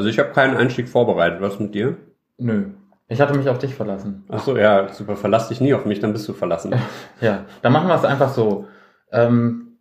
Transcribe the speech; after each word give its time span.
Also 0.00 0.08
ich 0.08 0.18
habe 0.18 0.30
keinen 0.30 0.56
Einstieg 0.56 0.88
vorbereitet. 0.88 1.42
Was 1.42 1.60
mit 1.60 1.74
dir? 1.74 1.98
Nö. 2.38 2.68
Ich 3.08 3.20
hatte 3.20 3.36
mich 3.36 3.50
auf 3.50 3.58
dich 3.58 3.74
verlassen. 3.74 4.24
Ach 4.30 4.42
so, 4.42 4.56
ja, 4.56 4.88
super. 4.88 5.14
Verlass 5.14 5.48
dich 5.50 5.60
nie 5.60 5.74
auf 5.74 5.84
mich, 5.84 6.00
dann 6.00 6.14
bist 6.14 6.26
du 6.26 6.32
verlassen. 6.32 6.74
Ja, 7.20 7.44
dann 7.60 7.74
machen 7.74 7.86
wir 7.88 7.96
es 7.96 8.04
einfach 8.06 8.30
so. 8.30 8.66
Ähm, 9.12 9.76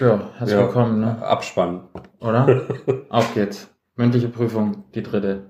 ja, 0.00 0.20
herzlich 0.36 0.58
Ja. 0.58 0.66
willkommen, 0.66 1.00
ne? 1.00 1.22
Abspann. 1.22 1.84
oder? 2.20 2.60
Auf 3.08 3.32
geht's. 3.32 3.70
Mündliche 3.96 4.28
Prüfung, 4.28 4.84
die 4.94 5.02
dritte. 5.02 5.46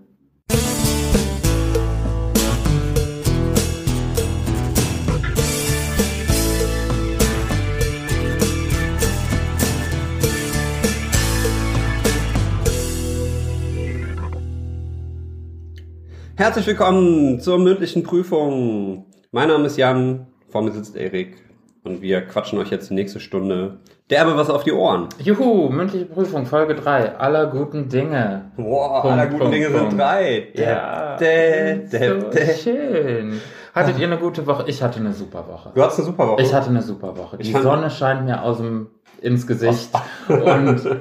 Herzlich 16.39 16.69
willkommen 16.69 17.41
zur 17.41 17.59
mündlichen 17.59 18.05
Prüfung. 18.05 19.07
Mein 19.33 19.49
Name 19.49 19.67
ist 19.67 19.77
Jan, 19.77 20.29
vor 20.49 20.63
mir 20.63 20.71
sitzt 20.71 20.95
Erik 20.95 21.35
und 21.83 22.01
wir 22.01 22.21
quatschen 22.21 22.61
euch 22.61 22.71
jetzt 22.71 22.91
die 22.91 22.95
nächste 22.95 23.19
Stunde 23.19 23.79
derbe 24.09 24.37
was 24.37 24.49
auf 24.49 24.63
die 24.63 24.71
Ohren. 24.71 25.09
Juhu, 25.19 25.69
mündliche 25.69 26.05
Prüfung, 26.07 26.47
Folge 26.47 26.77
3. 26.77 27.17
Aller 27.17 27.49
guten 27.49 27.89
Dinge. 27.89 28.53
Boah, 28.57 29.03
Punkt, 29.03 29.15
aller 29.19 29.27
guten 29.27 29.39
Punkt, 29.41 29.55
Dinge 29.57 29.67
sind 29.71 29.79
Punkt. 29.81 29.99
drei. 29.99 30.47
Ja, 30.55 31.17
Dä, 31.17 31.89
dä, 31.91 32.21
so 32.21 32.31
dä. 32.31 32.55
schön. 32.55 33.41
Hattet 33.75 33.99
ihr 33.99 34.07
eine 34.07 34.19
gute 34.19 34.47
Woche? 34.47 34.63
Ich 34.69 34.81
hatte 34.81 35.01
eine 35.01 35.13
super 35.15 35.45
Woche. 35.49 35.73
Du 35.75 35.83
hattest 35.83 35.99
eine 35.99 36.07
super 36.07 36.29
Woche. 36.29 36.43
Ich 36.43 36.55
hatte 36.55 36.69
eine 36.71 36.83
super 36.83 37.17
Woche. 37.17 37.39
Die 37.39 37.51
Sonne 37.51 37.91
scheint 37.91 38.25
mir 38.27 38.45
aus 38.45 38.59
dem, 38.59 38.87
ins 39.21 39.45
Gesicht. 39.45 39.91
und, 40.29 40.81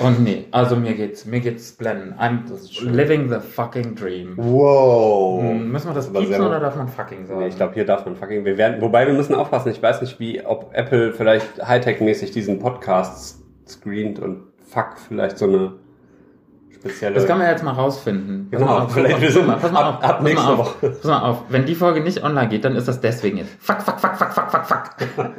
und 0.00 0.22
nee, 0.22 0.46
also 0.50 0.76
mir 0.76 0.94
geht's, 0.94 1.24
mir 1.24 1.40
geht's 1.40 1.72
blenden. 1.72 2.14
I'm 2.18 2.40
living 2.84 3.28
the 3.28 3.40
fucking 3.40 3.94
dream. 3.94 4.34
Wow. 4.36 5.42
Hm, 5.42 5.70
Müssen 5.72 5.88
wir 5.90 5.94
das 5.94 6.08
Aber 6.08 6.20
piepsen 6.20 6.36
sehr- 6.38 6.46
oder 6.46 6.60
darf 6.60 6.76
man 6.76 6.88
fucking 6.88 7.26
sagen? 7.26 7.40
Nee, 7.40 7.48
ich 7.48 7.56
glaube, 7.56 7.74
hier 7.74 7.84
darf 7.84 8.04
man 8.04 8.16
fucking. 8.16 8.44
Wir 8.44 8.56
werden, 8.58 8.80
wobei 8.80 9.06
wir 9.06 9.14
müssen 9.14 9.34
aufpassen. 9.34 9.70
Ich 9.70 9.82
weiß 9.82 10.00
nicht, 10.00 10.18
wie, 10.20 10.44
ob 10.44 10.70
Apple 10.74 11.12
vielleicht 11.12 11.62
Hightech-mäßig 11.66 12.32
diesen 12.32 12.58
Podcast 12.58 13.40
screent 13.68 14.18
und 14.18 14.42
fuck 14.68 14.96
vielleicht 15.08 15.38
so 15.38 15.46
eine 15.46 15.72
spezielle. 16.70 17.14
das 17.14 17.26
kann 17.26 17.38
man 17.38 17.46
jetzt 17.48 17.62
mal 17.62 17.72
rausfinden. 17.72 18.48
Pass 18.50 18.60
Genau, 18.60 18.72
mal 18.72 18.82
auf, 18.82 18.92
vielleicht 18.92 19.12
pass 19.14 19.22
wir 19.22 19.30
sind 19.30 19.46
mal, 19.46 19.56
pass 19.56 19.72
mal 19.72 19.80
ab- 19.82 19.98
auf, 19.98 20.04
ab 20.10 20.20
pass 20.22 20.32
mal 20.34 20.46
auf, 20.52 20.58
Woche. 20.58 20.88
Pass 20.90 21.04
mal 21.04 21.20
auf, 21.22 21.42
wenn 21.48 21.64
die 21.66 21.74
Folge 21.74 22.00
nicht 22.00 22.24
online 22.24 22.48
geht, 22.48 22.64
dann 22.64 22.74
ist 22.76 22.88
das 22.88 23.00
deswegen 23.00 23.38
jetzt. 23.38 23.54
Fuck, 23.60 23.82
fuck, 23.82 24.00
fuck, 24.00 24.16
fuck, 24.16 24.32
fuck, 24.32 24.50
fuck, 24.50 24.64
fuck. 24.66 24.86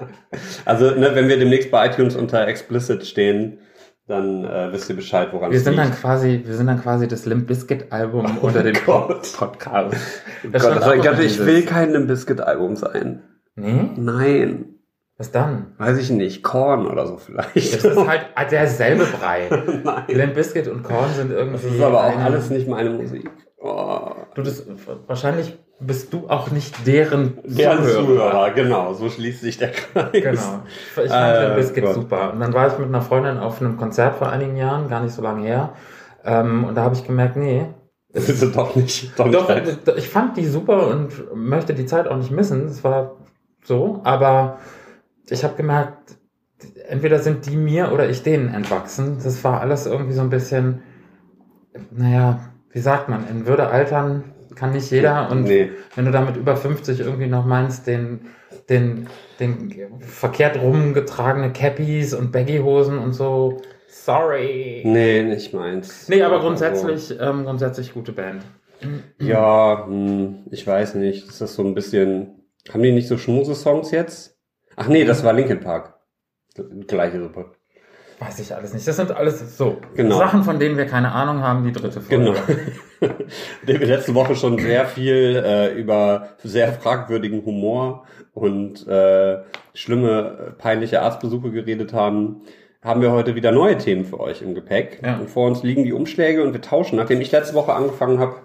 Also, 0.65 0.91
ne, 0.91 1.11
wenn 1.13 1.27
wir 1.27 1.37
demnächst 1.37 1.69
bei 1.71 1.85
iTunes 1.87 2.15
unter 2.15 2.47
explicit 2.47 3.05
stehen, 3.05 3.59
dann 4.07 4.43
äh, 4.43 4.71
wisst 4.73 4.89
ihr 4.89 4.95
Bescheid, 4.95 5.29
woran 5.31 5.51
Wir 5.51 5.57
es 5.57 5.63
sind 5.63 5.77
dann 5.77 5.87
liegt. 5.87 6.01
quasi, 6.01 6.41
wir 6.45 6.53
sind 6.55 6.67
dann 6.67 6.81
quasi 6.81 7.07
das 7.07 7.25
Limp 7.25 7.47
Bizkit 7.47 7.91
Album 7.91 8.37
unter 8.41 8.63
den 8.63 8.75
Gott. 8.85 9.31
Podcast. 9.37 9.95
Oh 10.43 10.47
Das 10.51 10.63
Gott, 10.63 10.75
das 10.77 10.85
immer 10.93 11.03
Gott, 11.03 11.19
ich 11.19 11.39
will 11.45 11.63
kein 11.63 11.91
Limp 11.91 12.07
Bizkit 12.07 12.41
Album 12.41 12.75
sein. 12.75 13.23
Nee? 13.55 13.91
Nein. 13.95 14.65
Was 15.17 15.31
dann? 15.31 15.73
Weiß 15.77 15.99
ich 15.99 16.09
nicht. 16.09 16.43
Korn 16.43 16.87
oder 16.87 17.05
so 17.05 17.17
vielleicht. 17.17 17.75
Das 17.75 17.85
ist 17.85 18.07
halt 18.07 18.25
derselbe 18.51 19.05
Brei. 19.05 19.47
Nein. 19.83 20.03
Limp 20.07 20.33
Bizkit 20.33 20.67
und 20.67 20.83
Korn 20.83 21.09
sind 21.15 21.31
irgendwie. 21.31 21.63
Das 21.67 21.75
ist 21.75 21.81
aber 21.81 22.03
auch 22.03 22.17
alles 22.17 22.49
nicht 22.49 22.67
meine 22.67 22.89
Musik. 22.89 23.29
Oh. 23.57 24.11
Du, 24.35 24.41
das, 24.41 24.65
wahrscheinlich 25.07 25.57
bist 25.79 26.13
du 26.13 26.29
auch 26.29 26.51
nicht 26.51 26.85
deren 26.87 27.39
Deren 27.45 27.79
Zuhörer. 27.83 28.05
Zuhörer, 28.05 28.51
genau, 28.51 28.93
so 28.93 29.09
schließt 29.09 29.41
sich 29.41 29.57
der 29.57 29.71
Kreis. 29.71 30.11
Genau. 30.11 30.61
Ich 31.03 31.09
fand 31.09 31.51
Äh, 31.51 31.55
Bizkit 31.55 31.83
Gott. 31.83 31.95
super. 31.95 32.33
Und 32.33 32.39
dann 32.39 32.53
war 32.53 32.67
ich 32.67 32.77
mit 32.77 32.87
einer 32.87 33.01
Freundin 33.01 33.37
auf 33.37 33.59
einem 33.61 33.77
Konzert 33.77 34.15
vor 34.15 34.29
einigen 34.29 34.55
Jahren, 34.55 34.87
gar 34.89 35.01
nicht 35.01 35.13
so 35.13 35.21
lange 35.21 35.45
her. 35.45 35.73
Ähm, 36.23 36.63
und 36.63 36.75
da 36.75 36.83
habe 36.83 36.95
ich 36.95 37.05
gemerkt, 37.05 37.35
nee. 37.35 37.65
Das 38.13 38.29
ist 38.29 38.55
doch 38.55 38.75
nicht. 38.75 39.17
Doch, 39.19 39.25
nicht 39.25 39.35
Doch, 39.39 39.47
deins. 39.47 39.79
ich 39.97 40.07
fand 40.07 40.37
die 40.37 40.45
super 40.45 40.87
und 40.87 41.35
möchte 41.35 41.73
die 41.73 41.85
Zeit 41.85 42.07
auch 42.07 42.15
nicht 42.17 42.31
missen. 42.31 42.67
Es 42.67 42.83
war 42.83 43.15
so, 43.63 44.01
aber 44.03 44.59
ich 45.27 45.43
habe 45.43 45.55
gemerkt, 45.55 46.15
entweder 46.87 47.19
sind 47.19 47.45
die 47.47 47.57
mir 47.57 47.91
oder 47.91 48.07
ich 48.07 48.21
denen 48.23 48.53
entwachsen. 48.53 49.17
Das 49.23 49.43
war 49.43 49.59
alles 49.61 49.85
irgendwie 49.87 50.13
so 50.13 50.21
ein 50.21 50.29
bisschen, 50.29 50.81
naja, 51.91 52.39
wie 52.71 52.79
sagt 52.79 53.09
man, 53.09 53.27
in 53.27 53.47
Würde 53.47 53.67
altern 53.67 54.23
kann 54.55 54.71
nicht 54.71 54.91
jeder. 54.91 55.29
Und 55.29 55.43
nee. 55.43 55.71
wenn 55.95 56.05
du 56.05 56.11
damit 56.11 56.37
über 56.37 56.55
50 56.55 56.99
irgendwie 56.99 57.27
noch 57.27 57.45
meinst, 57.45 57.87
den, 57.87 58.21
den, 58.69 59.07
den 59.39 59.73
verkehrt 59.99 60.59
rumgetragene 60.61 61.51
Cappies 61.53 62.13
und 62.13 62.31
Baggyhosen 62.31 62.97
und 62.97 63.13
so, 63.13 63.61
sorry. 63.87 64.81
Nee, 64.85 65.23
nicht 65.23 65.53
meins. 65.53 66.07
Nee, 66.09 66.21
aber 66.21 66.35
Also, 66.35 66.47
grundsätzlich, 66.47 67.17
ähm, 67.19 67.43
grundsätzlich 67.43 67.93
gute 67.93 68.11
Band. 68.11 68.43
Ja, 69.19 69.85
hm, 69.87 70.45
ich 70.51 70.65
weiß 70.67 70.95
nicht. 70.95 71.27
Ist 71.27 71.41
das 71.41 71.55
so 71.55 71.63
ein 71.63 71.73
bisschen. 71.73 72.43
Haben 72.71 72.83
die 72.83 72.91
nicht 72.91 73.07
so 73.07 73.17
Schmuse-Songs 73.17 73.91
jetzt? 73.91 74.37
Ach 74.75 74.87
nee, 74.87 75.05
das 75.05 75.23
war 75.23 75.33
Linkin 75.33 75.59
Park. 75.59 75.95
Gleiche 76.87 77.21
Suppe. 77.21 77.51
Weiß 78.19 78.39
ich 78.39 78.55
alles 78.55 78.73
nicht. 78.73 78.87
Das 78.87 78.95
sind 78.95 79.11
alles 79.11 79.57
so 79.57 79.77
Genau. 79.95 80.17
Sachen, 80.17 80.43
von 80.43 80.59
denen 80.59 80.77
wir 80.77 80.85
keine 80.85 81.11
Ahnung 81.11 81.41
haben, 81.41 81.63
die 81.65 81.71
dritte 81.71 81.99
Folge. 82.01 82.23
Genau. 82.23 82.35
Dem 83.67 83.79
wir 83.79 83.87
letzte 83.87 84.15
Woche 84.15 84.35
schon 84.35 84.57
sehr 84.59 84.85
viel 84.85 85.41
äh, 85.45 85.73
über 85.73 86.29
sehr 86.43 86.73
fragwürdigen 86.73 87.45
Humor 87.45 88.05
und 88.33 88.87
äh, 88.87 89.39
schlimme, 89.73 90.55
peinliche 90.57 91.01
Arztbesuche 91.01 91.51
geredet 91.51 91.93
haben, 91.93 92.41
haben 92.81 93.01
wir 93.01 93.11
heute 93.11 93.35
wieder 93.35 93.51
neue 93.51 93.77
Themen 93.77 94.05
für 94.05 94.19
euch 94.19 94.41
im 94.41 94.55
Gepäck. 94.55 94.99
Ja. 95.03 95.17
Und 95.17 95.29
vor 95.29 95.47
uns 95.47 95.63
liegen 95.63 95.83
die 95.83 95.93
Umschläge 95.93 96.43
und 96.43 96.53
wir 96.53 96.61
tauschen. 96.61 96.97
Nachdem 96.97 97.21
ich 97.21 97.31
letzte 97.31 97.53
Woche 97.53 97.73
angefangen 97.73 98.19
habe, 98.19 98.35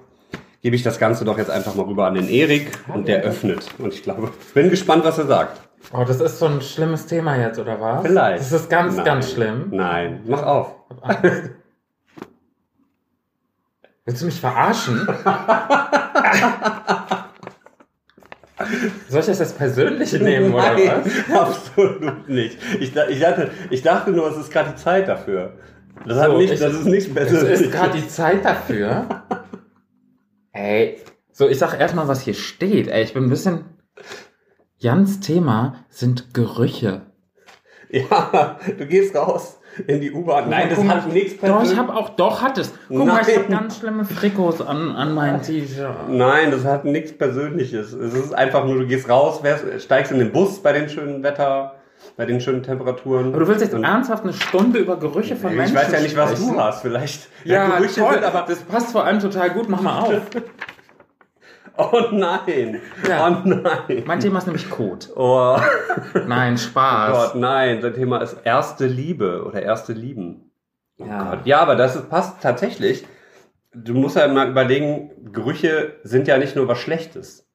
gebe 0.63 0.77
ich 0.77 0.83
das 0.83 0.99
Ganze 0.99 1.25
doch 1.25 1.39
jetzt 1.39 1.51
einfach 1.51 1.75
mal 1.75 1.87
rüber 1.87 2.07
an 2.07 2.15
den 2.15 2.29
Erik 2.29 2.71
und 2.93 3.09
der 3.09 3.23
öffnet. 3.23 3.67
Und 3.79 3.95
ich 3.95 4.03
glaube, 4.03 4.31
bin 4.55 4.71
gespannt, 4.71 5.05
was 5.05 5.19
er 5.19 5.27
sagt. 5.27 5.61
Oh, 5.93 6.05
das 6.07 6.21
ist 6.21 6.39
so 6.39 6.47
ein 6.47 6.61
schlimmes 6.61 7.07
Thema 7.07 7.37
jetzt, 7.37 7.59
oder 7.59 7.81
was? 7.81 8.07
Vielleicht. 8.07 8.41
Das 8.41 8.53
ist 8.53 8.69
ganz, 8.69 8.97
Nein. 8.97 9.05
ganz 9.05 9.31
schlimm. 9.33 9.69
Nein, 9.71 10.21
mach 10.27 10.43
auf. 10.45 10.75
Willst 14.09 14.23
du 14.23 14.27
mich 14.27 14.41
verarschen? 14.41 15.07
Soll 19.11 19.21
ich 19.21 19.27
das 19.27 19.39
jetzt 19.39 19.59
persönlich 19.59 20.13
nehmen, 20.15 20.55
oder 20.55 20.73
Nein, 20.73 21.03
was? 21.29 21.39
absolut 21.39 22.27
nicht. 22.27 22.57
Ich, 22.81 22.97
ich, 22.97 23.21
dachte, 23.21 23.51
ich 23.69 23.83
dachte 23.83 24.11
nur, 24.13 24.31
es 24.31 24.39
ist 24.39 24.51
gerade 24.51 24.71
die 24.71 24.77
Zeit 24.77 25.09
dafür. 25.09 25.59
Das, 26.07 26.25
So, 26.25 26.39
nicht, 26.39 26.55
ich- 26.55 26.59
das 26.61 26.73
ist 26.73 26.87
nichts 26.87 27.09
Es 27.09 27.15
Persönliches. 27.15 27.61
ist 27.61 27.71
gerade 27.73 27.99
die 28.01 28.09
Zeit 28.09 28.47
dafür. 28.47 29.25
Ey. 30.53 30.99
So, 31.31 31.47
ich 31.47 31.59
sag 31.59 31.79
erstmal, 31.79 32.09
was 32.09 32.23
hier 32.23 32.33
steht. 32.35 32.89
Ey, 32.89 33.03
ich 33.05 33.13
bin 33.13 33.25
ein 33.25 33.31
bisschen. 33.31 33.67
Jans 34.79 35.21
Thema 35.21 35.85
sind 35.91 36.33
Gerüche. 36.33 37.03
Ja, 37.91 38.59
du 38.79 38.87
gehst 38.87 39.15
raus 39.15 39.58
in 39.87 40.01
die 40.01 40.13
U-Bahn. 40.13 40.49
Nein, 40.51 40.69
das 40.71 40.83
hat 40.85 41.13
nichts 41.13 41.35
Doch, 41.35 41.41
Persönliches. 41.41 41.73
ich 41.73 41.79
habe 41.79 41.95
auch, 41.95 42.09
doch, 42.11 42.43
hat 42.43 42.59
es. 42.59 42.73
Guck 42.89 43.07
mal, 43.07 43.21
ich 43.23 43.29
Nein. 43.29 43.37
habe 43.37 43.49
ganz 43.49 43.79
schlimme 43.79 44.05
Frikos 44.05 44.61
an, 44.61 44.95
an 44.97 45.15
meinem 45.15 45.43
T-Shirt. 45.43 45.89
Nein, 46.09 46.51
das 46.51 46.65
hat 46.65 46.85
nichts 46.85 47.13
Persönliches. 47.17 47.93
Es 47.93 48.15
ist 48.15 48.35
einfach 48.35 48.65
nur, 48.65 48.79
du 48.79 48.87
gehst 48.87 49.09
raus, 49.09 49.41
steigst 49.79 50.13
in 50.13 50.19
den 50.19 50.33
Bus 50.33 50.61
bei 50.63 50.73
den 50.73 50.89
schönen 50.89 51.23
Wetter, 51.23 51.75
bei 52.17 52.27
den 52.27 52.41
schönen 52.41 52.63
Temperaturen. 52.63 53.29
Aber 53.29 53.41
du 53.41 53.49
willst 53.49 53.61
jetzt 53.63 53.75
Und- 53.75 53.85
ernsthaft 53.85 54.25
eine 54.25 54.33
Stunde 54.33 54.79
über 54.79 54.97
Gerüche 54.99 55.37
von 55.37 55.51
Ich 55.51 55.57
Menschen 55.57 55.77
weiß 55.77 55.93
ja 55.93 56.01
nicht, 56.01 56.17
was 56.17 56.33
sprechen? 56.33 56.53
du 56.55 56.61
hast. 56.61 56.83
Vielleicht. 56.83 57.29
Ja, 57.45 57.77
Gerüche 57.79 58.01
toll, 58.01 58.15
sind 58.15 58.25
aber 58.25 58.45
das 58.49 58.59
passt 58.61 58.93
vor 58.93 59.05
allem 59.05 59.19
total 59.21 59.51
gut. 59.51 59.69
Mach 59.69 59.81
mal 59.81 60.01
auf. 60.01 60.13
Oh 61.81 62.09
nein. 62.11 62.81
Ja. 63.09 63.29
Oh 63.29 63.49
nein. 63.49 64.03
Mein 64.05 64.19
Thema 64.19 64.39
ist 64.39 64.47
nämlich 64.47 64.69
Code. 64.69 65.07
Oh 65.15 65.57
Nein, 66.27 66.59
Spaß. 66.59 67.13
Gott, 67.33 67.35
nein. 67.41 67.81
Sein 67.81 67.95
Thema 67.95 68.19
ist 68.19 68.37
erste 68.45 68.87
Liebe 68.87 69.45
oder 69.45 69.63
erste 69.63 69.93
Lieben. 69.93 70.51
Oh 70.99 71.05
Ja. 71.07 71.31
Gott. 71.31 71.47
Ja, 71.47 71.61
aber 71.61 71.77
das 71.77 71.95
ist, 71.95 72.11
passt 72.11 72.43
tatsächlich. 72.43 73.07
Du 73.73 73.95
musst 73.95 74.17
ja 74.17 74.27
mal 74.27 74.51
überlegen, 74.51 75.13
Gerüche 75.33 75.97
sind 76.03 76.27
ja 76.27 76.37
nicht 76.39 76.57
nur 76.57 76.67
was 76.67 76.79
Schlechtes. 76.79 77.49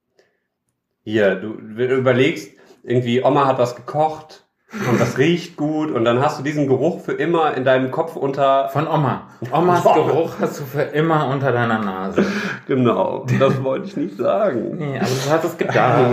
Hier, 1.04 1.36
du 1.36 1.54
überlegst, 1.56 2.58
irgendwie 2.84 3.22
Oma 3.24 3.46
hat 3.46 3.58
was 3.60 3.76
gekocht 3.76 4.43
und 4.90 5.00
das 5.00 5.18
riecht 5.18 5.56
gut 5.56 5.92
und 5.92 6.04
dann 6.06 6.20
hast 6.22 6.40
du 6.40 6.44
diesen 6.44 6.68
Geruch 6.68 7.02
für 7.02 7.14
immer 7.14 7.56
in 7.56 7.64
deinem 7.64 7.92
Kopf 7.92 8.16
unter. 8.16 8.70
Von 8.70 8.88
Oma. 8.88 9.28
Omas 9.52 9.84
Boah. 9.84 9.94
Geruch 9.96 10.32
hast 10.40 10.60
du 10.60 10.64
für 10.66 10.82
immer 10.82 11.28
unter 11.30 11.52
deiner 11.52 11.80
Nase. 11.80 12.26
Genau, 12.68 13.26
das 13.40 13.64
wollte 13.64 13.88
ich 13.88 13.98
nicht 13.98 14.18
sagen. 14.18 14.78
Nee, 14.78 14.98
aber 14.98 15.08
du 15.08 15.32
hast 15.32 15.44
es 15.46 15.58
gedacht. 15.58 16.06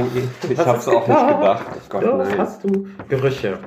Ich 0.48 0.58
hab's 0.58 0.86
es 0.86 0.92
auch 0.94 1.06
nicht 1.06 1.26
gedacht. 1.28 1.66
Gott, 1.88 2.02
nein. 2.18 2.38
hast 2.38 2.64
du 2.64 2.86
Gerüche. 3.08 3.58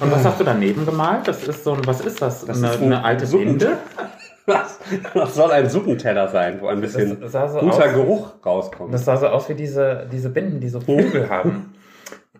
Und 0.00 0.10
was 0.10 0.24
hast 0.24 0.40
du 0.40 0.44
daneben 0.44 0.86
gemalt? 0.86 1.28
Das 1.28 1.46
ist 1.46 1.62
so 1.64 1.72
ein, 1.74 1.86
was 1.86 2.00
ist 2.00 2.22
das? 2.22 2.44
Das 2.46 2.56
eine, 2.58 2.68
ist 2.72 2.78
ein 2.80 2.84
eine 2.92 3.04
alte 3.04 3.26
Suppen- 3.26 3.58
Binde? 3.58 3.76
Was? 4.46 4.78
Das 5.14 5.34
soll 5.34 5.50
ein 5.52 5.70
Suppenteller 5.70 6.28
sein, 6.28 6.58
wo 6.60 6.66
ein 6.66 6.78
bisschen 6.82 7.16
so 7.26 7.38
guter 7.60 7.84
aus- 7.86 7.92
Geruch 7.94 8.32
rauskommt. 8.44 8.92
Das 8.92 9.06
sah 9.06 9.16
so 9.16 9.28
aus 9.28 9.48
wie 9.48 9.54
diese, 9.54 10.06
diese 10.12 10.28
Binden, 10.28 10.60
die 10.60 10.68
so 10.68 10.80
Vögel 10.80 11.28
haben. 11.30 11.72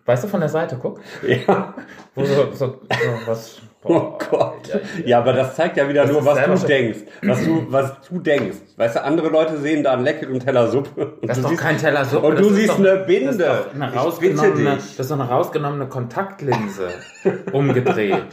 Weißt 0.05 0.23
du, 0.23 0.27
von 0.27 0.39
der 0.39 0.49
Seite, 0.49 0.77
guck. 0.81 0.99
Ja. 1.25 1.73
Wo 2.15 2.23
so, 2.25 2.51
so, 2.53 2.65
so 2.67 2.77
was. 3.25 3.61
Oh 3.87 4.17
Gott. 4.31 4.67
Ja, 4.67 4.79
Ja, 5.05 5.17
aber 5.19 5.33
das 5.33 5.55
zeigt 5.55 5.77
ja 5.77 5.87
wieder 5.87 6.03
Das 6.03 6.11
nur, 6.11 6.19
ist 6.21 6.25
was 6.25 6.61
du 6.61 6.67
denkst. 6.67 6.99
Was 7.21 7.43
du, 7.45 7.65
was 7.69 7.93
du 8.09 8.17
denkst. 8.19 8.57
Weißt 8.77 8.95
du, 8.95 9.03
andere 9.03 9.29
Leute 9.29 9.57
sehen 9.59 9.83
da 9.83 9.93
einen 9.93 10.03
leckeren 10.03 10.39
Teller 10.39 10.67
Suppe. 10.69 11.13
Das 11.21 11.37
ist 11.37 11.43
doch 11.43 11.49
siehst- 11.51 11.61
kein 11.61 11.77
Teller 11.77 12.03
Suppe. 12.03 12.25
Und 12.27 12.33
das 12.39 12.41
du 12.41 12.49
ist 12.49 12.55
siehst 12.55 12.69
doch- 12.71 12.79
eine 12.79 12.97
Das 12.97 13.05
Binde. 13.05 13.29
ist 13.29 13.41
doch 13.41 13.73
eine 13.75 13.93
rausgenommene, 13.93 14.75
das 14.75 14.99
ist 14.99 15.11
doch 15.11 15.19
eine 15.19 15.29
rausgenommene 15.29 15.87
Kontaktlinse 15.87 16.87
umgedreht. 17.51 18.25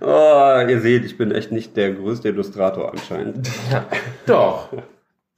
Oh, 0.00 0.60
ihr 0.68 0.80
seht, 0.80 1.04
ich 1.04 1.18
bin 1.18 1.32
echt 1.32 1.50
nicht 1.50 1.76
der 1.76 1.92
größte 1.92 2.28
Illustrator 2.28 2.90
anscheinend. 2.92 3.48
Ja, 3.72 3.84
doch. 4.26 4.68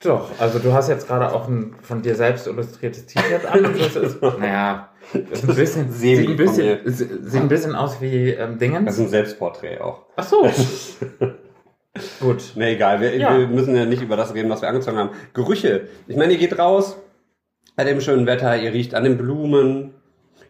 Doch, 0.02 0.28
also 0.38 0.58
du 0.58 0.72
hast 0.74 0.88
jetzt 0.88 1.06
gerade 1.08 1.32
auch 1.32 1.48
ein 1.48 1.74
von 1.80 2.02
dir 2.02 2.14
selbst 2.16 2.46
illustriertes 2.46 3.06
T-Shirt 3.06 3.46
an. 3.46 3.64
und 3.64 3.78
Das 3.80 3.96
ist, 3.96 4.20
naja, 4.22 4.90
das 5.12 5.42
ist 5.42 5.48
ein 5.48 5.56
bisschen, 5.56 5.90
sieht, 5.92 6.28
ein 6.28 6.36
bisschen 6.36 6.80
sieht 6.84 7.40
ein 7.40 7.48
bisschen 7.48 7.74
aus 7.74 8.00
wie 8.00 8.30
ähm, 8.30 8.50
Das 8.52 8.58
Dingens. 8.58 8.92
ist 8.94 9.00
ein 9.00 9.08
Selbstporträt 9.08 9.78
auch. 9.80 10.02
Ach 10.16 10.24
so. 10.24 10.48
Gut. 12.20 12.52
Nee, 12.56 12.74
egal, 12.74 13.00
wir, 13.00 13.16
Ja. 13.16 13.38
wir 13.38 13.46
müssen 13.48 13.74
ja 13.74 13.86
nicht 13.86 14.02
über 14.02 14.16
das 14.16 14.34
reden, 14.34 14.50
was 14.50 14.60
wir 14.60 14.68
angezogen 14.68 14.98
haben. 14.98 15.10
Gerüche. 15.32 15.88
Ich 16.06 16.16
meine, 16.16 16.34
ihr 16.34 16.38
geht 16.38 16.58
raus 16.58 16.96
bei 17.74 17.84
dem 17.84 18.00
schönen 18.02 18.26
Wetter, 18.26 18.56
ihr 18.56 18.72
riecht 18.72 18.94
an 18.94 19.04
den 19.04 19.16
Blumen, 19.16 19.94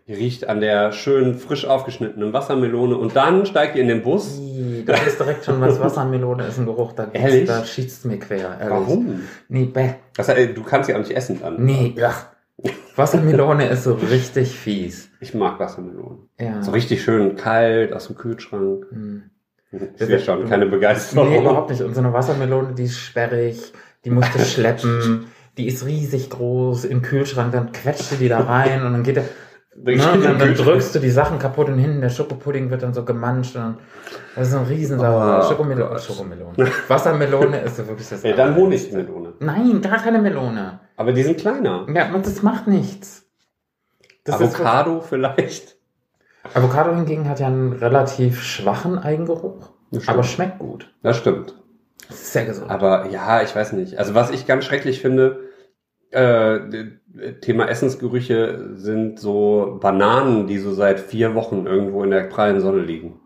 ihr 0.07 0.17
riecht 0.17 0.49
an 0.49 0.61
der 0.61 0.93
schönen, 0.93 1.35
frisch 1.35 1.65
aufgeschnittenen 1.65 2.33
Wassermelone 2.33 2.97
und 2.97 3.17
dann 3.17 3.45
steigt 3.45 3.75
ihr 3.75 3.83
in 3.83 3.89
den 3.89 4.03
Bus. 4.03 4.41
Das 4.87 5.05
ist 5.07 5.19
direkt 5.19 5.45
schon 5.45 5.61
was 5.61 5.81
Wassermelone 5.81 6.47
ist 6.47 6.59
ein 6.59 6.67
Geruch, 6.67 6.93
da, 6.93 7.09
Ehrlich? 7.13 7.47
da 7.47 7.65
schießt's 7.65 8.05
mir 8.05 8.19
quer. 8.19 8.57
Ehrlich. 8.61 8.71
Warum? 8.71 9.21
Nee, 9.49 9.65
bäh. 9.65 9.95
Das, 10.17 10.29
heißt, 10.29 10.57
du 10.57 10.63
kannst 10.63 10.89
ja 10.89 10.97
auch 10.97 11.01
nicht 11.01 11.11
essen 11.11 11.41
dann. 11.41 11.65
Nee, 11.65 11.95
ach. 12.03 12.27
Wassermelone 12.95 13.69
ist 13.69 13.85
so 13.85 13.95
richtig 13.95 14.59
fies. 14.59 15.11
Ich 15.21 15.35
mag 15.35 15.59
Wassermelone. 15.59 16.21
Ja. 16.41 16.63
So 16.63 16.71
richtig 16.71 17.03
schön 17.03 17.37
kalt 17.37 17.93
aus 17.93 18.07
dem 18.07 18.17
Kühlschrank. 18.17 18.87
Hm. 18.91 19.31
Ich 19.73 20.07
sehe 20.07 20.21
schon, 20.21 20.49
keine 20.49 20.67
Begeisterung. 20.67 21.29
Nee, 21.29 21.41
überhaupt 21.41 21.71
nicht. 21.71 21.83
Und 21.83 21.95
so 21.95 22.01
eine 22.01 22.13
Wassermelone, 22.13 22.75
die 22.75 22.85
ist 22.85 22.99
sperrig, 22.99 23.73
die 24.05 24.11
musst 24.11 24.35
du 24.35 24.39
schleppen, 24.45 25.27
die 25.59 25.67
ist 25.67 25.85
riesig 25.85 26.31
groß 26.31 26.85
im 26.85 27.03
Kühlschrank, 27.03 27.53
dann 27.53 27.73
quetscht 27.73 28.13
du 28.13 28.17
die 28.17 28.29
da 28.29 28.41
rein 28.41 28.87
und 28.87 28.93
dann 28.93 29.03
geht 29.03 29.17
der, 29.17 29.25
Dann 29.87 29.95
ne, 29.97 30.19
dann, 30.23 30.39
dann 30.39 30.55
drückst 30.55 30.95
du 30.95 30.99
die 30.99 31.11
Sachen 31.11 31.39
kaputt 31.39 31.69
und 31.69 31.79
hinten 31.79 32.01
der 32.01 32.09
Schokopudding 32.09 32.71
wird 32.71 32.83
dann 32.83 32.95
so 32.95 33.05
gemanscht 33.05 33.55
und 33.57 33.77
das 34.35 34.49
ist 34.49 34.55
ein 34.55 34.65
Riesensauer. 34.65 35.43
Oh 35.45 35.49
Schokomelone, 35.49 35.91
Gott. 35.91 36.01
Schokomelone. 36.01 36.55
Wassermelone 36.89 37.61
ist 37.61 37.77
so 37.77 37.87
wirklich 37.87 38.09
das 38.09 38.23
Ja, 38.23 38.35
dann. 38.35 38.57
Honigmelone. 38.57 39.35
Nein, 39.41 39.81
gar 39.83 39.99
keine 39.99 40.19
Melone. 40.19 40.81
Aber 40.97 41.13
die 41.13 41.23
sind 41.23 41.39
kleiner. 41.39 41.87
Ja, 41.95 42.13
und 42.15 42.25
das 42.27 42.43
macht 42.43 42.67
nichts. 42.67 43.27
Das 44.25 44.41
ist 44.41 44.55
Avocado 44.57 45.01
vielleicht. 45.03 45.37
wirklich- 45.39 45.77
Avocado 46.55 46.95
hingegen 46.95 47.29
hat 47.29 47.39
ja 47.41 47.49
einen 47.49 47.73
relativ 47.73 48.43
schwachen 48.43 48.99
Eigengeruch, 48.99 49.71
aber 50.07 50.23
schmeckt 50.23 50.59
gut. 50.59 50.93
Das 51.03 51.17
stimmt. 51.19 51.55
Das 52.09 52.17
ist 52.23 52.33
sehr 52.33 52.47
gesund. 52.47 52.71
Aber 52.71 53.07
ja, 53.11 53.43
ich 53.43 53.55
weiß 53.55 53.73
nicht. 53.75 53.99
Also 53.99 54.15
was 54.15 54.31
ich 54.31 54.47
ganz 54.47 54.65
schrecklich 54.65 55.01
finde, 55.01 55.41
äh, 56.11 56.61
Thema 57.41 57.69
Essensgerüche 57.69 58.71
sind 58.75 59.19
so 59.19 59.79
Bananen, 59.81 60.47
die 60.47 60.59
so 60.59 60.73
seit 60.73 61.01
vier 61.01 61.35
Wochen 61.35 61.67
irgendwo 61.67 62.03
in 62.05 62.11
der 62.11 62.25
prallen 62.25 62.61
Sonne 62.61 62.83
liegen. 62.83 63.21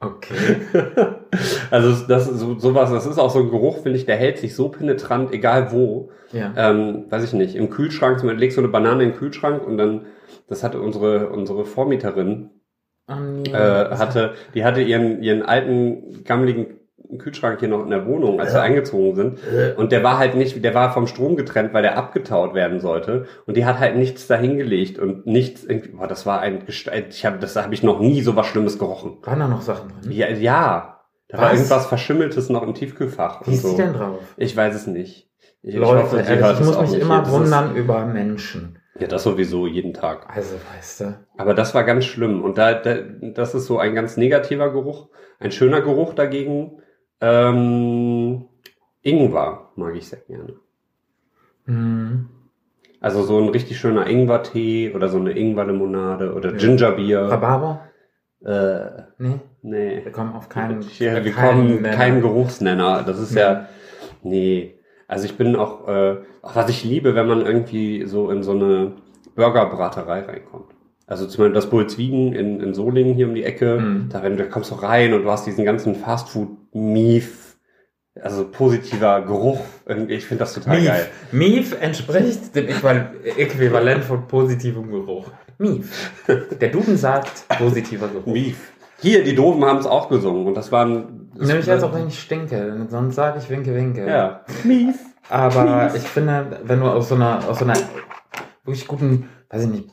Okay. 0.00 0.56
Also 1.70 2.06
das 2.06 2.28
ist 2.28 2.38
so, 2.38 2.56
sowas, 2.60 2.92
das 2.92 3.06
ist 3.06 3.18
auch 3.18 3.30
so 3.30 3.40
ein 3.40 3.50
Geruch, 3.50 3.82
finde 3.82 3.98
ich, 3.98 4.06
der 4.06 4.14
hält 4.14 4.38
sich 4.38 4.54
so 4.54 4.68
penetrant, 4.68 5.32
egal 5.32 5.72
wo. 5.72 6.10
Ja. 6.30 6.52
Ähm, 6.56 7.06
weiß 7.10 7.24
ich 7.24 7.32
nicht, 7.32 7.56
im 7.56 7.70
Kühlschrank, 7.70 8.18
Beispiel 8.18 8.38
legst 8.38 8.56
du 8.56 8.60
eine 8.60 8.68
Banane 8.70 9.02
in 9.02 9.10
den 9.10 9.18
Kühlschrank 9.18 9.66
und 9.66 9.76
dann, 9.76 10.06
das 10.46 10.62
hatte 10.62 10.80
unsere, 10.80 11.30
unsere 11.30 11.64
Vormieterin, 11.64 12.50
Oh, 13.06 13.14
nee. 13.16 13.50
äh, 13.50 13.96
hatte, 13.96 14.32
die 14.54 14.64
hatte 14.64 14.80
ihren, 14.80 15.22
ihren 15.22 15.42
alten, 15.42 16.24
gammeligen 16.24 16.78
Kühlschrank 17.18 17.60
hier 17.60 17.68
noch 17.68 17.84
in 17.84 17.90
der 17.90 18.06
Wohnung, 18.06 18.40
als 18.40 18.54
wir 18.54 18.62
eingezogen 18.62 19.14
sind. 19.14 19.38
Und 19.76 19.92
der 19.92 20.02
war 20.02 20.18
halt 20.18 20.34
nicht, 20.34 20.64
der 20.64 20.74
war 20.74 20.92
vom 20.92 21.06
Strom 21.06 21.36
getrennt, 21.36 21.72
weil 21.72 21.82
der 21.82 21.96
abgetaut 21.96 22.54
werden 22.54 22.80
sollte. 22.80 23.26
Und 23.46 23.56
die 23.56 23.64
hat 23.64 23.78
halt 23.78 23.96
nichts 23.96 24.26
dahingelegt 24.26 24.98
und 24.98 25.26
nichts, 25.26 25.64
irgendwie, 25.64 25.90
boah, 25.90 26.06
das 26.06 26.26
war 26.26 26.40
ein 26.40 26.66
Gestalt, 26.66 27.14
ich 27.14 27.24
habe, 27.24 27.38
das 27.38 27.56
habe 27.56 27.74
ich 27.74 27.82
noch 27.82 28.00
nie 28.00 28.20
so 28.22 28.36
was 28.36 28.46
Schlimmes 28.46 28.78
gerochen. 28.78 29.18
Waren 29.22 29.40
da 29.40 29.48
noch 29.48 29.62
Sachen 29.62 29.90
drin? 29.90 30.12
Ja, 30.12 30.28
ja. 30.28 31.00
Da 31.28 31.38
war 31.38 31.46
Was? 31.46 31.54
irgendwas 31.54 31.86
Verschimmeltes 31.86 32.48
noch 32.48 32.62
im 32.62 32.74
Tiefkühlfach. 32.74 33.46
Wie 33.46 33.54
ist 33.54 33.62
so. 33.62 33.68
sie 33.68 33.76
denn 33.76 33.92
drauf? 33.94 34.20
Ich 34.36 34.56
weiß 34.56 34.74
es 34.74 34.86
nicht. 34.86 35.30
Ich, 35.62 35.74
ich 35.74 35.80
Leute, 35.80 36.02
hoffe, 36.02 36.16
sie 36.16 36.22
ehrlich, 36.22 36.44
hört 36.44 36.60
ich 36.60 36.66
muss 36.66 36.80
mich 36.80 37.00
immer 37.00 37.28
wundern 37.30 37.74
über 37.74 38.04
Menschen. 38.04 38.78
Ja, 38.98 39.08
das 39.08 39.24
sowieso 39.24 39.66
jeden 39.66 39.92
Tag. 39.92 40.28
Also, 40.28 40.54
weißt 40.74 41.00
du. 41.00 41.26
Aber 41.36 41.54
das 41.54 41.74
war 41.74 41.82
ganz 41.82 42.04
schlimm. 42.04 42.44
Und 42.44 42.58
da, 42.58 42.74
da, 42.74 42.98
das 43.20 43.54
ist 43.54 43.66
so 43.66 43.78
ein 43.78 43.94
ganz 43.94 44.16
negativer 44.16 44.70
Geruch. 44.70 45.08
Ein 45.40 45.50
schöner 45.50 45.80
Geruch 45.80 46.14
dagegen, 46.14 46.80
ähm, 47.20 48.44
Ingwer 49.02 49.70
mag 49.76 49.94
ich 49.96 50.06
sehr 50.08 50.20
gerne. 50.20 50.54
Hm. 51.66 52.28
Also 53.00 53.22
so 53.22 53.38
ein 53.38 53.48
richtig 53.50 53.78
schöner 53.78 54.06
Ingwertee 54.06 54.92
oder 54.94 55.08
so 55.08 55.18
eine 55.18 55.32
Ingwerlimonade 55.32 56.32
oder 56.34 56.52
Ja. 56.52 56.56
Gingerbier. 56.56 57.20
Rhabarber? 57.22 57.80
Äh, 58.44 59.02
Nee, 59.18 59.40
nee. 59.62 60.00
wir 60.04 60.12
kommen 60.12 60.32
auf 60.34 60.48
keinen. 60.48 60.82
Ja, 60.98 61.24
wir 61.24 61.32
keinen 61.32 61.82
kommen 61.82 61.82
keinen 61.82 62.20
Geruchsnenner. 62.20 63.02
Das 63.02 63.18
ist 63.18 63.34
ja, 63.34 63.68
nee. 64.22 64.74
Also 65.06 65.26
ich 65.26 65.36
bin 65.36 65.54
auch, 65.56 65.86
äh, 65.88 66.16
auch 66.42 66.56
was 66.56 66.68
ich 66.70 66.82
liebe, 66.84 67.14
wenn 67.14 67.26
man 67.28 67.44
irgendwie 67.44 68.06
so 68.06 68.30
in 68.30 68.42
so 68.42 68.52
eine 68.52 68.92
Burgerbraterei 69.34 70.20
reinkommt. 70.20 70.66
Also 71.06 71.26
zum 71.26 71.44
Beispiel 71.44 71.54
das 71.54 71.68
Bulzwiegen 71.68 72.32
in, 72.32 72.60
in 72.60 72.72
Solingen 72.72 73.14
hier 73.14 73.28
um 73.28 73.34
die 73.34 73.44
Ecke, 73.44 73.78
Mhm. 73.78 74.08
da, 74.10 74.22
wenn, 74.22 74.38
da 74.38 74.44
kommst 74.44 74.70
du 74.70 74.76
rein 74.76 75.12
und 75.12 75.24
du 75.24 75.30
hast 75.30 75.46
diesen 75.46 75.64
ganzen 75.66 75.94
Fastfood-Mief, 76.74 77.56
also 78.20 78.50
positiver 78.50 79.22
Geruch. 79.22 79.60
Ich 80.08 80.26
finde 80.26 80.40
das 80.40 80.54
total 80.54 80.82
geil. 80.82 81.06
Mief. 81.32 81.70
Mief 81.70 81.80
entspricht 81.80 82.54
dem 82.54 82.66
Äquivalent 82.68 84.04
von 84.04 84.26
positivem 84.26 84.90
Geruch. 84.90 85.30
Mief. 85.58 86.12
Der 86.60 86.68
Duden 86.68 86.96
sagt 86.96 87.48
positiver 87.48 88.08
Geruch. 88.08 88.26
Mief. 88.32 88.72
Hier, 89.00 89.24
die 89.24 89.34
Doofen 89.34 89.64
haben 89.64 89.78
es 89.78 89.86
auch 89.86 90.08
gesungen 90.08 90.46
und 90.46 90.54
das 90.54 90.70
waren... 90.72 91.30
Das 91.36 91.48
Nämlich 91.48 91.66
jetzt 91.66 91.82
auch, 91.82 91.92
wenn 91.92 92.06
ich 92.06 92.20
stinke. 92.20 92.86
Sonst 92.88 93.16
sage 93.16 93.40
ich 93.40 93.50
winke, 93.50 93.74
winke. 93.74 94.06
Ja. 94.06 94.44
Mief. 94.62 94.96
Aber 95.28 95.90
ich 95.94 96.02
finde, 96.02 96.60
wenn 96.64 96.80
du 96.80 96.86
aus 96.86 97.08
so 97.08 97.16
einer, 97.16 97.48
aus 97.48 97.58
so 97.58 97.64
einer 97.64 97.76
wirklich 98.64 98.86
guten, 98.86 99.28
weiß 99.50 99.64
ich 99.64 99.68
nicht, 99.68 99.88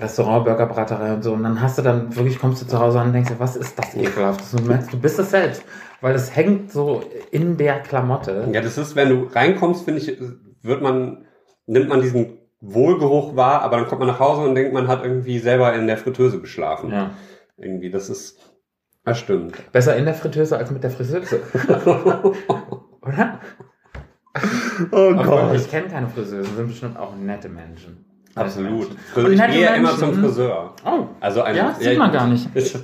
Restaurant, 0.00 0.44
Burgerbraterei 0.44 1.14
und 1.14 1.22
so, 1.22 1.32
und 1.32 1.42
dann 1.42 1.60
hast 1.60 1.78
du 1.78 1.82
dann 1.82 2.14
wirklich, 2.14 2.38
kommst 2.38 2.62
du 2.62 2.66
zu 2.66 2.78
Hause 2.78 3.00
an 3.00 3.08
und 3.08 3.12
denkst 3.12 3.30
dir, 3.30 3.40
was 3.40 3.56
ist 3.56 3.78
das 3.78 3.94
ekelhaftes? 3.94 4.52
Und 4.54 4.64
du 4.64 4.68
merkst, 4.68 4.92
du 4.92 4.98
bist 4.98 5.18
es 5.18 5.30
selbst, 5.30 5.64
weil 6.00 6.14
es 6.14 6.34
hängt 6.34 6.72
so 6.72 7.02
in 7.30 7.56
der 7.56 7.80
Klamotte. 7.80 8.48
Ja, 8.52 8.60
das 8.60 8.78
ist, 8.78 8.96
wenn 8.96 9.08
du 9.08 9.24
reinkommst, 9.24 9.84
finde 9.84 10.00
ich, 10.00 10.18
wird 10.62 10.82
man, 10.82 11.26
nimmt 11.66 11.88
man 11.88 12.00
diesen 12.00 12.38
Wohlgeruch 12.60 13.36
wahr, 13.36 13.62
aber 13.62 13.76
dann 13.76 13.86
kommt 13.86 14.00
man 14.00 14.08
nach 14.08 14.20
Hause 14.20 14.42
und 14.42 14.54
denkt, 14.54 14.72
man 14.72 14.88
hat 14.88 15.02
irgendwie 15.02 15.38
selber 15.38 15.74
in 15.74 15.86
der 15.86 15.96
Fritteuse 15.96 16.40
geschlafen. 16.40 16.90
Ja. 16.90 17.10
Irgendwie, 17.56 17.90
das 17.90 18.10
ist, 18.10 18.38
das 19.04 19.18
stimmt. 19.18 19.72
Besser 19.72 19.96
in 19.96 20.04
der 20.04 20.14
Fritteuse 20.14 20.56
als 20.56 20.70
mit 20.70 20.82
der 20.82 20.90
Friseuse. 20.90 21.40
Oder? 23.02 23.40
oh 24.92 25.14
Obwohl, 25.16 25.56
ich 25.56 25.70
kenne 25.70 25.88
keine 25.88 26.08
Friseusen, 26.08 26.56
sind 26.56 26.68
bestimmt 26.68 26.98
auch 26.98 27.16
nette 27.16 27.48
Menschen. 27.48 28.09
Absolut. 28.34 28.88
Und 29.16 29.32
Ich 29.32 29.38
nette 29.38 29.52
gehe 29.52 29.62
ja 29.64 29.74
immer 29.74 29.96
zum 29.96 30.14
Friseur. 30.14 30.74
Oh, 30.84 31.06
Also 31.20 31.42
ein, 31.42 31.56
ja, 31.56 31.74
sieht 31.78 31.98
man 31.98 32.12
gar 32.12 32.26
nicht. 32.26 32.48
Ich, 32.54 32.76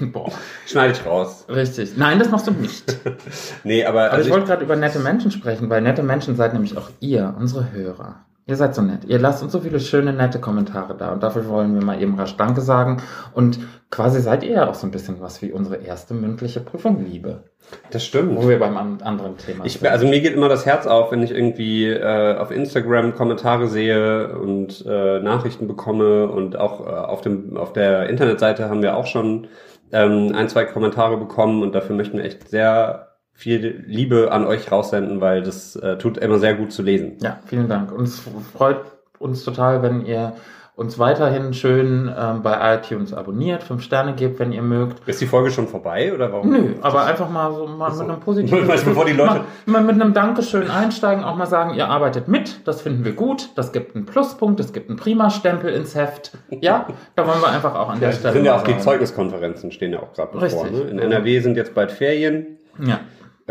Boah, 0.12 0.30
schneide 0.64 0.92
ich 0.92 1.04
raus. 1.04 1.44
richtig. 1.48 1.96
Nein, 1.96 2.20
das 2.20 2.30
machst 2.30 2.46
du 2.46 2.52
nicht. 2.52 2.84
Nee, 3.64 3.84
aber, 3.84 4.04
Aber 4.04 4.12
also 4.12 4.26
ich 4.28 4.32
wollte 4.32 4.46
gerade 4.46 4.62
über 4.64 4.76
nette 4.76 5.00
Menschen 5.00 5.30
sprechen, 5.32 5.68
weil 5.70 5.82
nette 5.82 6.02
Menschen 6.04 6.36
seid 6.36 6.52
nämlich 6.52 6.76
auch 6.78 6.88
ihr, 7.00 7.34
unsere 7.38 7.72
Hörer. 7.72 8.24
Ihr 8.44 8.56
seid 8.56 8.74
so 8.74 8.82
nett. 8.82 9.04
Ihr 9.06 9.20
lasst 9.20 9.42
uns 9.42 9.52
so 9.52 9.60
viele 9.60 9.78
schöne, 9.78 10.12
nette 10.12 10.40
Kommentare 10.40 10.96
da. 10.96 11.12
Und 11.12 11.22
dafür 11.22 11.48
wollen 11.48 11.74
wir 11.74 11.84
mal 11.84 12.02
eben 12.02 12.18
rasch 12.18 12.36
Danke 12.36 12.60
sagen. 12.60 13.00
Und 13.34 13.60
quasi 13.90 14.20
seid 14.20 14.42
ihr 14.42 14.50
ja 14.50 14.68
auch 14.68 14.74
so 14.74 14.84
ein 14.84 14.90
bisschen 14.90 15.20
was 15.20 15.42
wie 15.42 15.52
unsere 15.52 15.76
erste 15.76 16.12
mündliche 16.12 16.58
Prüfung 16.58 17.04
Liebe. 17.04 17.44
das 17.92 18.04
stimmt. 18.04 18.36
Wo 18.36 18.48
wir 18.48 18.58
beim 18.58 18.76
an 18.76 19.00
anderen 19.00 19.36
Thema 19.36 19.64
Ich, 19.64 19.88
also 19.88 20.08
mir 20.08 20.20
geht 20.20 20.34
immer 20.34 20.48
das 20.48 20.66
Herz 20.66 20.88
auf, 20.88 21.12
wenn 21.12 21.22
ich 21.22 21.30
irgendwie 21.30 21.86
äh, 21.86 22.36
auf 22.36 22.50
Instagram 22.50 23.14
Kommentare 23.14 23.68
sehe 23.68 24.36
und 24.36 24.84
äh, 24.88 25.20
Nachrichten 25.20 25.68
bekomme 25.68 26.26
und 26.26 26.56
auch 26.56 26.80
äh, 26.80 26.90
auf 26.90 27.20
dem 27.20 27.56
auf 27.56 27.72
der 27.72 28.08
Internetseite 28.08 28.68
haben 28.68 28.82
wir 28.82 28.96
auch 28.96 29.06
schon 29.06 29.46
ähm, 29.92 30.32
ein 30.34 30.48
zwei 30.48 30.64
Kommentare 30.64 31.16
bekommen 31.16 31.62
und 31.62 31.76
dafür 31.76 31.94
möchten 31.94 32.16
wir 32.16 32.24
echt 32.24 32.48
sehr 32.48 33.11
viel 33.34 33.82
Liebe 33.86 34.30
an 34.30 34.46
euch 34.46 34.70
raussenden, 34.70 35.20
weil 35.20 35.42
das 35.42 35.74
äh, 35.76 35.98
tut 35.98 36.18
immer 36.18 36.38
sehr 36.38 36.54
gut 36.54 36.72
zu 36.72 36.82
lesen. 36.82 37.16
Ja, 37.22 37.38
vielen 37.46 37.68
Dank. 37.68 37.90
Und 37.92 38.04
es 38.04 38.22
freut 38.54 38.78
uns 39.18 39.44
total, 39.44 39.82
wenn 39.82 40.04
ihr 40.06 40.34
uns 40.74 40.98
weiterhin 40.98 41.52
schön 41.52 42.10
ähm, 42.18 42.42
bei 42.42 42.74
iTunes 42.74 43.12
abonniert, 43.12 43.62
fünf 43.62 43.82
Sterne 43.82 44.14
gebt, 44.14 44.38
wenn 44.38 44.52
ihr 44.52 44.62
mögt. 44.62 45.06
Ist 45.06 45.20
die 45.20 45.26
Folge 45.26 45.50
schon 45.50 45.68
vorbei 45.68 46.14
oder 46.14 46.32
warum? 46.32 46.50
Nö, 46.50 46.74
aber 46.80 47.04
einfach 47.04 47.28
mal 47.28 47.52
so 47.52 47.66
mal 47.66 47.92
So. 47.92 48.02
mit 48.04 48.10
einem 48.12 48.20
positiven 48.20 48.66
Weißt 48.68 48.86
bevor 48.86 49.04
die 49.04 49.12
Leute- 49.12 49.42
mal, 49.66 49.82
mal 49.82 49.92
mit 49.92 50.00
einem 50.00 50.14
Dankeschön 50.14 50.70
einsteigen, 50.70 51.24
auch 51.24 51.36
mal 51.36 51.46
sagen, 51.46 51.74
ihr 51.74 51.88
arbeitet 51.88 52.26
mit, 52.26 52.66
das 52.66 52.80
finden 52.80 53.04
wir 53.04 53.12
gut, 53.12 53.50
das 53.54 53.72
gibt 53.72 53.94
einen 53.94 54.06
Pluspunkt, 54.06 54.60
es 54.60 54.72
gibt 54.72 54.88
einen 54.88 54.98
Prima-Stempel 54.98 55.72
ins 55.74 55.94
Heft. 55.94 56.32
Ja, 56.48 56.86
da 57.16 57.26
wollen 57.26 57.40
wir 57.42 57.48
einfach 57.50 57.74
auch 57.74 57.90
an 57.90 58.00
der 58.00 58.08
Ja, 58.10 58.16
Stelle. 58.16 58.32
sind 58.34 58.44
ja 58.46 58.56
auch 58.56 58.62
die. 58.64 58.78
Zeugniskonferenzen 58.78 59.72
stehen 59.72 59.92
ja 59.92 60.00
auch 60.00 60.14
gerade 60.14 60.36
bevor. 60.38 60.64
Ne? 60.70 60.80
In 60.90 60.98
NRW 60.98 61.38
sind 61.40 61.56
jetzt 61.58 61.74
bald 61.74 61.92
Ferien. 61.92 62.58
Ja. 62.82 63.00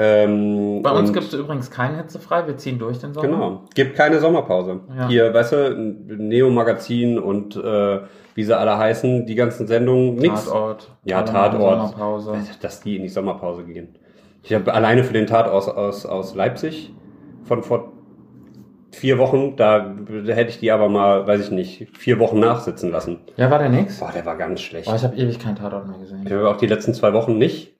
Ähm, 0.03 0.81
Bei 0.81 0.91
uns 0.91 1.13
gibt 1.13 1.27
es 1.27 1.33
übrigens 1.33 1.69
kein 1.69 1.95
hitzefrei, 1.95 2.47
wir 2.47 2.57
ziehen 2.57 2.79
durch 2.79 2.97
den 2.97 3.13
Sommer. 3.13 3.27
Genau. 3.27 3.61
Gibt 3.75 3.95
keine 3.95 4.19
Sommerpause. 4.19 4.79
Ja. 4.97 5.07
Hier, 5.07 5.31
weißt 5.31 5.51
du, 5.51 5.75
Neo-Magazin 6.17 7.19
und 7.19 7.55
äh, 7.55 7.99
wie 8.33 8.43
sie 8.43 8.57
alle 8.57 8.79
heißen, 8.79 9.27
die 9.27 9.35
ganzen 9.35 9.67
Sendungen, 9.67 10.15
nix. 10.15 10.45
Tatort. 10.45 10.89
Ja, 11.03 11.21
Tatort. 11.21 11.91
Sommerpause. 11.91 12.33
Dass 12.61 12.81
die 12.81 12.95
in 12.95 13.03
die 13.03 13.09
Sommerpause 13.09 13.63
gehen. 13.63 13.89
Ich 14.41 14.51
habe 14.55 14.73
alleine 14.73 15.03
für 15.03 15.13
den 15.13 15.27
Tat 15.27 15.47
aus, 15.47 15.69
aus, 15.69 16.07
aus 16.07 16.33
Leipzig 16.33 16.91
von 17.43 17.61
vor 17.61 17.91
vier 18.91 19.19
Wochen, 19.19 19.55
da, 19.55 19.95
hätte 20.25 20.49
ich 20.49 20.59
die 20.59 20.71
aber 20.71 20.89
mal, 20.89 21.27
weiß 21.27 21.41
ich 21.41 21.51
nicht, 21.51 21.95
vier 21.95 22.17
Wochen 22.17 22.39
nachsitzen 22.39 22.89
lassen. 22.91 23.19
Ja, 23.37 23.51
war 23.51 23.59
der 23.59 23.69
nix? 23.69 23.99
Boah, 23.99 24.11
der 24.11 24.25
war 24.25 24.35
ganz 24.35 24.61
schlecht. 24.61 24.89
Oh, 24.91 24.95
ich 24.95 25.03
habe 25.03 25.15
ewig 25.15 25.37
keinen 25.37 25.57
Tatort 25.57 25.87
mehr 25.87 25.99
gesehen. 25.99 26.23
Ich 26.25 26.31
habe 26.33 26.49
auch 26.49 26.57
die 26.57 26.67
letzten 26.67 26.95
zwei 26.95 27.13
Wochen 27.13 27.37
nicht. 27.37 27.75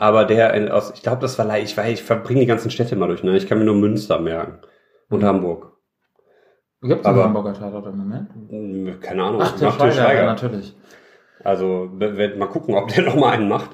Aber 0.00 0.24
der 0.24 0.54
in, 0.54 0.68
aus, 0.68 0.92
ich 0.94 1.02
glaube, 1.02 1.20
das 1.20 1.36
war 1.40 1.44
leicht, 1.44 1.72
ich 1.72 1.76
weiß, 1.76 1.88
ich 1.92 2.04
verbringe 2.04 2.38
die 2.38 2.46
ganzen 2.46 2.70
Städte 2.70 2.94
mal 2.94 3.08
durch, 3.08 3.24
ne? 3.24 3.36
Ich 3.36 3.48
kann 3.48 3.58
mir 3.58 3.64
nur 3.64 3.74
Münster 3.74 4.20
merken. 4.20 4.60
Und 5.10 5.22
Mhm. 5.22 5.26
Hamburg. 5.26 5.72
Gibt 6.80 7.00
es 7.00 7.06
einen 7.06 7.20
Hamburger 7.24 7.52
Tatort 7.52 7.86
im 7.86 7.96
Moment? 7.96 9.02
Keine 9.02 9.24
Ahnung. 9.24 9.42
Ach, 9.42 9.58
der 9.58 9.72
Schweiger, 9.72 10.14
ja, 10.14 10.26
natürlich. 10.26 10.76
Also, 11.42 11.90
wir 11.96 12.16
werden 12.16 12.38
mal 12.38 12.46
gucken, 12.46 12.76
ob 12.76 12.86
der 12.94 13.02
noch 13.06 13.16
mal 13.16 13.30
einen 13.32 13.48
macht. 13.48 13.70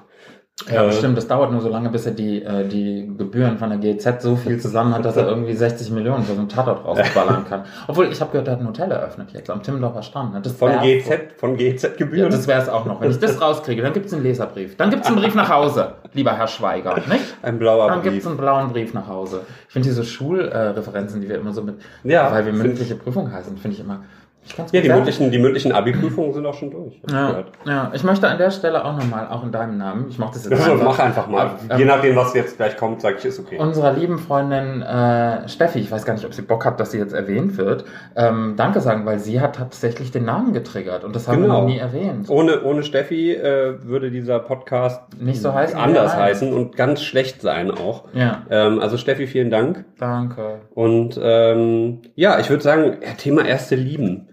Ja, 0.71 0.85
Äh, 0.85 0.87
bestimmt. 0.87 1.17
Das 1.19 1.27
dauert 1.27 1.51
nur 1.51 1.61
so 1.61 1.69
lange, 1.69 1.91
bis 1.91 2.07
er 2.07 2.13
die, 2.13 2.41
äh, 2.41 2.65
die 2.69 3.13
Gebühren 3.19 3.59
von 3.59 3.71
der 3.71 3.79
GZ 3.81 4.23
so 4.23 4.37
viel 4.37 4.61
zusammen 4.61 4.95
hat, 4.95 5.05
dass 5.05 5.17
er 5.17 5.27
irgendwie 5.27 5.53
60 5.53 5.91
Millionen 5.91 6.23
für 6.23 6.35
so 6.35 6.39
einen 6.39 6.49
Tatort 6.49 6.85
rausballern 6.85 7.45
kann. 7.49 7.65
Obwohl, 7.89 8.07
ich 8.07 8.21
habe 8.21 8.31
gehört, 8.31 8.47
er 8.47 8.53
hat 8.55 8.61
ein 8.61 8.69
Hotel 8.69 8.89
eröffnet 8.93 9.33
jetzt 9.33 9.51
am 9.51 9.65
Timmendorfer 9.65 10.03
Strand. 10.03 10.33
ne? 10.33 10.41
Das 10.43 10.53
Von 10.53 10.71
GZ, 10.81 11.33
von 11.39 11.59
Ja, 11.59 11.73
GZ-Gebühren. 11.73 12.31
das 12.31 12.47
wäre 12.47 12.63
es 12.63 12.69
auch 12.69 12.85
noch. 12.87 13.01
Wenn 13.01 13.11
ich 13.11 13.19
das 13.19 13.41
rauskriege, 13.41 13.83
dann 13.83 13.93
gibt 13.93 14.07
es 14.07 14.15
einen 14.15 14.23
Leserbrief. 14.23 14.77
Dann 14.77 14.91
gibt 14.91 15.03
es 15.03 15.09
einen 15.09 15.17
Brief 15.21 15.35
nach 15.35 15.51
Hause, 15.51 15.95
lieber 16.13 16.33
Herr 16.37 16.47
Schweiger. 16.47 16.95
Nicht? 17.09 17.35
ein 17.43 17.59
blauer 17.59 17.89
Dann 17.89 18.03
gibt 18.03 18.15
es 18.17 18.23
Brief. 18.23 18.29
einen 18.29 18.37
blauen 18.39 18.69
Brief 18.73 18.95
nach 18.95 19.09
Hause. 19.09 19.41
Ich 19.67 19.73
finde 19.73 19.89
diese 19.89 20.05
Schulreferenzen, 20.05 21.21
die 21.21 21.29
wir 21.29 21.37
immer 21.39 21.53
so 21.53 21.63
mit, 21.63 21.81
Ja, 22.05 22.31
weil 22.31 22.47
wir 22.47 22.53
mündliche 22.53 22.95
Prüfung 22.95 23.33
heißen, 23.33 23.57
finde 23.59 23.75
ich 23.77 23.81
immer. 23.83 24.05
Ich 24.47 24.55
kann's 24.55 24.73
Ja, 24.73 24.81
die 24.83 24.89
sagen. 24.89 24.99
mündlichen, 24.99 25.31
die 25.31 25.39
mündlichen 25.39 25.73
Abi-Prüfungen 25.73 26.33
sind 26.35 26.45
auch 26.45 26.53
schon 26.55 26.71
durch. 26.71 27.01
Ja, 27.11 27.45
ja, 27.65 27.91
ich 27.95 28.05
möchte 28.05 28.29
an 28.29 28.37
der 28.37 28.51
Stelle 28.51 28.85
auch 28.85 28.95
nochmal, 28.97 29.27
auch 29.29 29.43
in 29.43 29.51
deinem 29.53 29.79
Namen, 29.79 30.07
ich 30.11 30.19
mache 30.19 30.35
das 30.35 30.45
jetzt 30.45 30.53
Also, 30.61 30.73
einfach, 30.73 30.85
mach 30.85 30.99
einfach 30.99 31.29
mal. 31.29 31.51
Ähm, 31.71 31.79
Je 31.79 31.85
nachdem, 31.87 32.15
was 32.15 32.35
jetzt 32.35 32.59
gleich 32.59 32.77
kommt, 32.77 33.01
sage 33.01 33.17
ich, 33.19 33.25
ist 33.25 33.41
okay. 33.41 33.57
unserer 33.59 33.93
lieben 33.95 34.19
Freundin 34.19 34.83
äh, 34.83 35.49
Steffi, 35.49 35.79
ich 35.79 35.91
weiß 35.91 36.05
gar 36.05 36.13
nicht, 36.13 36.27
ob 36.27 36.35
sie 36.35 36.43
Bock 36.43 36.67
hat, 36.67 36.79
dass 36.79 36.91
sie 36.91 36.99
jetzt 36.99 37.15
erwähnt 37.15 37.57
wird, 37.57 37.85
ähm, 38.17 38.55
Danke 38.57 38.81
sagen, 38.81 39.07
weil 39.07 39.19
sie 39.19 39.41
hat 39.41 39.57
tatsächlich 39.57 40.11
den 40.11 40.27
Namen 40.27 40.53
getriggert 40.53 41.05
und 41.05 41.17
das 41.17 41.27
haben 41.27 41.39
wir 41.39 41.45
Genau. 41.49 41.63
noch 41.63 41.69
nie 41.69 41.79
erwähnt. 41.79 42.29
Ohne, 42.29 42.63
ohne 42.65 42.83
Steffi 42.83 43.33
äh, 43.33 43.83
würde 43.83 44.11
dieser 44.11 44.41
Podcast 44.41 45.01
Nicht 45.19 45.41
so 45.41 45.55
heißen, 45.55 45.79
anders 45.79 46.13
er 46.15 46.21
heißen 46.23 46.53
und 46.53 46.77
ganz 46.77 47.03
schlecht 47.03 47.41
sein 47.41 47.71
auch. 47.71 48.05
Ja, 48.13 48.43
Ähm, 48.51 48.79
also 48.81 48.99
Steffi, 48.99 49.27
vielen 49.27 49.49
Dank. 49.51 49.85
danke. 49.99 50.61
Und 50.75 51.19
ähm, 51.23 52.03
ja, 52.15 52.39
ich 52.41 52.51
würde 52.51 52.63
sagen, 52.63 52.99
ja, 53.03 53.13
Thema 53.17 53.45
erste 53.45 53.75
Lieben. 53.75 54.29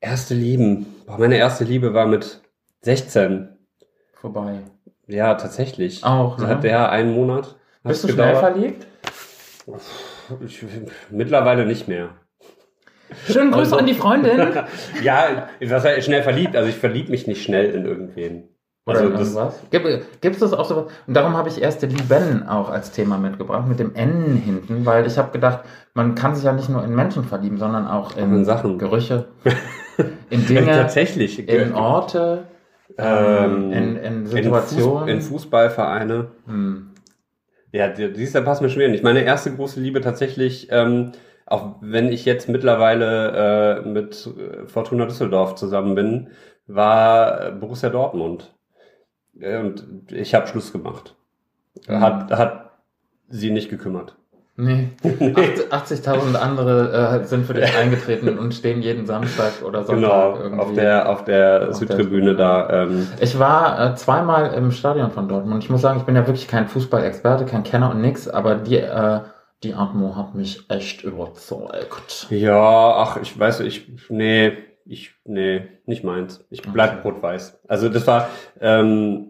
Erste 0.00 0.34
Lieben. 0.34 0.86
Boah, 1.06 1.18
meine 1.18 1.36
erste 1.36 1.64
Liebe 1.64 1.92
war 1.92 2.06
mit 2.06 2.40
16. 2.82 3.48
Vorbei. 4.14 4.60
Ja, 5.06 5.34
tatsächlich. 5.34 6.04
Auch, 6.04 6.36
Das 6.36 6.44
ne? 6.46 6.54
hat 6.54 6.64
der 6.64 6.90
einen 6.90 7.12
Monat. 7.14 7.56
Bist 7.82 8.04
du 8.04 8.08
hat's 8.08 8.14
schnell 8.14 8.34
gedauert. 8.34 8.38
verliebt? 8.54 8.86
Ich, 10.46 10.64
mittlerweile 11.10 11.66
nicht 11.66 11.88
mehr. 11.88 12.10
Schönen 13.26 13.50
Grüße 13.50 13.72
Also- 13.72 13.76
an 13.78 13.86
die 13.86 13.94
Freundin. 13.94 14.38
Ja, 15.02 15.48
was 15.66 15.84
heißt 15.84 16.04
schnell 16.06 16.22
verliebt? 16.22 16.56
Also 16.56 16.68
ich 16.68 16.76
verlieb 16.76 17.08
mich 17.08 17.26
nicht 17.26 17.42
schnell 17.42 17.74
in 17.74 17.84
irgendwen. 17.84 18.48
Oder 18.86 19.00
Also 19.00 19.10
das, 19.10 19.20
irgendwas? 19.34 19.60
Gibt, 20.20 20.42
es 20.42 20.52
auch 20.52 20.64
so 20.64 20.88
Und 21.06 21.14
darum 21.14 21.36
habe 21.36 21.48
ich 21.48 21.60
erste 21.60 21.86
Lieben 21.86 22.46
auch 22.48 22.70
als 22.70 22.92
Thema 22.92 23.18
mitgebracht, 23.18 23.66
mit 23.68 23.78
dem 23.78 23.94
N 23.94 24.36
hinten, 24.44 24.86
weil 24.86 25.06
ich 25.06 25.18
habe 25.18 25.32
gedacht, 25.32 25.60
man 25.94 26.14
kann 26.14 26.34
sich 26.34 26.44
ja 26.44 26.52
nicht 26.52 26.68
nur 26.68 26.82
in 26.84 26.94
Menschen 26.94 27.24
verlieben, 27.24 27.58
sondern 27.58 27.86
auch 27.86 28.16
in, 28.16 28.34
in 28.34 28.44
Sachen. 28.44 28.78
Gerüche, 28.78 29.28
in 30.30 30.46
Dinge, 30.46 30.66
tatsächlich. 30.66 31.48
in 31.48 31.72
Orte, 31.74 32.44
ähm, 32.98 33.72
in, 33.72 33.96
in 33.96 34.26
Situationen. 34.26 35.08
In, 35.08 35.20
Fuß, 35.20 35.26
in 35.26 35.32
Fußballvereine. 35.32 36.30
hm. 36.46 36.86
Ja, 37.72 37.88
die- 37.88 38.12
siehst 38.14 38.34
du, 38.34 38.42
passt 38.42 38.62
mir 38.62 38.68
schon 38.68 38.80
wieder 38.80 38.90
nicht. 38.90 39.04
Meine 39.04 39.22
erste 39.22 39.54
große 39.54 39.80
Liebe 39.80 40.00
tatsächlich, 40.00 40.68
ähm, 40.72 41.12
auch 41.46 41.76
wenn 41.80 42.08
ich 42.10 42.24
jetzt 42.24 42.48
mittlerweile 42.48 43.82
äh, 43.84 43.88
mit 43.88 44.26
äh, 44.26 44.66
Fortuna 44.66 45.06
Düsseldorf 45.06 45.54
zusammen 45.54 45.94
bin, 45.94 46.30
war 46.66 47.46
äh, 47.48 47.50
Borussia 47.52 47.88
Dortmund. 47.88 48.54
Äh, 49.38 49.58
Und 49.58 50.10
ich 50.12 50.34
habe 50.34 50.48
Schluss 50.48 50.72
gemacht. 50.72 51.14
Mhm. 51.88 52.00
Hat, 52.00 52.30
hat 52.32 52.70
sie 53.28 53.50
nicht 53.52 53.70
gekümmert. 53.70 54.16
Nee. 54.62 54.88
80.000 55.02 56.34
andere 56.36 57.20
äh, 57.22 57.24
sind 57.24 57.46
für 57.46 57.54
dich 57.54 57.74
eingetreten 57.76 58.38
und 58.38 58.52
stehen 58.54 58.82
jeden 58.82 59.06
Samstag 59.06 59.62
oder 59.64 59.84
Sonntag 59.84 60.34
Genau, 60.34 60.36
irgendwie. 60.42 60.60
auf 60.60 60.72
der, 60.74 61.08
auf 61.08 61.24
der 61.24 61.68
Auf 61.70 61.76
Südtribüne 61.76 62.34
der- 62.36 62.66
da. 62.68 62.82
Ähm, 62.84 63.08
Ich 63.20 63.38
war 63.38 63.92
äh, 63.92 63.94
zweimal 63.96 64.52
im 64.54 64.70
Stadion 64.70 65.10
von 65.10 65.28
Dortmund. 65.28 65.64
Ich 65.64 65.70
muss 65.70 65.80
sagen, 65.80 65.98
ich 65.98 66.04
bin 66.04 66.14
ja 66.16 66.26
wirklich 66.26 66.46
kein 66.48 66.68
Fußballexperte, 66.68 67.44
kein 67.46 67.62
Kenner 67.62 67.90
und 67.90 68.00
nix, 68.02 68.28
aber 68.28 68.56
die, 68.56 68.76
äh, 68.76 69.20
die 69.62 69.74
Atmo 69.74 70.16
hat 70.16 70.34
mich 70.34 70.64
echt 70.68 71.04
überzeugt. 71.04 72.26
ja, 72.30 72.94
ach, 72.96 73.16
ich 73.22 73.38
weiß, 73.38 73.60
ich, 73.60 73.90
nee, 74.08 74.52
ich, 74.84 75.14
nee, 75.24 75.62
nicht 75.86 76.04
meins. 76.04 76.44
Ich 76.50 76.62
bleib 76.62 76.98
Okay. 76.98 77.00
rot-weiß. 77.08 77.60
Also 77.68 77.88
das 77.88 78.06
war, 78.06 78.28
ähm, 78.60 79.26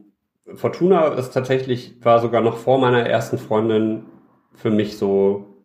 Fortuna 0.54 1.08
ist 1.14 1.32
tatsächlich, 1.32 1.94
war 2.02 2.18
sogar 2.20 2.40
noch 2.40 2.56
vor 2.56 2.78
meiner 2.78 3.06
ersten 3.06 3.38
Freundin 3.38 4.06
für 4.54 4.71
mich 4.71 4.99
so, 4.99 5.64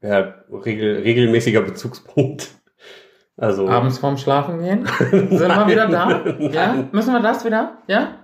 ja, 0.00 0.34
regel, 0.50 1.02
regelmäßiger 1.02 1.62
Bezugspunkt. 1.62 2.50
Also, 3.36 3.66
Abends 3.66 3.98
vorm 3.98 4.16
Schlafen 4.16 4.60
gehen? 4.60 4.86
Sind 5.10 5.32
wir 5.32 5.66
wieder 5.66 5.88
da? 5.88 6.24
Ja? 6.38 6.88
Müssen 6.92 7.12
wir 7.12 7.20
das 7.20 7.44
wieder? 7.44 7.78
Ja? 7.88 8.20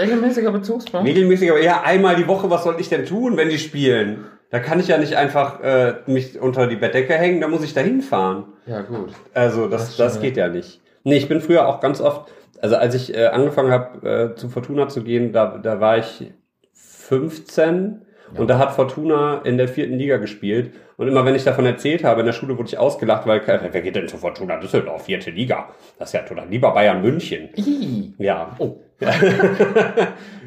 Regelmäßiger 0.00 0.50
Bezugspunkt? 0.50 1.06
regelmäßiger, 1.06 1.60
ja, 1.60 1.82
einmal 1.82 2.16
die 2.16 2.26
Woche, 2.26 2.48
was 2.48 2.64
soll 2.64 2.76
ich 2.78 2.88
denn 2.88 3.04
tun, 3.04 3.36
wenn 3.36 3.50
die 3.50 3.58
spielen? 3.58 4.24
Da 4.50 4.58
kann 4.58 4.80
ich 4.80 4.88
ja 4.88 4.98
nicht 4.98 5.16
einfach 5.16 5.60
äh, 5.60 5.96
mich 6.06 6.40
unter 6.40 6.66
die 6.66 6.76
Bettdecke 6.76 7.14
hängen, 7.14 7.40
da 7.40 7.48
muss 7.48 7.62
ich 7.62 7.74
da 7.74 7.82
hinfahren. 7.82 8.44
Ja, 8.66 8.80
gut. 8.82 9.10
Also 9.34 9.68
das, 9.68 9.96
Das 9.96 10.14
das, 10.14 10.20
geht 10.22 10.36
ja 10.36 10.48
nicht. 10.48 10.80
Nee, 11.04 11.16
ich 11.16 11.28
bin 11.28 11.40
früher 11.40 11.68
auch 11.68 11.80
ganz 11.80 12.00
oft, 12.00 12.32
also 12.60 12.76
als 12.76 12.94
ich 12.94 13.14
äh, 13.14 13.26
angefangen 13.26 13.70
habe 13.70 14.32
äh, 14.32 14.34
zu 14.36 14.48
Fortuna 14.48 14.88
zu 14.88 15.04
gehen, 15.04 15.32
da, 15.32 15.58
da 15.58 15.80
war 15.80 15.98
ich 15.98 16.32
15 16.72 18.02
Ja. 18.32 18.40
und 18.40 18.48
da 18.48 18.58
hat 18.58 18.72
Fortuna 18.72 19.40
in 19.44 19.58
der 19.58 19.68
vierten 19.68 19.98
Liga 19.98 20.16
gespielt. 20.18 20.72
Und 20.96 21.08
immer 21.08 21.24
wenn 21.24 21.34
ich 21.34 21.44
davon 21.44 21.64
erzählt 21.64 22.04
habe, 22.04 22.20
in 22.20 22.26
der 22.26 22.32
Schule 22.32 22.58
wurde 22.58 22.68
ich 22.68 22.78
ausgelacht, 22.78 23.26
weil 23.26 23.40
äh, 23.40 23.58
wer 23.72 23.80
geht 23.82 23.96
denn 23.96 24.08
zu 24.08 24.18
Fortuna 24.18 24.58
Düsseldorf, 24.58 25.04
vierte 25.04 25.30
Liga? 25.30 25.68
Das 25.98 26.10
ist 26.10 26.12
ja 26.12 26.22
total 26.22 26.48
lieber 26.48 26.72
Bayern 26.72 27.00
München. 27.00 27.48
Ih. 27.56 28.12
Ja. 28.18 28.54
Oh. 28.58 28.76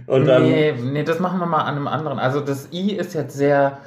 und 0.08 0.26
dann, 0.26 0.44
nee, 0.44 0.74
nee, 0.74 1.04
das 1.04 1.20
machen 1.20 1.40
wir 1.40 1.48
mal 1.48 1.64
an 1.64 1.76
einem 1.76 1.88
anderen. 1.88 2.20
Also 2.20 2.40
das 2.40 2.70
I 2.72 2.94
ist 2.94 3.16
jetzt 3.16 3.36
sehr. 3.36 3.80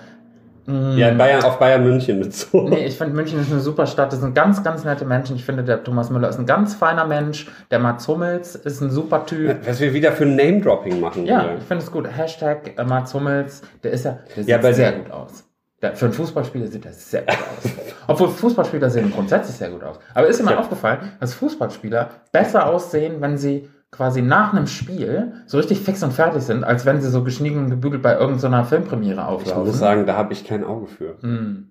Mm, 0.66 0.99
ja, 0.99 1.11
Bayern 1.12 1.42
auf 1.44 1.58
Bayern 1.58 1.85
München 1.85 2.20
bezogen. 2.20 2.70
Nee, 2.70 2.87
ich 2.87 2.96
finde 2.99 3.14
München 3.14 3.40
ist 3.40 3.50
eine 3.50 3.61
super 3.61 3.87
Stadt. 3.87 4.12
Das 4.12 4.20
sind 4.20 4.35
ganz, 4.35 4.62
ganz 4.62 4.85
nette 4.85 5.04
Menschen. 5.04 5.37
Ich 5.37 5.44
finde, 5.44 5.64
der 5.64 5.82
Thomas 5.85 6.11
Müller 6.11 6.28
ist 6.28 6.38
ein 6.38 6.46
ganz 6.46 6.75
feiner 6.75 7.04
Mensch. 7.06 7.46
Der 7.70 7.78
Mats 7.78 8.06
Hummels 8.08 8.54
ist 8.54 8.80
ein 8.80 8.90
super 8.90 9.25
Typ. 9.26 9.56
Was 9.66 9.80
wir 9.80 9.92
wieder 9.94 10.12
für 10.12 10.26
Name-Dropping 10.26 11.00
machen. 11.00 11.26
Ja, 11.26 11.42
hier. 11.42 11.56
ich 11.58 11.64
finde 11.64 11.85
es 11.85 11.90
gut. 11.90 12.06
Hashtag 12.11 12.73
äh, 12.76 12.85
Mats 12.85 13.14
Hummels, 13.14 13.62
der 13.82 13.92
ist 13.92 14.04
ja, 14.04 14.18
der 14.37 14.44
sieht 14.44 14.49
Ja, 14.49 14.73
sehr 14.73 14.92
gut 14.92 15.11
aus. 15.11 15.44
Der, 15.82 15.94
für 15.94 16.06
einen 16.06 16.14
Fußballspieler 16.14 16.66
sieht 16.68 16.87
er 16.87 16.92
sehr 16.92 17.23
gut 17.23 17.30
aus. 17.35 17.70
Obwohl 18.08 18.28
Fußballspieler 18.28 18.88
sehen 18.88 19.12
grundsätzlich 19.12 19.56
sehr 19.56 19.68
gut 19.68 19.85
aus. 19.85 19.99
Aber 20.14 20.26
ist 20.26 20.40
dir 20.40 20.44
mal 20.44 20.52
Ja. 20.52 20.61
aufgefallen, 20.61 21.12
dass 21.20 21.35
Fußballspieler 21.35 22.08
besser 22.32 22.66
aussehen, 22.66 23.16
wenn 23.20 23.37
sie 23.37 23.68
quasi 23.97 24.23
nach 24.23 24.53
einem 24.53 24.67
Spiel 24.67 25.33
so 25.47 25.57
richtig 25.59 25.81
fix 25.81 26.03
und 26.03 26.12
fertig 26.12 26.43
sind, 26.43 26.65
als 26.65 26.85
wenn 26.87 27.00
sie 27.00 27.09
so 27.11 27.25
geschniegen 27.25 27.59
und 27.65 27.71
gebügelt 27.71 28.03
bei 28.03 28.15
irgendeiner 28.19 28.65
Filmpremiere 28.65 29.21
Ich 29.21 29.26
auflaufen? 29.26 29.65
muss 29.67 29.79
sagen, 29.79 30.07
da 30.07 30.17
habe 30.17 30.33
ich 30.33 30.45
kein 30.47 30.65
Auge 30.65 30.87
für. 30.87 31.17
Hm. 31.23 31.69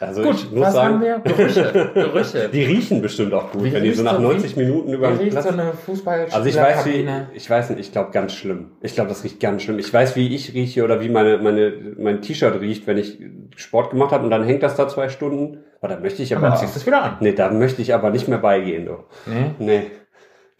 Also 0.00 0.22
Gut, 0.22 0.34
ich 0.34 0.50
muss 0.50 0.60
was 0.66 0.72
sagen, 0.74 0.94
haben 0.94 1.02
wir? 1.02 1.18
Gerüche. 1.20 1.90
Gerüche. 1.94 2.48
die 2.52 2.64
riechen 2.64 3.00
bestimmt 3.00 3.32
auch 3.32 3.52
gut, 3.52 3.62
Wie 3.64 3.72
wenn 3.72 3.84
die 3.84 3.92
so 3.92 4.02
nach 4.02 4.16
so- 4.16 4.20
90 4.22 4.56
Minuten 4.56 4.92
über 4.92 5.08
Wie 5.08 5.12
den 5.12 5.18
riecht 5.20 5.30
Platz 5.32 5.44
so 5.44 5.50
eine 5.52 5.72
Fußballspielerkabine? 5.72 6.34
Also 6.34 6.48
ich 6.48 7.08
weiß 7.08 7.30
wie, 7.32 7.36
ich 7.36 7.48
weiß 7.50 7.70
nicht, 7.70 7.80
ich 7.80 7.92
glaube 7.92 8.10
ganz 8.10 8.34
schlimm. 8.34 8.72
Ich 8.82 8.94
glaube, 8.94 9.08
das 9.08 9.22
riecht 9.24 9.38
ganz 9.40 9.62
schlimm. 9.62 9.78
Ich 9.78 9.94
weiß, 9.94 10.16
wie 10.16 10.34
ich 10.34 10.52
rieche 10.52 10.84
oder 10.84 11.00
wie 11.00 11.08
meine, 11.08 11.38
meine, 11.38 11.72
mein 11.96 12.20
T-Shirt 12.20 12.60
riecht, 12.60 12.86
wenn 12.86 12.98
ich 12.98 13.18
Sport 13.56 13.90
gemacht 13.90 14.10
habe 14.12 14.24
und 14.24 14.30
dann 14.30 14.42
hängt 14.44 14.62
das 14.64 14.74
da 14.74 14.88
zwei 14.88 15.08
Stunden. 15.08 15.58
Aber 15.80 15.94
da 15.94 16.00
möchte 16.00 16.22
ich 16.22 16.32
Und 16.32 16.38
aber, 16.38 16.48
dann 16.48 16.58
ziehst 16.58 16.74
du 16.74 16.80
es 16.80 16.86
wieder 16.86 17.02
an. 17.02 17.16
nee, 17.20 17.32
da 17.32 17.50
möchte 17.50 17.80
ich 17.80 17.94
aber 17.94 18.10
nicht 18.10 18.26
mehr 18.28 18.38
beigehen, 18.38 18.86
du. 18.86 18.96
Nee. 19.26 19.50
Nee. 19.58 19.82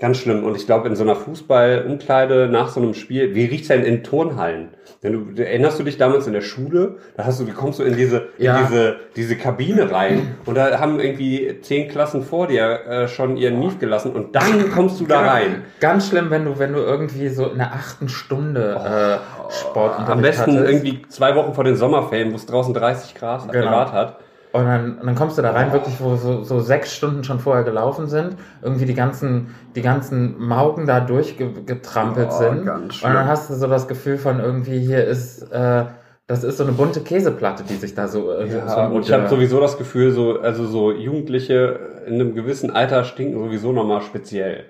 Ganz 0.00 0.18
schlimm. 0.18 0.42
Und 0.42 0.56
ich 0.56 0.66
glaube, 0.66 0.88
in 0.88 0.96
so 0.96 1.04
einer 1.04 1.14
Fußballumkleide 1.14 2.48
nach 2.50 2.68
so 2.68 2.80
einem 2.80 2.94
Spiel, 2.94 3.34
wie 3.34 3.44
riecht's 3.44 3.68
denn 3.68 3.84
in 3.84 4.02
Turnhallen? 4.02 4.70
Wenn 5.02 5.34
du, 5.36 5.40
erinnerst 5.42 5.78
du 5.78 5.84
dich 5.84 5.98
damals 5.98 6.26
in 6.26 6.32
der 6.32 6.40
Schule? 6.40 6.96
Da 7.16 7.24
hast 7.24 7.38
du, 7.40 7.44
du 7.44 7.52
kommst 7.52 7.78
du 7.78 7.84
in 7.84 7.96
diese, 7.96 8.28
Ja. 8.38 8.58
in 8.58 8.66
diese, 8.66 8.96
diese 9.14 9.36
Kabine 9.36 9.92
rein 9.92 10.34
und 10.46 10.56
da 10.56 10.80
haben 10.80 10.98
irgendwie 10.98 11.60
zehn 11.62 11.88
Klassen 11.88 12.22
vor 12.24 12.48
dir 12.48 12.80
äh, 12.86 13.08
schon 13.08 13.36
ihren 13.36 13.60
Mief 13.60 13.78
gelassen 13.78 14.12
und 14.12 14.34
dann 14.34 14.70
kommst 14.72 14.98
du 15.00 15.06
da 15.06 15.20
rein. 15.20 15.62
Ganz 15.78 16.08
schlimm, 16.08 16.28
wenn 16.30 16.44
du, 16.44 16.58
wenn 16.58 16.72
du 16.72 16.80
irgendwie 16.80 17.28
so 17.28 17.46
in 17.48 17.58
der 17.58 17.72
achten 17.72 18.08
Stunde 18.08 18.74
äh, 18.74 19.52
Sportunterricht 19.52 20.10
Am 20.10 20.22
besten 20.22 20.56
hattest. 20.58 20.70
irgendwie 20.72 21.02
zwei 21.08 21.36
Wochen 21.36 21.54
vor 21.54 21.62
den 21.64 21.76
Sommerferien, 21.76 22.32
wo 22.32 22.36
es 22.36 22.46
draußen 22.46 22.74
30 22.74 23.14
Grad 23.14 23.52
Genau. 23.52 23.68
Grad 23.68 23.92
hat. 23.92 24.20
Und 24.54 24.66
dann, 24.66 24.98
und 25.00 25.06
dann 25.06 25.16
kommst 25.16 25.36
du 25.36 25.42
da 25.42 25.50
rein, 25.50 25.72
wirklich, 25.72 25.96
wo 25.98 26.14
so, 26.14 26.44
so 26.44 26.60
sechs 26.60 26.94
Stunden 26.94 27.24
schon 27.24 27.40
vorher 27.40 27.64
gelaufen 27.64 28.06
sind, 28.06 28.36
irgendwie 28.62 28.84
die 28.84 28.94
ganzen, 28.94 29.48
die 29.74 29.82
ganzen 29.82 30.38
Maugen 30.38 30.86
da 30.86 31.00
durchgetrampelt 31.00 32.28
Oh, 32.30 32.38
sind. 32.38 32.64
ganz 32.64 33.02
Und 33.02 33.14
dann 33.14 33.26
hast 33.26 33.50
du 33.50 33.54
so 33.54 33.66
das 33.66 33.88
Gefühl 33.88 34.16
von 34.16 34.38
irgendwie, 34.38 34.78
hier 34.78 35.04
ist, 35.04 35.42
äh, 35.50 35.86
das 36.28 36.44
ist 36.44 36.58
so 36.58 36.62
eine 36.62 36.72
bunte 36.72 37.00
Käseplatte, 37.00 37.64
die 37.64 37.74
sich 37.74 37.96
da 37.96 38.06
so, 38.06 38.30
äh, 38.30 38.48
so 38.48 38.58
Ja, 38.58 38.86
und 38.86 39.02
ich 39.02 39.12
habe 39.12 39.28
sowieso 39.28 39.60
das 39.60 39.76
Gefühl, 39.76 40.12
so, 40.12 40.38
also 40.38 40.64
so 40.66 40.92
Jugendliche 40.92 41.80
in 42.06 42.14
einem 42.14 42.36
gewissen 42.36 42.70
Alter 42.70 43.02
stinken 43.02 43.36
sowieso 43.40 43.72
nochmal 43.72 44.02
speziell. 44.02 44.66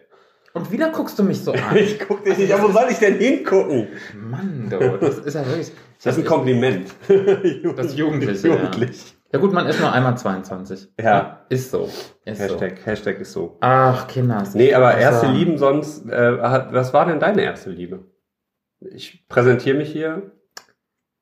Und 0.54 0.72
wieder 0.72 0.88
guckst 0.92 1.18
du 1.18 1.24
mich 1.24 1.42
so 1.42 1.52
an. 1.52 1.58
Ich 1.74 2.00
guck 2.00 2.24
dich 2.24 2.38
nicht, 2.38 2.54
aber 2.54 2.68
wo 2.68 2.72
soll 2.72 2.86
ich 2.88 3.00
denn 3.00 3.18
hingucken? 3.18 3.88
Mann, 4.30 4.66
du, 4.70 4.78
das 4.98 5.18
ist 5.18 5.34
ja 5.34 5.44
wirklich. 5.46 5.72
Das 6.02 6.16
ist 6.16 6.22
ein 6.22 6.26
Kompliment. 6.26 6.86
Das 7.76 7.94
Jugendliche. 7.94 8.48
Jugendlich. 8.48 9.04
Ja 9.08 9.23
gut, 9.38 9.52
man 9.52 9.66
ist 9.66 9.80
nur 9.80 9.92
einmal 9.92 10.16
22. 10.16 10.92
Ja. 11.00 11.44
Ist 11.48 11.70
so. 11.70 11.88
Ist 12.24 12.38
so. 12.38 12.44
Hashtag, 12.44 12.86
Hashtag 12.86 13.20
ist 13.20 13.32
so. 13.32 13.56
Ach, 13.60 14.06
Kinder. 14.06 14.42
Nee, 14.54 14.74
aber 14.74 14.96
erste? 14.96 15.26
Lieben 15.26 15.58
sonst, 15.58 16.08
äh, 16.08 16.38
was 16.72 16.92
war 16.92 17.06
denn 17.06 17.20
deine 17.20 17.42
erste 17.42 17.70
Liebe? 17.70 18.04
Ich 18.80 19.26
präsentiere 19.28 19.76
mich 19.76 19.90
hier. 19.90 20.30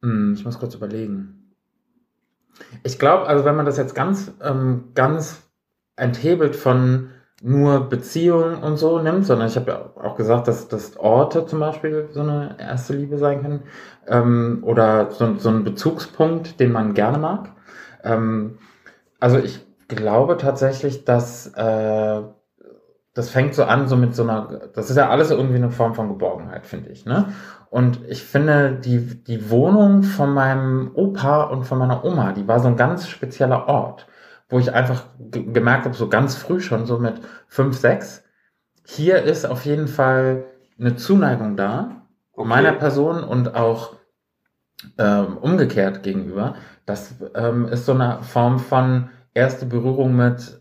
Hm, 0.02 0.34
ich 0.36 0.44
muss 0.44 0.58
kurz 0.58 0.74
überlegen. 0.74 1.54
Ich 2.82 2.98
glaube, 2.98 3.26
also 3.26 3.44
wenn 3.44 3.56
man 3.56 3.66
das 3.66 3.76
jetzt 3.76 3.94
ganz, 3.94 4.32
ähm, 4.42 4.90
ganz 4.94 5.42
enthebelt 5.96 6.56
von 6.56 7.10
nur 7.42 7.88
Beziehungen 7.88 8.62
und 8.62 8.76
so 8.76 9.00
nimmt, 9.00 9.26
sondern 9.26 9.48
ich 9.48 9.56
habe 9.56 9.70
ja 9.72 9.90
auch 9.96 10.16
gesagt, 10.16 10.46
dass, 10.46 10.68
dass 10.68 10.96
Orte 10.96 11.44
zum 11.46 11.58
Beispiel 11.58 12.08
so 12.12 12.20
eine 12.20 12.56
erste 12.58 12.94
Liebe 12.94 13.18
sein 13.18 13.42
können 13.42 13.62
ähm, 14.06 14.60
oder 14.62 15.10
so, 15.10 15.36
so 15.38 15.48
ein 15.48 15.64
Bezugspunkt, 15.64 16.60
den 16.60 16.70
man 16.70 16.94
gerne 16.94 17.18
mag. 17.18 17.50
Ähm, 18.04 18.58
also 19.20 19.38
ich 19.38 19.64
glaube 19.88 20.36
tatsächlich, 20.36 21.04
dass 21.04 21.48
äh, 21.54 22.22
das 23.14 23.28
fängt 23.28 23.54
so 23.54 23.64
an, 23.64 23.88
so 23.88 23.96
mit 23.96 24.14
so 24.14 24.22
einer, 24.22 24.68
das 24.74 24.88
ist 24.90 24.96
ja 24.96 25.10
alles 25.10 25.30
irgendwie 25.30 25.56
eine 25.56 25.70
Form 25.70 25.94
von 25.94 26.08
Geborgenheit, 26.08 26.66
finde 26.66 26.90
ich, 26.90 27.04
ne? 27.04 27.32
Und 27.70 28.00
ich 28.08 28.22
finde, 28.24 28.72
die, 28.84 29.00
die 29.24 29.50
Wohnung 29.50 30.02
von 30.02 30.32
meinem 30.32 30.90
Opa 30.94 31.44
und 31.44 31.64
von 31.64 31.78
meiner 31.78 32.04
Oma, 32.04 32.32
die 32.32 32.46
war 32.48 32.60
so 32.60 32.68
ein 32.68 32.76
ganz 32.76 33.08
spezieller 33.08 33.66
Ort, 33.68 34.06
wo 34.48 34.58
ich 34.58 34.72
einfach 34.74 35.04
ge- 35.18 35.44
gemerkt 35.52 35.84
habe, 35.86 35.94
so 35.94 36.08
ganz 36.08 36.36
früh 36.36 36.60
schon, 36.60 36.86
so 36.86 36.98
mit 36.98 37.14
fünf, 37.48 37.78
sechs, 37.78 38.24
hier 38.86 39.22
ist 39.22 39.46
auf 39.46 39.64
jeden 39.64 39.88
Fall 39.88 40.44
eine 40.78 40.96
Zuneigung 40.96 41.56
da, 41.56 42.06
Okay. 42.34 42.48
meiner 42.48 42.72
Person 42.72 43.24
und 43.24 43.54
auch 43.54 43.94
ähm, 44.98 45.36
umgekehrt 45.38 46.02
gegenüber. 46.02 46.54
Das 46.86 47.14
ähm, 47.34 47.66
ist 47.68 47.86
so 47.86 47.92
eine 47.92 48.18
Form 48.22 48.58
von 48.58 49.08
erste 49.34 49.66
Berührung 49.66 50.16
mit, 50.16 50.58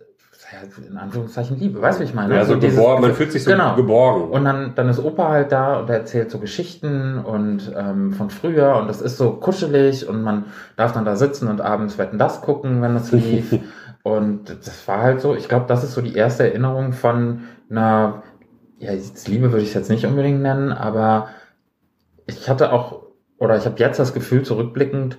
in 0.90 0.98
Anführungszeichen, 0.98 1.58
Liebe. 1.60 1.82
Weißt 1.82 2.00
du, 2.00 2.04
wie 2.04 2.08
ich 2.10 2.14
meine? 2.14 2.36
Ja, 2.36 2.46
so 2.46 2.54
Also 2.54 2.62
dieses- 2.62 2.76
geborgen, 2.78 3.02
man 3.02 3.14
fühlt 3.14 3.32
sich 3.32 3.44
so 3.44 3.52
Genau. 3.52 3.76
geborgen. 3.76 4.30
und 4.32 4.46
dann, 4.46 4.76
dann 4.76 4.90
ist 4.90 5.00
Opa 5.04 5.30
halt 5.30 5.52
da 5.52 5.80
und 5.80 5.90
er 5.90 5.98
erzählt 5.98 6.30
so 6.30 6.40
Geschichten 6.40 7.18
und 7.20 7.72
ähm, 7.76 8.14
von 8.14 8.30
früher 8.30 8.76
und 8.76 8.88
das 8.88 9.02
ist 9.02 9.18
so 9.18 9.32
kuschelig 9.32 10.08
und 10.08 10.22
man 10.24 10.46
darf 10.76 10.92
dann 10.92 11.06
da 11.06 11.16
sitzen 11.16 11.48
und 11.48 11.62
abends 11.62 11.98
wetten 11.98 12.18
das 12.18 12.42
gucken, 12.42 12.82
wenn 12.82 12.94
das 12.94 13.12
lief. 13.12 13.58
und 14.04 14.50
das 14.66 14.88
war 14.88 15.02
halt 15.02 15.22
so, 15.22 15.36
ich 15.36 15.48
glaube, 15.48 15.66
das 15.68 15.84
ist 15.84 15.94
so 15.94 16.02
die 16.02 16.16
erste 16.16 16.44
Erinnerung 16.44 16.92
von 16.94 17.44
einer, 17.70 18.22
ja, 18.78 18.92
Liebe 19.28 19.52
würde 19.52 19.64
ich 19.64 19.70
es 19.70 19.74
jetzt 19.76 19.90
nicht 19.90 20.06
unbedingt 20.06 20.42
nennen, 20.42 20.72
aber 20.72 21.30
ich 22.26 22.50
hatte 22.50 22.72
auch, 22.74 23.04
oder 23.38 23.56
ich 23.58 23.66
habe 23.66 23.76
jetzt 23.80 24.00
das 24.00 24.14
Gefühl, 24.14 24.44
zurückblickend, 24.44 25.18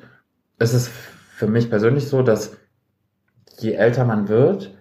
es 0.59 0.75
ist 0.75 0.89
für 0.89 1.47
mich 1.47 1.71
persönlich 1.71 2.09
so, 2.09 2.23
dass 2.23 2.57
je 3.59 3.73
älter 3.73 4.05
man 4.05 4.29
wird, 4.29 4.75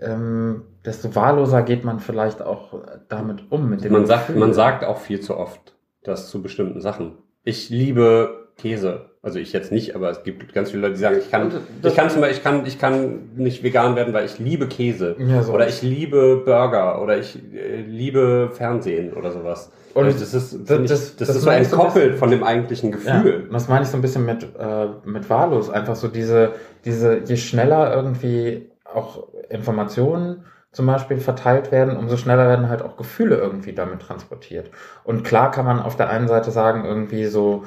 ähm, 0.00 0.62
desto 0.84 1.14
wahlloser 1.14 1.62
geht 1.62 1.84
man 1.84 2.00
vielleicht 2.00 2.42
auch 2.42 2.82
damit 3.08 3.50
um. 3.50 3.68
Mit 3.68 3.84
dem 3.84 3.92
man 3.92 4.06
sagt, 4.06 4.34
man 4.34 4.52
sagt 4.54 4.84
auch 4.84 4.98
viel 4.98 5.20
zu 5.20 5.36
oft 5.36 5.74
das 6.02 6.30
zu 6.30 6.42
bestimmten 6.42 6.80
Sachen. 6.80 7.18
Ich 7.44 7.70
liebe 7.70 8.48
Käse. 8.56 9.10
Also 9.20 9.38
ich 9.38 9.52
jetzt 9.52 9.72
nicht, 9.72 9.94
aber 9.94 10.10
es 10.10 10.22
gibt 10.22 10.52
ganz 10.54 10.70
viele 10.70 10.82
Leute, 10.82 10.94
die 10.94 11.00
sagen, 11.00 11.18
ich 11.18 11.30
kann, 11.30 11.52
ich 11.82 11.94
kann 11.94 12.08
zum 12.08 12.20
Beispiel, 12.20 12.38
ich 12.38 12.42
kann, 12.42 12.66
ich 12.66 12.78
kann 12.78 13.30
nicht 13.36 13.62
vegan 13.62 13.96
werden, 13.96 14.14
weil 14.14 14.24
ich 14.24 14.38
liebe 14.38 14.68
Käse. 14.68 15.16
Ja, 15.18 15.42
so. 15.42 15.52
Oder 15.52 15.68
ich 15.68 15.82
liebe 15.82 16.42
Burger 16.44 17.02
oder 17.02 17.18
ich 17.18 17.36
äh, 17.52 17.82
liebe 17.82 18.50
Fernsehen 18.52 19.12
oder 19.12 19.32
sowas. 19.32 19.72
Und 20.06 20.20
das 20.20 20.34
ist, 20.34 20.34
das- 20.68 20.78
ich, 20.80 20.88
das- 20.88 21.16
das, 21.16 21.28
ist 21.30 21.42
so 21.42 21.50
entkoppelt 21.50 22.16
von 22.18 22.30
dem 22.30 22.42
eigentlichen 22.44 22.90
Ja, 23.04 23.20
Gefühl. 23.22 23.44
und 23.46 23.52
das 23.52 23.68
meine 23.68 23.82
ich 23.84 23.88
so 23.88 23.96
ein 23.96 24.02
bisschen 24.02 24.24
mit, 24.24 24.42
äh, 24.58 24.86
mit 25.04 25.28
wahllos. 25.30 25.70
Einfach 25.70 25.96
so 25.96 26.08
diese, 26.08 26.52
diese, 26.84 27.18
je 27.24 27.36
schneller 27.36 27.94
irgendwie 27.94 28.70
auch 28.84 29.28
Informationen 29.50 30.44
zum 30.72 30.86
Beispiel 30.86 31.18
verteilt 31.18 31.72
werden, 31.72 31.96
umso 31.96 32.16
schneller 32.16 32.46
werden 32.46 32.68
halt 32.68 32.82
auch 32.82 32.96
Gefühle 32.96 33.36
irgendwie 33.36 33.72
damit 33.72 34.00
transportiert. 34.02 34.70
Und 35.04 35.24
klar 35.24 35.50
kann 35.50 35.64
man 35.64 35.80
auf 35.80 35.96
der 35.96 36.10
einen 36.10 36.28
Seite 36.28 36.50
sagen, 36.50 36.84
irgendwie 36.84 37.24
so, 37.26 37.64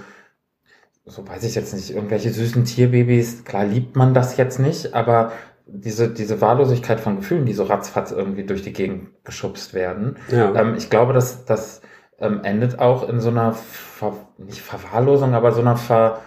so 1.05 1.27
weiß 1.27 1.43
ich 1.43 1.55
jetzt 1.55 1.73
nicht, 1.73 1.93
irgendwelche 1.93 2.29
süßen 2.29 2.63
Tierbabys, 2.63 3.43
klar 3.43 3.65
liebt 3.65 3.95
man 3.95 4.13
das 4.13 4.37
jetzt 4.37 4.59
nicht, 4.59 4.93
aber 4.93 5.31
diese, 5.65 6.09
diese 6.09 6.41
Wahllosigkeit 6.41 6.99
von 6.99 7.15
Gefühlen, 7.17 7.45
die 7.45 7.53
so 7.53 7.63
ratzfatz 7.63 8.11
irgendwie 8.11 8.43
durch 8.45 8.61
die 8.61 8.73
Gegend 8.73 9.09
geschubst 9.23 9.73
werden, 9.73 10.17
Ja. 10.29 10.53
ähm, 10.55 10.75
ich 10.77 10.89
glaube, 10.89 11.13
dass 11.13 11.45
das 11.45 11.81
ähm, 12.21 12.41
endet 12.43 12.79
auch 12.79 13.07
in 13.07 13.19
so 13.19 13.29
einer, 13.29 13.53
Ver 13.53 14.13
nicht 14.37 14.61
Verwahrlosung, 14.61 15.33
aber 15.33 15.51
so 15.51 15.61
einer 15.61 15.77
Ver 15.77 16.21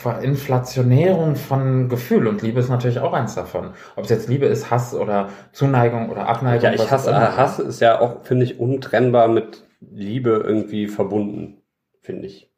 Verinflationierung 0.00 1.36
von 1.36 1.90
Gefühl. 1.90 2.26
Und 2.26 2.40
Liebe 2.40 2.58
ist 2.58 2.70
natürlich 2.70 3.00
auch 3.00 3.12
eins 3.12 3.34
davon. 3.34 3.74
Ob 3.96 4.04
es 4.04 4.10
jetzt 4.10 4.30
Liebe 4.30 4.46
ist, 4.46 4.70
Hass 4.70 4.94
oder 4.94 5.28
Zuneigung 5.52 6.08
oder 6.08 6.26
Abneigung. 6.26 6.64
Ja, 6.64 6.72
ich 6.72 6.90
hasse, 6.90 7.10
immer. 7.10 7.36
Hass 7.36 7.58
ist 7.58 7.80
ja 7.80 8.00
auch, 8.00 8.24
finde 8.24 8.46
ich, 8.46 8.58
untrennbar 8.58 9.28
mit 9.28 9.66
Liebe 9.80 10.42
irgendwie 10.42 10.86
verbunden, 10.86 11.58
finde 12.00 12.28
ich. 12.28 12.50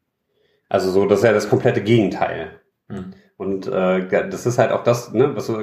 Also 0.69 0.91
so, 0.91 1.07
das 1.07 1.19
ist 1.19 1.25
ja 1.25 1.33
das 1.33 1.51
komplette 1.51 1.83
Gegenteil. 1.83 2.61
Hm. 2.89 3.13
Und 3.43 3.67
äh, 3.67 4.29
das 4.31 4.47
ist 4.47 4.59
halt 4.59 4.73
auch 4.73 4.83
das, 4.85 5.13
ne, 5.13 5.35
was 5.37 5.47
so, 5.47 5.59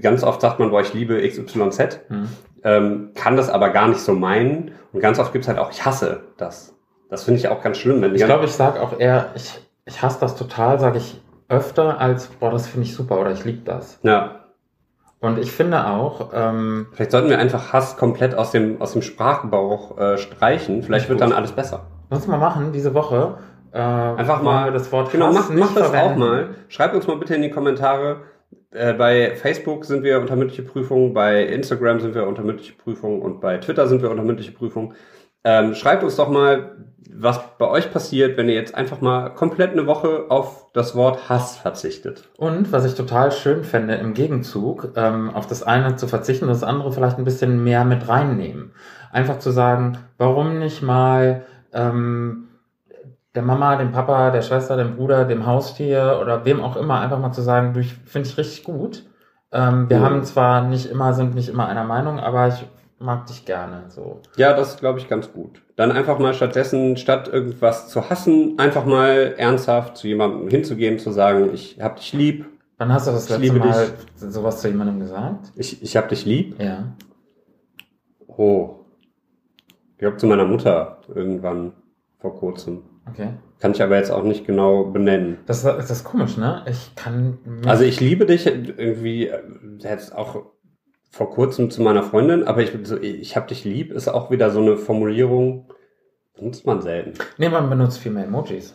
ganz 0.00 0.22
oft 0.24 0.40
sagt 0.40 0.58
man, 0.58 0.70
boah, 0.70 0.80
ich 0.80 0.94
liebe 0.94 1.20
XYZ, 1.26 2.00
Hm. 2.08 2.28
ähm, 2.64 3.10
kann 3.14 3.36
das 3.36 3.50
aber 3.50 3.70
gar 3.70 3.88
nicht 3.88 4.00
so 4.00 4.14
meinen. 4.14 4.72
Und 4.92 5.00
ganz 5.00 5.18
oft 5.18 5.32
gibt's 5.32 5.48
halt 5.48 5.58
auch, 5.58 5.70
ich 5.70 5.84
hasse 5.84 6.22
das. 6.36 6.74
Das 7.10 7.24
finde 7.24 7.40
ich 7.40 7.48
auch 7.48 7.62
ganz 7.62 7.78
schlimm. 7.78 8.00
Wenn 8.02 8.14
Ich 8.14 8.24
glaube, 8.24 8.44
ich 8.44 8.52
sage 8.52 8.80
auch 8.82 8.98
eher, 8.98 9.30
ich, 9.34 9.58
ich 9.86 10.02
hasse 10.02 10.18
das 10.20 10.36
total, 10.36 10.78
sage 10.78 10.98
ich 10.98 11.20
öfter 11.48 12.00
als, 12.00 12.26
boah, 12.26 12.50
das 12.50 12.66
finde 12.66 12.86
ich 12.86 12.94
super 12.94 13.18
oder 13.18 13.30
ich 13.32 13.44
liebe 13.44 13.62
das. 13.64 13.98
ja, 14.02 14.44
Und 15.20 15.38
ich 15.38 15.50
finde 15.50 15.86
auch, 15.86 16.30
ähm, 16.34 16.88
vielleicht 16.92 17.10
sollten 17.10 17.30
wir 17.30 17.38
einfach 17.38 17.72
Hass 17.72 17.96
komplett 17.96 18.34
aus 18.34 18.50
dem, 18.50 18.80
aus 18.82 18.92
dem 18.92 19.00
Sprachgebrauch 19.02 19.96
äh, 19.98 20.18
streichen. 20.18 20.82
Vielleicht 20.82 21.08
wird 21.08 21.20
dann 21.20 21.32
alles 21.32 21.52
besser. 21.52 21.86
lass 22.10 22.26
mal 22.26 22.38
machen, 22.38 22.72
diese 22.72 22.92
Woche. 22.94 23.38
Äh, 23.72 23.78
Einfach 23.78 24.42
mal 24.42 24.72
das 24.72 24.90
Wort 24.92 25.10
Genau, 25.12 25.26
Hass 25.28 25.34
mach, 25.34 25.50
nicht 25.50 25.60
mach 25.60 25.74
das 25.74 25.88
auch 25.88 25.92
verwenden. 25.92 26.18
mal. 26.18 26.48
Schreibt 26.68 26.94
uns 26.94 27.06
mal 27.06 27.16
bitte 27.16 27.34
in 27.34 27.42
die 27.42 27.50
Kommentare. 27.50 28.22
Äh, 28.70 28.94
bei 28.94 29.34
Facebook 29.34 29.84
sind 29.84 30.02
wir 30.02 30.20
unter 30.20 30.36
mündliche 30.36 30.62
Prüfung, 30.62 31.14
bei 31.14 31.42
Instagram 31.44 32.00
sind 32.00 32.14
wir 32.14 32.26
unter 32.26 32.42
mündliche 32.42 32.74
Prüfung 32.74 33.22
und 33.22 33.40
bei 33.40 33.58
Twitter 33.58 33.86
sind 33.86 34.02
wir 34.02 34.10
unter 34.10 34.22
mündliche 34.22 34.52
Prüfung. 34.52 34.94
Ähm, 35.44 35.74
schreibt 35.74 36.02
uns 36.02 36.16
doch 36.16 36.28
mal, 36.28 36.76
was 37.10 37.40
bei 37.58 37.66
euch 37.68 37.90
passiert, 37.90 38.36
wenn 38.36 38.48
ihr 38.48 38.54
jetzt 38.54 38.74
einfach 38.74 39.00
mal 39.00 39.30
komplett 39.30 39.72
eine 39.72 39.86
Woche 39.86 40.26
auf 40.28 40.66
das 40.72 40.94
Wort 40.94 41.28
Hass 41.28 41.56
verzichtet. 41.56 42.28
Und 42.36 42.70
was 42.72 42.84
ich 42.84 42.94
total 42.94 43.32
schön 43.32 43.64
fände, 43.64 43.94
im 43.94 44.12
Gegenzug, 44.14 44.92
ähm, 44.96 45.30
auf 45.30 45.46
das 45.46 45.62
eine 45.62 45.96
zu 45.96 46.06
verzichten, 46.06 46.48
das 46.48 46.62
andere 46.62 46.92
vielleicht 46.92 47.16
ein 47.18 47.24
bisschen 47.24 47.64
mehr 47.64 47.84
mit 47.84 48.08
reinnehmen. 48.08 48.72
Einfach 49.10 49.38
zu 49.38 49.50
sagen, 49.50 49.96
warum 50.18 50.58
nicht 50.58 50.82
mal 50.82 51.46
ähm, 51.72 52.47
der 53.34 53.42
Mama, 53.42 53.76
dem 53.76 53.92
Papa, 53.92 54.30
der 54.30 54.42
Schwester, 54.42 54.76
dem 54.76 54.96
Bruder, 54.96 55.24
dem 55.24 55.46
Haustier 55.46 56.18
oder 56.20 56.44
wem 56.44 56.60
auch 56.60 56.76
immer 56.76 57.00
einfach 57.00 57.18
mal 57.18 57.32
zu 57.32 57.42
sagen, 57.42 57.74
du, 57.74 57.80
ich 57.80 57.94
finde 57.94 58.28
ich 58.28 58.36
richtig 58.38 58.64
gut. 58.64 59.06
Ähm, 59.52 59.88
wir 59.88 59.98
Mhm. 59.98 60.02
haben 60.02 60.24
zwar 60.24 60.62
nicht 60.62 60.86
immer, 60.86 61.12
sind 61.12 61.34
nicht 61.34 61.48
immer 61.48 61.68
einer 61.68 61.84
Meinung, 61.84 62.18
aber 62.18 62.48
ich 62.48 62.66
mag 62.98 63.26
dich 63.26 63.44
gerne. 63.44 63.84
So. 63.88 64.20
Ja, 64.36 64.54
das 64.54 64.70
ist, 64.70 64.80
glaube 64.80 64.98
ich, 64.98 65.08
ganz 65.08 65.32
gut. 65.32 65.62
Dann 65.76 65.92
einfach 65.92 66.18
mal 66.18 66.34
stattdessen, 66.34 66.96
statt 66.96 67.28
irgendwas 67.28 67.88
zu 67.88 68.10
hassen, 68.10 68.58
einfach 68.58 68.84
mal 68.84 69.34
ernsthaft 69.38 69.96
zu 69.96 70.08
jemandem 70.08 70.48
hinzugehen, 70.48 70.98
zu 70.98 71.12
sagen, 71.12 71.50
ich 71.54 71.78
hab 71.80 71.96
dich 71.96 72.12
lieb, 72.12 72.46
Wann 72.80 72.92
hast 72.92 73.08
du 73.08 73.10
das 73.10 73.28
Ich 73.28 73.36
letzte 73.38 73.58
Mal 73.58 73.86
sowas 74.14 74.60
zu 74.60 74.68
jemandem 74.68 75.00
gesagt? 75.00 75.52
ich, 75.56 75.82
ich 75.82 75.96
hab 75.96 76.08
dich 76.08 76.24
lieb. 76.24 76.60
Ja. 76.62 76.84
Oh. 78.26 78.76
Ich 79.92 79.98
glaube 79.98 80.16
zu 80.16 80.26
meiner 80.26 80.44
Mutter 80.44 80.98
irgendwann 81.12 81.72
vor 82.20 82.36
kurzem. 82.36 82.82
Okay. 83.12 83.30
Kann 83.60 83.72
ich 83.72 83.82
aber 83.82 83.96
jetzt 83.96 84.10
auch 84.10 84.22
nicht 84.22 84.46
genau 84.46 84.84
benennen. 84.84 85.38
Das, 85.46 85.62
das 85.62 85.90
ist 85.90 86.04
komisch, 86.04 86.36
ne? 86.36 86.64
Ich 86.68 86.94
kann. 86.94 87.38
Also 87.66 87.84
ich 87.84 88.00
liebe 88.00 88.24
dich 88.24 88.46
irgendwie 88.46 89.32
jetzt 89.78 90.14
auch 90.14 90.44
vor 91.10 91.30
kurzem 91.30 91.70
zu 91.70 91.82
meiner 91.82 92.02
Freundin, 92.02 92.44
aber 92.44 92.62
ich, 92.62 92.72
so, 92.84 92.96
ich 92.98 93.36
hab 93.36 93.48
dich 93.48 93.64
lieb 93.64 93.92
ist 93.92 94.08
auch 94.08 94.30
wieder 94.30 94.50
so 94.50 94.60
eine 94.60 94.76
Formulierung, 94.76 95.72
nutzt 96.38 96.66
man 96.66 96.80
selten. 96.82 97.14
Nee, 97.38 97.48
man 97.48 97.68
benutzt 97.68 97.98
viel 97.98 98.12
mehr 98.12 98.24
Emojis. 98.24 98.74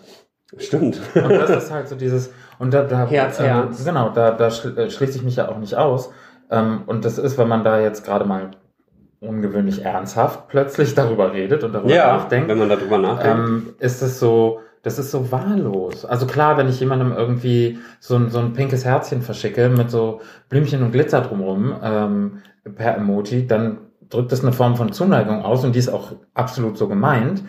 Stimmt. 0.57 0.99
Und 1.15 1.29
das 1.31 1.49
ist 1.49 1.71
halt 1.71 1.87
so 1.87 1.95
dieses, 1.95 2.31
und 2.59 2.73
da, 2.73 2.83
da 2.83 3.07
Herz, 3.07 3.39
äh, 3.39 3.43
Herz. 3.43 3.83
genau, 3.85 4.09
da, 4.09 4.31
da 4.31 4.47
äh, 4.47 4.89
schließe 4.89 5.17
ich 5.17 5.23
mich 5.23 5.37
ja 5.37 5.49
auch 5.49 5.57
nicht 5.57 5.75
aus. 5.75 6.11
Ähm, 6.51 6.83
und 6.85 7.05
das 7.05 7.17
ist, 7.17 7.37
wenn 7.37 7.47
man 7.47 7.63
da 7.63 7.79
jetzt 7.79 8.05
gerade 8.05 8.25
mal 8.25 8.51
ungewöhnlich 9.23 9.83
ernsthaft 9.83 10.47
plötzlich 10.49 10.93
darüber 10.95 11.33
redet 11.33 11.63
und 11.63 11.73
darüber 11.73 11.93
ja, 11.93 12.17
nachdenkt, 12.17 12.49
wenn 12.49 12.59
man 12.59 12.69
darüber 12.69 12.97
nachdenkt. 12.97 13.37
ähm, 13.39 13.75
ist 13.79 14.01
es 14.01 14.19
so, 14.19 14.59
das 14.83 14.99
ist 14.99 15.11
so 15.11 15.31
wahllos. 15.31 16.05
Also 16.05 16.27
klar, 16.27 16.57
wenn 16.57 16.67
ich 16.69 16.79
jemandem 16.79 17.11
irgendwie 17.13 17.79
so 17.99 18.15
ein, 18.15 18.29
so 18.29 18.39
ein 18.39 18.53
pinkes 18.53 18.83
Herzchen 18.85 19.21
verschicke 19.21 19.69
mit 19.69 19.89
so 19.89 20.21
Blümchen 20.49 20.83
und 20.83 20.91
Glitzer 20.91 21.21
drumherum 21.21 21.73
ähm, 21.81 22.41
per 22.75 22.97
Emoji, 22.97 23.47
dann 23.47 23.77
drückt 24.09 24.31
das 24.31 24.41
eine 24.41 24.51
Form 24.53 24.75
von 24.75 24.91
Zuneigung 24.91 25.41
aus 25.43 25.63
und 25.63 25.73
die 25.73 25.79
ist 25.79 25.89
auch 25.89 26.11
absolut 26.33 26.77
so 26.77 26.87
gemeint. 26.87 27.43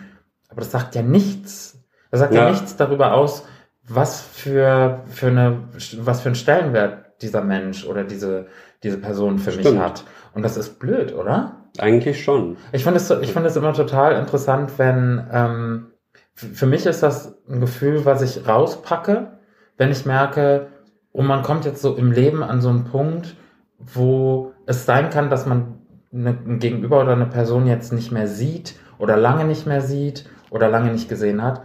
Aber 0.49 0.61
das 0.61 0.71
sagt 0.71 0.95
ja 0.95 1.01
nichts. 1.01 1.83
Das 2.11 2.21
sagt 2.21 2.33
ja, 2.33 2.43
Ja. 2.45 2.51
nichts 2.51 2.77
darüber 2.77 3.13
aus, 3.13 3.45
was 3.87 4.21
für, 4.21 5.01
für 5.07 5.27
eine, 5.27 5.63
was 5.99 6.21
für 6.21 6.29
einen 6.29 6.35
Stellenwert 6.35 7.21
dieser 7.21 7.41
Mensch 7.43 7.85
oder 7.85 8.03
diese, 8.03 8.47
diese 8.81 8.97
Person 8.97 9.37
für 9.39 9.51
mich 9.51 9.59
Stimmt. 9.67 9.79
hat. 9.81 10.03
Und 10.33 10.43
das 10.43 10.57
ist 10.57 10.79
blöd, 10.79 11.13
oder? 11.13 11.64
Eigentlich 11.79 12.23
schon. 12.23 12.57
Ich 12.71 12.83
finde 12.83 12.97
es, 12.97 13.09
ich 13.09 13.31
finde 13.33 13.49
es 13.49 13.55
immer 13.55 13.73
total 13.73 14.17
interessant, 14.17 14.71
wenn 14.77 15.25
ähm, 15.31 15.87
für 16.33 16.65
mich 16.65 16.85
ist 16.85 17.01
das 17.03 17.37
ein 17.49 17.61
Gefühl, 17.61 18.05
was 18.05 18.21
ich 18.21 18.47
rauspacke, 18.47 19.39
wenn 19.77 19.91
ich 19.91 20.05
merke, 20.05 20.67
oh, 21.11 21.21
man 21.21 21.43
kommt 21.43 21.65
jetzt 21.65 21.81
so 21.81 21.95
im 21.95 22.11
Leben 22.11 22.43
an 22.43 22.61
so 22.61 22.69
einen 22.69 22.85
Punkt, 22.85 23.35
wo 23.79 24.53
es 24.65 24.85
sein 24.85 25.09
kann, 25.09 25.29
dass 25.29 25.45
man 25.45 25.79
eine, 26.13 26.29
ein 26.29 26.59
Gegenüber 26.59 27.01
oder 27.01 27.13
eine 27.13 27.25
Person 27.25 27.67
jetzt 27.67 27.93
nicht 27.93 28.11
mehr 28.11 28.27
sieht 28.27 28.75
oder 28.97 29.17
lange 29.17 29.45
nicht 29.45 29.65
mehr 29.65 29.81
sieht 29.81 30.25
oder 30.49 30.69
lange 30.69 30.91
nicht 30.91 31.09
gesehen 31.09 31.41
hat. 31.41 31.61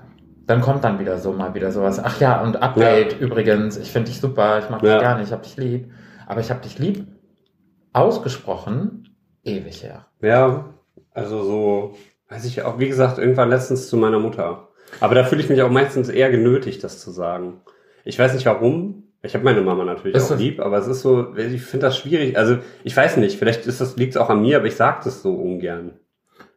Dann 0.46 0.61
kommt 0.61 0.83
dann 0.85 0.99
wieder 0.99 1.18
so 1.18 1.33
mal 1.33 1.55
wieder 1.55 1.70
sowas. 1.70 2.01
Ach 2.03 2.20
ja, 2.20 2.40
und 2.42 2.61
Update 2.61 3.20
übrigens, 3.20 3.77
ich 3.77 3.92
finde 3.92 4.11
dich 4.11 4.20
super, 4.20 4.59
ich 4.59 4.68
mag 4.70 4.83
Ja. 4.83 4.94
dich 4.94 5.01
gerne, 5.01 5.23
ich 5.23 5.33
hab 5.33 5.42
dich 5.42 5.57
lieb. 5.57 5.92
Aber 6.27 6.40
ich 6.40 6.51
hab 6.51 6.62
dich 6.62 6.79
lieb 6.79 7.07
ausgesprochen 7.92 9.00
ewig 9.44 9.83
her. 9.83 10.07
Ja, 10.20 10.64
also 11.12 11.42
so, 11.42 11.94
weiß 12.29 12.44
ich 12.44 12.62
auch, 12.62 12.79
wie 12.79 12.88
gesagt, 12.88 13.18
irgendwann 13.18 13.50
letztens 13.50 13.88
zu 13.88 13.96
meiner 13.96 14.18
Mutter. 14.18 14.68
Aber 15.00 15.14
da 15.14 15.24
fühle 15.24 15.42
ich 15.42 15.48
mich 15.48 15.62
auch 15.62 15.70
meistens 15.70 16.09
eher 16.09 16.31
genötigt, 16.31 16.83
das 16.83 16.98
zu 17.00 17.11
sagen. 17.11 17.61
Ich 18.05 18.18
weiß 18.18 18.35
nicht 18.35 18.46
warum. 18.46 19.05
Ich 19.22 19.35
habe 19.35 19.44
meine 19.44 19.61
Mama 19.61 19.85
natürlich 19.85 20.16
Ist 20.16 20.33
auch 20.33 20.38
lieb, 20.38 20.61
aber 20.61 20.79
es 20.79 20.87
ist 20.87 21.03
so, 21.03 21.37
ich 21.37 21.61
finde 21.62 21.87
das 21.87 21.98
schwierig. 21.98 22.38
Also 22.38 22.59
ich 22.85 22.96
weiß 22.96 23.18
nicht, 23.18 23.38
vielleicht 23.38 23.66
ist 23.66 23.81
das 23.81 23.96
liegt 23.96 24.16
auch 24.16 24.31
an 24.31 24.40
mir, 24.40 24.57
aber 24.57 24.66
ich 24.66 24.76
sage 24.76 25.00
das 25.05 25.22
so 25.22 25.35
ungern. 25.35 25.92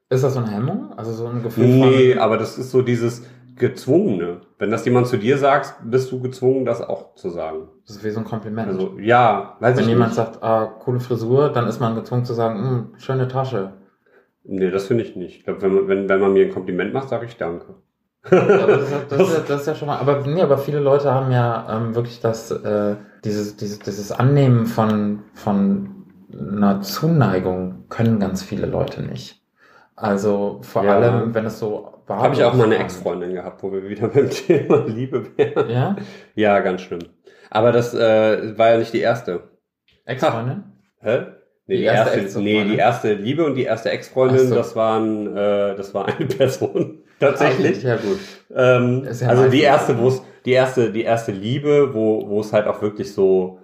Ist 0.09 0.23
das 0.23 0.33
so 0.33 0.39
eine 0.39 0.51
Hemmung? 0.51 0.93
Also 0.97 1.11
so 1.11 1.27
ein 1.27 1.43
Gefühl 1.43 1.65
Nee, 1.65 2.13
von. 2.13 2.21
aber 2.21 2.37
das 2.37 2.57
ist 2.57 2.71
so 2.71 2.81
dieses 2.81 3.23
gezwungene. 3.55 4.41
Wenn 4.57 4.71
das 4.71 4.85
jemand 4.85 5.07
zu 5.07 5.17
dir 5.17 5.37
sagt, 5.37 5.75
bist 5.83 6.11
du 6.11 6.19
gezwungen, 6.21 6.65
das 6.65 6.81
auch 6.81 7.15
zu 7.15 7.29
sagen. 7.29 7.69
Das 7.85 7.97
ist 7.97 8.03
wie 8.03 8.09
so 8.09 8.19
ein 8.19 8.25
Kompliment. 8.25 8.67
Also 8.69 8.97
ja, 8.99 9.57
weiß 9.59 9.77
Wenn 9.77 9.87
jemand 9.89 10.09
nicht. 10.11 10.15
sagt, 10.15 10.41
ah, 10.43 10.65
coole 10.79 10.99
Frisur, 10.99 11.49
dann 11.49 11.67
ist 11.67 11.79
man 11.79 11.95
gezwungen 11.95 12.25
zu 12.25 12.33
sagen, 12.33 12.59
"Hm, 12.63 12.87
schöne 12.97 13.27
Tasche. 13.27 13.73
Nee, 14.45 14.71
das 14.71 14.85
finde 14.87 15.03
ich 15.03 15.15
nicht. 15.15 15.37
Ich 15.39 15.43
glaube, 15.45 15.61
wenn 15.61 15.73
man, 15.73 15.87
wenn, 15.87 16.09
wenn 16.09 16.19
man 16.19 16.33
mir 16.33 16.45
ein 16.45 16.53
Kompliment 16.53 16.93
macht, 16.93 17.09
sage 17.09 17.25
ich 17.25 17.37
Danke. 17.37 17.75
Das, 18.29 18.41
ist, 18.41 18.93
das, 19.09 19.19
ist, 19.21 19.33
ja- 19.33 19.43
das 19.47 19.61
ist 19.61 19.67
ja 19.67 19.75
schon 19.75 19.87
mal. 19.87 19.97
Aber 19.99 20.21
nee, 20.25 20.41
aber 20.41 20.57
viele 20.57 20.79
Leute 20.79 21.13
haben 21.13 21.31
ja 21.31 21.67
ähm, 21.69 21.95
wirklich 21.95 22.19
das, 22.21 22.51
äh, 22.51 22.95
dieses, 23.23 23.55
dieses, 23.57 23.79
dieses 23.79 24.11
Annehmen 24.11 24.65
von, 24.65 25.19
von 25.33 25.89
einer 26.31 26.81
Zuneigung 26.81 27.85
können 27.89 28.19
ganz 28.19 28.41
viele 28.43 28.65
Leute 28.65 29.01
nicht. 29.03 29.41
Also 29.95 30.59
vor 30.63 30.83
Ja. 30.83 30.95
allem, 30.95 31.35
wenn 31.35 31.45
es 31.45 31.59
so 31.59 31.92
war. 32.07 32.21
Habe 32.21 32.35
ich 32.35 32.43
auch 32.43 32.53
mal 32.53 32.65
eine 32.65 32.77
Ex-Freundin 32.77 33.33
gehabt, 33.33 33.63
wo 33.63 33.71
wir 33.71 33.87
wieder 33.87 34.07
beim 34.09 34.29
Thema 34.29 34.85
Liebe 34.87 35.25
wären. 35.37 35.69
Ja? 35.69 35.95
Ja, 36.35 36.59
ganz 36.59 36.81
schlimm. 36.81 37.01
Aber 37.49 37.71
das 37.71 37.93
äh, 37.93 38.57
war 38.57 38.71
ja 38.71 38.77
nicht 38.77 38.93
die 38.93 39.01
erste. 39.01 39.49
Ex-Freundin? 40.05 40.63
Hä? 40.99 41.25
Nee, 41.65 41.75
Die 41.75 41.81
die, 41.81 41.87
erste 41.87 42.19
erste, 42.19 42.41
nee, 42.41 42.63
die 42.65 42.75
erste 42.75 43.13
Liebe 43.13 43.45
und 43.45 43.55
die 43.55 43.63
erste 43.63 43.89
Ex-Freundin, 43.89 44.49
so. 44.49 44.55
das 44.55 44.75
waren, 44.75 45.27
äh, 45.37 45.75
das 45.75 45.93
war 45.93 46.07
eine 46.07 46.25
Person. 46.37 47.03
Tatsächlich. 47.19 47.83
Ja, 47.83 47.95
gut. 47.95 48.19
Ähm, 48.53 49.07
ja 49.09 49.27
also 49.29 49.47
die 49.47 49.61
erste, 49.61 49.97
wo 49.97 50.09
es, 50.09 50.21
die 50.45 50.51
erste, 50.51 50.91
die 50.91 51.03
erste 51.03 51.31
Liebe, 51.31 51.93
wo, 51.93 52.27
wo 52.27 52.41
es 52.41 52.51
halt 52.51 52.67
auch 52.67 52.81
wirklich 52.81 53.13
so 53.13 53.59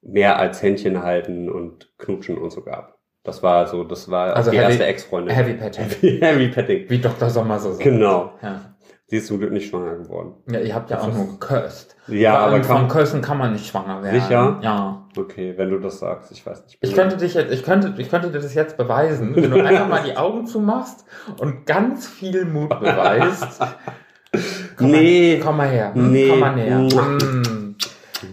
mehr 0.00 0.38
als 0.38 0.62
Händchen 0.62 1.02
halten 1.02 1.50
und 1.50 1.92
knutschen 1.98 2.38
und 2.38 2.50
so 2.50 2.62
gab. 2.62 2.98
Das 3.24 3.42
war 3.42 3.66
so, 3.68 3.84
das 3.84 4.10
war 4.10 4.34
Also 4.36 4.50
die 4.50 4.56
Heavy- 4.58 4.68
erste 4.70 4.84
Ex-Freundin. 4.86 5.34
Heavy 5.34 5.54
Petting. 5.58 6.20
Heavy 6.20 6.48
Petting. 6.48 6.90
Wie 6.90 6.98
Dr. 6.98 7.30
Sommer 7.30 7.58
so 7.58 7.70
sagt. 7.70 7.82
Genau. 7.84 8.32
Ja. 8.42 8.60
Sie 9.06 9.18
ist 9.18 9.26
zum 9.26 9.38
Glück 9.38 9.52
nicht 9.52 9.68
schwanger 9.68 9.96
geworden. 9.96 10.34
ja, 10.50 10.58
ihr 10.60 10.74
habt 10.74 10.88
ja 10.90 10.96
Das 10.96 11.04
auch 11.06 11.12
nur 11.12 11.38
geküsst. 11.38 11.96
Ja, 12.08 12.38
aber 12.38 12.52
allem 12.54 12.64
von. 12.64 12.88
Küssen 12.88 13.20
kann 13.20 13.36
man 13.36 13.52
nicht 13.52 13.66
schwanger 13.66 14.02
werden. 14.02 14.20
Sicher? 14.20 14.58
Ja. 14.62 15.06
Okay, 15.18 15.52
wenn 15.58 15.68
du 15.70 15.78
das 15.78 15.98
sagst, 15.98 16.32
ich 16.32 16.44
weiß 16.46 16.64
nicht. 16.64 16.78
Ich 16.80 16.94
könnte 16.94 17.18
dich 17.18 17.34
jetzt, 17.34 17.52
ich 17.52 17.62
könnte, 17.62 17.92
ich 17.98 18.08
könnte 18.08 18.30
dir 18.30 18.40
das 18.40 18.54
jetzt 18.54 18.78
beweisen, 18.78 19.36
wenn 19.36 19.50
du 19.50 19.60
einfach 19.62 19.86
mal 19.86 20.02
die 20.02 20.16
Augen 20.16 20.46
zumachst 20.46 21.04
und 21.38 21.66
ganz 21.66 22.06
viel 22.08 22.46
Mut 22.46 22.70
beweist. 22.70 23.60
Komm 24.78 24.90
Nee. 24.90 25.36
Mal, 25.36 25.44
komm 25.44 25.56
mal 25.58 25.68
her. 25.68 25.94
Hm? 25.94 26.10
Nee. 26.10 26.28
Komm 26.30 26.40
mal 26.40 26.54
näher. 26.56 26.78
Mua. 26.78 27.02
Hm. 27.06 27.76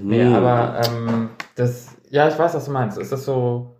Nee, 0.01 0.23
aber 0.23 0.79
ähm, 0.87 1.29
das, 1.55 1.89
ja, 2.09 2.27
ich 2.29 2.39
weiß, 2.39 2.53
was 2.53 2.63
du 2.65 2.71
meinst. 2.71 2.97
Ist 2.97 3.11
das 3.11 3.25
so, 3.25 3.75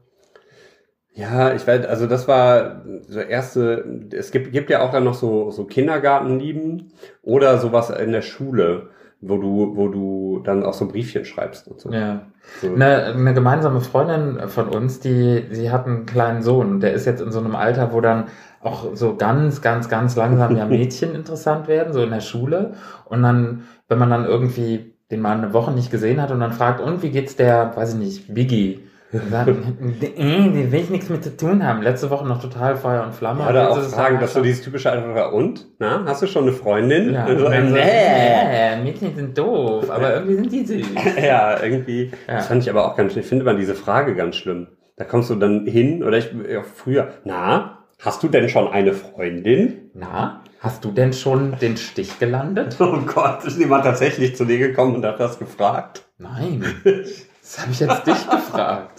Ja, 1.19 1.53
ich 1.53 1.67
weiß, 1.67 1.85
also 1.85 2.07
das 2.07 2.27
war 2.27 2.81
so 3.07 3.19
erste, 3.19 3.83
es 4.11 4.31
gibt, 4.31 4.53
gibt 4.53 4.69
ja 4.69 4.81
auch 4.81 4.91
dann 4.91 5.03
noch 5.03 5.13
so, 5.13 5.51
so 5.51 5.65
Kindergartenlieben 5.65 6.93
oder 7.23 7.57
sowas 7.57 7.89
in 7.89 8.13
der 8.13 8.21
Schule, 8.21 8.89
wo 9.19 9.37
du, 9.37 9.75
wo 9.75 9.89
du 9.89 10.41
dann 10.45 10.63
auch 10.63 10.73
so 10.73 10.87
Briefchen 10.87 11.25
schreibst 11.25 11.67
und 11.67 11.81
so. 11.81 11.91
ja. 11.91 12.21
so. 12.61 12.73
Eine, 12.73 13.03
eine 13.05 13.33
gemeinsame 13.33 13.81
Freundin 13.81 14.47
von 14.47 14.69
uns, 14.69 15.01
die, 15.01 15.43
sie 15.51 15.71
hat 15.71 15.87
einen 15.87 16.05
kleinen 16.05 16.41
Sohn, 16.41 16.79
der 16.79 16.93
ist 16.93 17.05
jetzt 17.05 17.21
in 17.21 17.31
so 17.31 17.39
einem 17.39 17.55
Alter, 17.55 17.91
wo 17.91 17.99
dann 17.99 18.25
auch 18.61 18.95
so 18.95 19.15
ganz, 19.15 19.61
ganz, 19.61 19.89
ganz 19.89 20.15
langsam 20.15 20.55
ja 20.55 20.65
Mädchen 20.67 21.15
interessant 21.15 21.67
werden, 21.67 21.91
so 21.91 22.01
in 22.01 22.11
der 22.11 22.21
Schule. 22.21 22.75
Und 23.05 23.23
dann, 23.23 23.63
wenn 23.89 23.99
man 23.99 24.09
dann 24.09 24.25
irgendwie 24.25 24.93
den 25.11 25.21
mal 25.21 25.37
eine 25.37 25.53
Woche 25.53 25.71
nicht 25.71 25.91
gesehen 25.91 26.21
hat 26.21 26.31
und 26.31 26.39
dann 26.39 26.53
fragt, 26.53 26.79
und 26.79 27.03
wie 27.03 27.09
geht's 27.09 27.35
der, 27.35 27.75
weiß 27.75 27.93
ich 27.93 27.99
nicht, 27.99 28.33
Biggie? 28.33 28.88
Die 29.11 30.71
will 30.71 30.79
ich 30.79 30.89
nichts 30.91 31.09
mit 31.09 31.23
zu 31.23 31.35
tun 31.35 31.65
haben. 31.65 31.81
Letzte 31.81 32.09
Woche 32.11 32.27
noch 32.27 32.39
total 32.39 32.75
Feuer 32.75 33.03
und 33.03 33.15
Flamme. 33.15 33.47
Oder 33.47 33.71
Und 33.71 33.79
auch 33.79 33.83
fragen, 33.89 34.19
dass 34.19 34.33
du 34.33 34.41
dieses 34.41 34.61
typische 34.63 34.89
war, 34.89 35.33
und? 35.33 35.65
Na, 35.79 36.03
hast 36.05 36.21
du 36.21 36.27
schon 36.27 36.43
eine 36.43 36.51
Freundin? 36.53 37.13
ja, 37.13 37.25
Und 37.25 37.39
so, 37.39 37.45
und 37.45 37.51
dann 37.51 37.69
so, 37.69 37.75
nee. 37.75 37.81
nee, 37.81 38.83
Mädchen 38.83 39.15
sind 39.15 39.35
doof, 39.37 39.89
aber 39.89 40.13
irgendwie 40.15 40.35
sind 40.35 40.51
die 40.51 40.65
süß. 40.65 40.87
Ja, 41.23 41.61
irgendwie. 41.61 42.11
Ja. 42.27 42.35
Das 42.35 42.47
fand 42.47 42.61
ich 42.61 42.69
aber 42.69 42.85
auch 42.85 42.95
ganz 42.95 43.13
schlimm. 43.13 43.23
Ich 43.23 43.29
finde 43.29 43.45
man 43.45 43.57
diese 43.57 43.73
Frage 43.73 44.15
ganz 44.15 44.35
schlimm. 44.35 44.67
Da 44.97 45.05
kommst 45.05 45.29
du 45.31 45.35
dann 45.35 45.65
hin, 45.65 46.03
oder 46.03 46.17
ich, 46.17 46.29
ja, 46.47 46.61
früher, 46.61 47.09
na, 47.23 47.79
hast 47.99 48.21
du 48.21 48.27
denn 48.27 48.47
schon 48.47 48.67
eine 48.67 48.93
Freundin? 48.93 49.89
Na, 49.95 50.43
hast 50.59 50.85
du 50.85 50.91
denn 50.91 51.13
schon 51.13 51.57
den 51.59 51.77
Stich 51.77 52.19
gelandet? 52.19 52.75
Oh 52.79 52.99
Gott, 53.11 53.43
ist 53.43 53.57
jemand 53.57 53.85
tatsächlich 53.85 54.35
zu 54.35 54.45
dir 54.45 54.59
gekommen 54.59 54.95
und 54.95 55.05
hat 55.05 55.19
das 55.19 55.39
gefragt? 55.39 56.03
Nein, 56.19 56.63
das 56.83 57.59
habe 57.59 57.71
ich 57.71 57.79
jetzt 57.79 58.05
dich 58.05 58.29
gefragt. 58.29 58.98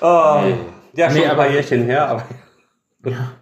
Oh, 0.00 0.40
Nee. 0.42 0.54
ja, 0.94 1.08
schon 1.10 1.18
Nee, 1.18 1.24
ein 1.24 1.30
aber- 1.30 1.42
paar 1.44 1.50
Jährchen 1.52 1.82
her, 1.84 2.08
aber 2.08 2.22
Ja. 3.04 3.32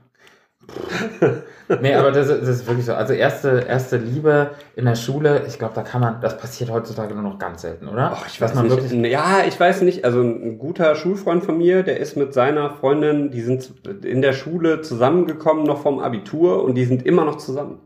Nee, 1.81 1.95
aber 1.95 2.13
das, 2.13 2.29
ist- 2.29 2.43
das 2.43 2.49
ist 2.49 2.67
wirklich 2.67 2.85
so. 2.87 2.95
Also 2.95 3.13
erste, 3.15 3.65
erste 3.67 3.97
Liebe 3.97 4.51
in 4.77 4.85
der 4.85 4.95
Schule, 4.95 5.45
ich 5.47 5.59
glaube, 5.59 5.75
da 5.75 5.83
kann 5.83 6.01
man, 6.01 6.21
das 6.21 6.37
passiert 6.37 6.71
heutzutage 6.71 7.15
nur 7.15 7.23
noch 7.23 7.39
ganz 7.39 7.63
selten, 7.63 7.89
oder? 7.89 8.13
oh, 8.17 8.25
ich 8.27 8.41
weiß 8.41 8.55
man 8.55 8.65
nicht. 8.67 8.77
wirklich. 8.77 9.11
Ja, 9.11 9.41
ich 9.47 9.59
weiß 9.59 9.83
nicht. 9.83 10.05
Also 10.05 10.21
ein 10.21 10.59
guter 10.59 10.95
Schulfreund 10.95 11.45
von 11.45 11.57
mir, 11.59 11.83
der 11.83 11.99
ist 11.99 12.17
mit 12.17 12.35
seiner 12.35 12.71
Freundin, 12.71 13.31
die 13.31 13.41
sind 13.41 13.73
in 14.05 14.23
der 14.23 14.33
Schule 14.35 14.83
zusammengekommen, 14.83 15.65
noch 15.65 15.79
vom 15.83 15.99
Abitur 16.01 16.63
und 16.65 16.75
die 16.75 16.85
sind 16.85 17.07
immer 17.07 17.25
noch 17.25 17.37
zusammen. 17.37 17.81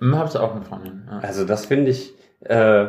Hm, 0.00 0.18
hab's 0.18 0.34
auch 0.36 0.54
eine 0.54 0.64
Freundin. 0.64 1.08
Ja. 1.10 1.18
Also 1.20 1.44
das 1.44 1.66
finde 1.66 1.90
ich, 1.92 2.14
äh, 2.40 2.86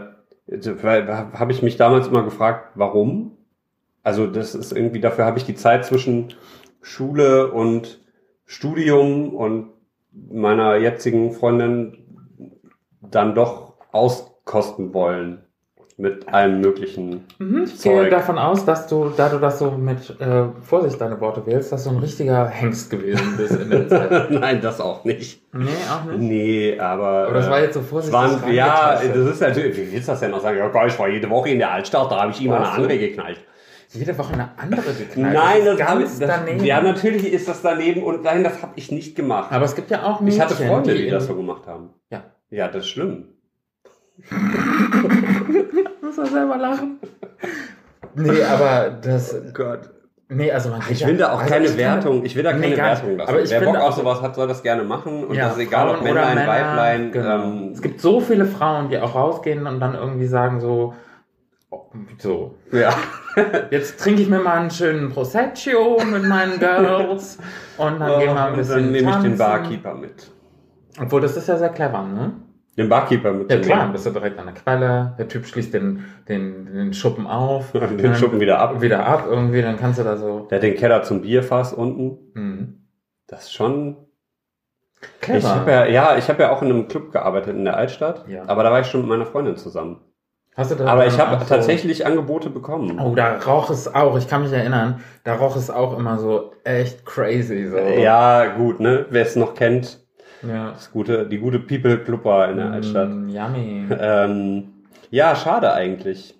habe 0.74 1.52
ich 1.52 1.62
mich 1.62 1.78
damals 1.78 2.08
immer 2.08 2.24
gefragt, 2.24 2.72
warum? 2.76 3.38
Also 4.04 4.28
das 4.28 4.54
ist 4.54 4.74
irgendwie, 4.74 5.00
dafür 5.00 5.26
habe 5.26 5.38
ich 5.38 5.46
die 5.46 5.56
Zeit 5.56 5.86
zwischen 5.86 6.34
Schule 6.82 7.52
und 7.52 8.02
Studium 8.46 9.34
und 9.34 9.70
meiner 10.12 10.76
jetzigen 10.76 11.32
Freundin 11.32 11.98
dann 13.02 13.34
doch 13.34 13.74
auskosten 13.92 14.94
wollen 14.94 15.40
mit 15.98 16.28
allem 16.28 16.60
möglichen. 16.60 17.24
Mhm, 17.38 17.66
ich 17.66 17.82
gehe 17.82 18.10
davon 18.10 18.38
aus, 18.38 18.66
dass 18.66 18.88
du, 18.88 19.12
da 19.16 19.30
du 19.30 19.38
das 19.38 19.60
so 19.60 19.72
mit 19.72 20.20
äh, 20.20 20.46
Vorsicht 20.62 21.00
deine 21.00 21.22
Worte 21.22 21.46
wählst, 21.46 21.72
dass 21.72 21.84
du 21.84 21.92
ein 21.92 21.98
richtiger 21.98 22.48
Hengst 22.48 22.90
gewesen 22.90 23.38
bist 23.38 23.56
in 23.56 23.70
der 23.70 23.88
Zeit. 23.88 24.32
Nein, 24.32 24.60
das 24.60 24.82
auch 24.82 25.04
nicht. 25.06 25.42
Nee, 25.54 25.70
auch 25.92 26.04
nicht. 26.06 26.20
Nee, 26.20 26.80
aber. 26.80 27.28
Oder 27.30 27.40
das 27.40 27.50
war 27.50 27.62
jetzt 27.62 27.76
so 27.76 27.82
vorsichtig. 27.82 28.14
Waren, 28.14 28.54
ja, 28.54 29.00
das 29.02 29.16
ist 29.16 29.42
natürlich, 29.42 29.78
wie 29.78 29.92
willst 29.92 30.08
du 30.08 30.12
das 30.14 30.20
denn 30.20 30.32
noch 30.32 30.42
sagen? 30.42 30.58
Ja, 30.58 30.68
geil, 30.70 30.88
ich 30.88 30.98
war 30.98 31.08
jede 31.08 31.30
Woche 31.30 31.50
in 31.50 31.60
der 31.60 31.72
Altstadt, 31.72 32.12
da 32.12 32.22
habe 32.22 32.32
ich 32.32 32.44
immer 32.44 32.58
eine 32.58 32.70
andere 32.70 32.98
geknallt. 32.98 33.40
Jede 33.94 34.18
Woche 34.18 34.34
eine 34.34 34.50
andere 34.58 34.94
geknallt. 34.94 35.36
Nein, 35.36 35.66
das, 35.66 35.78
das 35.78 35.88
ganz 35.88 36.20
das, 36.20 36.30
daneben. 36.30 36.66
Ja, 36.66 36.82
natürlich 36.82 37.32
ist 37.32 37.48
das 37.48 37.62
daneben 37.62 38.04
und 38.04 38.24
nein, 38.24 38.44
das 38.44 38.62
habe 38.62 38.74
ich 38.76 38.92
nicht 38.92 39.16
gemacht. 39.16 39.52
Aber 39.52 39.66
es 39.66 39.76
gibt 39.76 39.92
ja 39.92 40.04
auch 40.04 40.20
Mädchen, 40.20 40.40
Ich 40.40 40.42
hatte 40.44 40.56
Freunde, 40.56 40.94
die, 40.94 41.04
die 41.04 41.10
das 41.10 41.28
so 41.28 41.36
gemacht 41.36 41.68
haben. 41.68 41.90
Ja. 42.10 42.24
Ja, 42.50 42.68
das 42.68 42.86
ist 42.86 42.90
schlimm. 42.90 43.30
muss 46.02 46.18
er 46.18 46.26
selber 46.26 46.58
lachen. 46.58 47.00
Nee, 48.16 48.44
aber 48.44 48.90
das. 48.90 49.34
Oh 49.34 49.52
Gott. 49.54 49.90
Nee, 50.30 50.52
also 50.52 50.70
man 50.70 50.82
Ich 50.90 51.06
will 51.06 51.18
da 51.18 51.34
auch 51.34 51.40
also 51.40 51.54
keine 51.54 51.78
Wertung, 51.78 52.26
ich 52.26 52.36
will 52.36 52.44
da 52.44 52.54
keine 52.54 52.70
nee, 52.70 52.78
Wertung 52.78 53.18
lassen. 53.18 53.30
Aber 53.30 53.42
ich 53.42 53.52
Wer 53.52 53.62
Bock 53.62 53.76
auf 53.76 53.96
sowas 53.96 54.22
hat, 54.22 54.36
soll 54.36 54.48
das 54.48 54.64
gerne 54.64 54.84
machen. 54.84 55.26
Und 55.26 55.36
ja, 55.36 55.46
das 55.46 55.58
ist 55.58 55.64
egal, 55.64 55.90
ob 55.90 56.02
Männlein, 56.02 56.36
Männer, 56.36 56.48
Weiblein. 56.48 57.12
Genau. 57.12 57.44
Ähm, 57.44 57.72
es 57.74 57.82
gibt 57.82 58.02
so 58.02 58.20
viele 58.20 58.46
Frauen, 58.46 58.90
die 58.90 58.98
auch 58.98 59.14
rausgehen 59.14 59.68
und 59.68 59.80
dann 59.80 59.94
irgendwie 59.94 60.26
sagen 60.26 60.60
so, 60.60 60.96
so. 62.18 62.56
Ja. 62.72 62.94
Jetzt 63.72 64.00
trinke 64.00 64.22
ich 64.22 64.30
mir 64.30 64.40
mal 64.40 64.60
einen 64.60 64.72
schönen 64.72 65.10
Prosecco 65.10 66.02
mit 66.06 66.24
meinen 66.24 66.60
Girls 66.60 67.38
und 67.78 68.00
dann 68.00 68.12
oh, 68.12 68.20
gehen 68.20 68.34
wir 68.34 68.46
ein 68.46 68.56
bisschen. 68.56 68.76
Dann 68.76 68.92
nehme 68.92 69.10
ich 69.10 69.16
den 69.18 69.38
Barkeeper 69.38 69.94
mit. 69.96 70.32
Obwohl, 71.00 71.22
das 71.22 71.38
ist 71.38 71.48
ja 71.48 71.58
sehr 71.58 71.70
clever, 71.70 72.04
ne? 72.04 72.34
Den 72.78 72.90
Barkeeper 72.90 73.32
mit 73.34 73.52
Ja 73.52 73.60
klar, 73.60 73.92
bist 73.92 74.06
du 74.06 74.10
direkt 74.10 74.40
an 74.40 74.48
der 74.48 74.56
Quelle, 74.56 75.14
der 75.18 75.28
Typ 75.28 75.46
schließt 75.46 75.74
den, 75.74 76.06
den, 76.28 76.66
den 76.74 76.94
Schuppen 76.94 77.28
auf. 77.28 77.72
den 77.72 78.16
Schuppen 78.16 78.40
wieder 78.40 78.60
ab. 78.60 78.82
Wieder 78.82 79.06
ab 79.06 79.26
irgendwie, 79.30 79.62
dann 79.62 79.78
kannst 79.78 80.00
du 80.00 80.04
da 80.04 80.18
so. 80.18 80.48
Der 80.50 80.58
hat 80.58 80.64
den 80.64 80.76
Keller 80.76 81.04
zum 81.04 81.22
Bierfass 81.22 81.74
unten. 81.74 82.18
Mhm. 82.34 82.88
Das 83.28 83.44
ist 83.44 83.54
schon. 83.54 83.98
Clever. 85.22 85.38
Ich 85.38 85.46
hab 85.46 85.68
ja, 85.68 85.86
ja, 85.86 86.18
ich 86.18 86.30
habe 86.30 86.44
ja 86.44 86.52
auch 86.52 86.62
in 86.62 86.70
einem 86.70 86.88
Club 86.88 87.12
gearbeitet 87.12 87.56
in 87.56 87.66
der 87.66 87.76
Altstadt, 87.76 88.26
Ja. 88.28 88.44
aber 88.48 88.64
da 88.64 88.72
war 88.72 88.80
ich 88.80 88.88
schon 88.88 89.02
mit 89.02 89.10
meiner 89.10 89.26
Freundin 89.26 89.58
zusammen. 89.58 90.00
Hast 90.56 90.70
du 90.72 90.76
da 90.76 90.86
Aber 90.86 91.08
ich 91.08 91.18
habe 91.20 91.40
so- 91.40 91.46
tatsächlich 91.50 92.06
Angebote 92.06 92.50
bekommen. 92.50 93.00
Oh, 93.00 93.16
da 93.16 93.38
roch 93.40 93.70
es 93.72 93.94
auch, 93.94 94.18
ich 94.18 94.28
kann 94.28 94.44
mich 94.44 94.52
erinnern, 94.52 95.00
da 95.24 95.36
roch 95.36 95.56
es 95.56 95.70
auch 95.72 95.98
immer 95.98 96.20
so 96.20 96.54
echt 96.64 97.06
crazy. 97.06 97.68
So. 97.68 97.78
Ja, 97.78 98.46
gut, 98.56 98.80
ne? 98.80 99.06
Wer 99.10 99.24
es 99.24 99.36
noch 99.36 99.56
kennt, 99.56 100.00
ja. 100.48 100.72
das 100.72 100.92
gute, 100.92 101.26
die 101.28 101.40
gute 101.40 101.60
People 101.60 101.98
Clubber 101.98 102.50
in 102.50 102.58
der 102.58 102.72
Altstadt. 102.72 103.10
Mm, 103.10 103.30
yummy. 103.30 103.86
Ähm, 104.00 104.68
ja, 105.10 105.36
schade 105.36 105.74
eigentlich, 105.74 106.36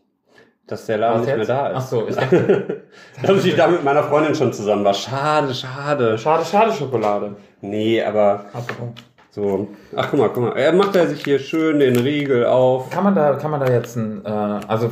dass 0.68 0.86
der 0.86 0.98
Laden 1.00 1.22
Was 1.22 1.28
nicht 1.28 1.38
jetzt? 1.38 1.48
mehr 1.48 1.58
da 1.58 1.68
ist. 1.70 1.76
Ach 1.78 1.82
so, 1.88 2.08
ich 2.08 2.16
dachte, 2.18 2.84
dass 3.24 3.46
ich 3.46 3.56
da 3.56 3.68
mit 3.68 3.84
meiner 3.84 4.04
Freundin 4.04 4.36
schon 4.36 4.54
zusammen 4.54 4.86
war. 4.86 4.94
Schade, 4.94 5.54
schade. 5.56 6.18
schade, 6.20 6.46
schade 6.46 6.72
Schokolade. 6.72 7.36
Nee, 7.62 8.04
aber 8.04 8.46
Apropos. 8.54 8.90
So. 9.34 9.68
Ach, 9.96 10.08
guck 10.10 10.20
mal, 10.20 10.30
guck 10.30 10.44
mal. 10.44 10.52
Er 10.58 10.74
macht 10.74 10.96
er 10.96 11.08
sich 11.08 11.24
hier 11.24 11.40
schön 11.40 11.80
den 11.80 11.98
Riegel 11.98 12.46
auf. 12.46 12.90
Kann 12.90 13.04
man 13.04 13.16
da, 13.16 13.34
kann 13.36 13.52
man 13.52 13.60
da 13.60 13.72
jetzt 13.72 13.96
ein, 13.98 14.24
äh, 14.26 14.30
also 14.30 14.90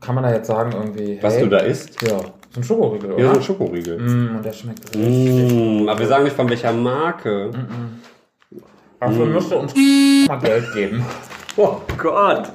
kann 0.00 0.14
man 0.14 0.24
da 0.24 0.32
jetzt 0.32 0.46
sagen 0.46 0.72
irgendwie, 0.72 1.18
Was 1.22 1.34
hey, 1.34 1.42
du 1.44 1.48
da 1.50 1.58
isst? 1.58 2.00
Ja, 2.02 2.18
so 2.18 2.60
ein 2.60 2.64
Schokoriegel, 2.64 3.12
oder? 3.12 3.22
Ja, 3.24 3.32
ein 3.32 3.42
Schokoriegel. 3.42 3.98
Mm, 3.98 4.36
und 4.36 4.44
der 4.44 4.52
schmeckt 4.52 4.84
richtig. 4.94 5.52
Mm, 5.52 5.88
aber 5.88 5.98
wir 5.98 6.06
sagen 6.06 6.24
nicht 6.24 6.36
von 6.36 6.48
welcher 6.48 6.72
Marke. 6.72 7.50
Mm. 7.52 8.56
Dafür 9.00 9.26
Mm. 9.26 9.32
müsste 9.32 9.56
uns 9.56 9.74
mal 10.28 10.38
Geld 10.38 10.72
geben. 10.74 11.04
Oh 11.56 11.76
Gott. 11.98 12.50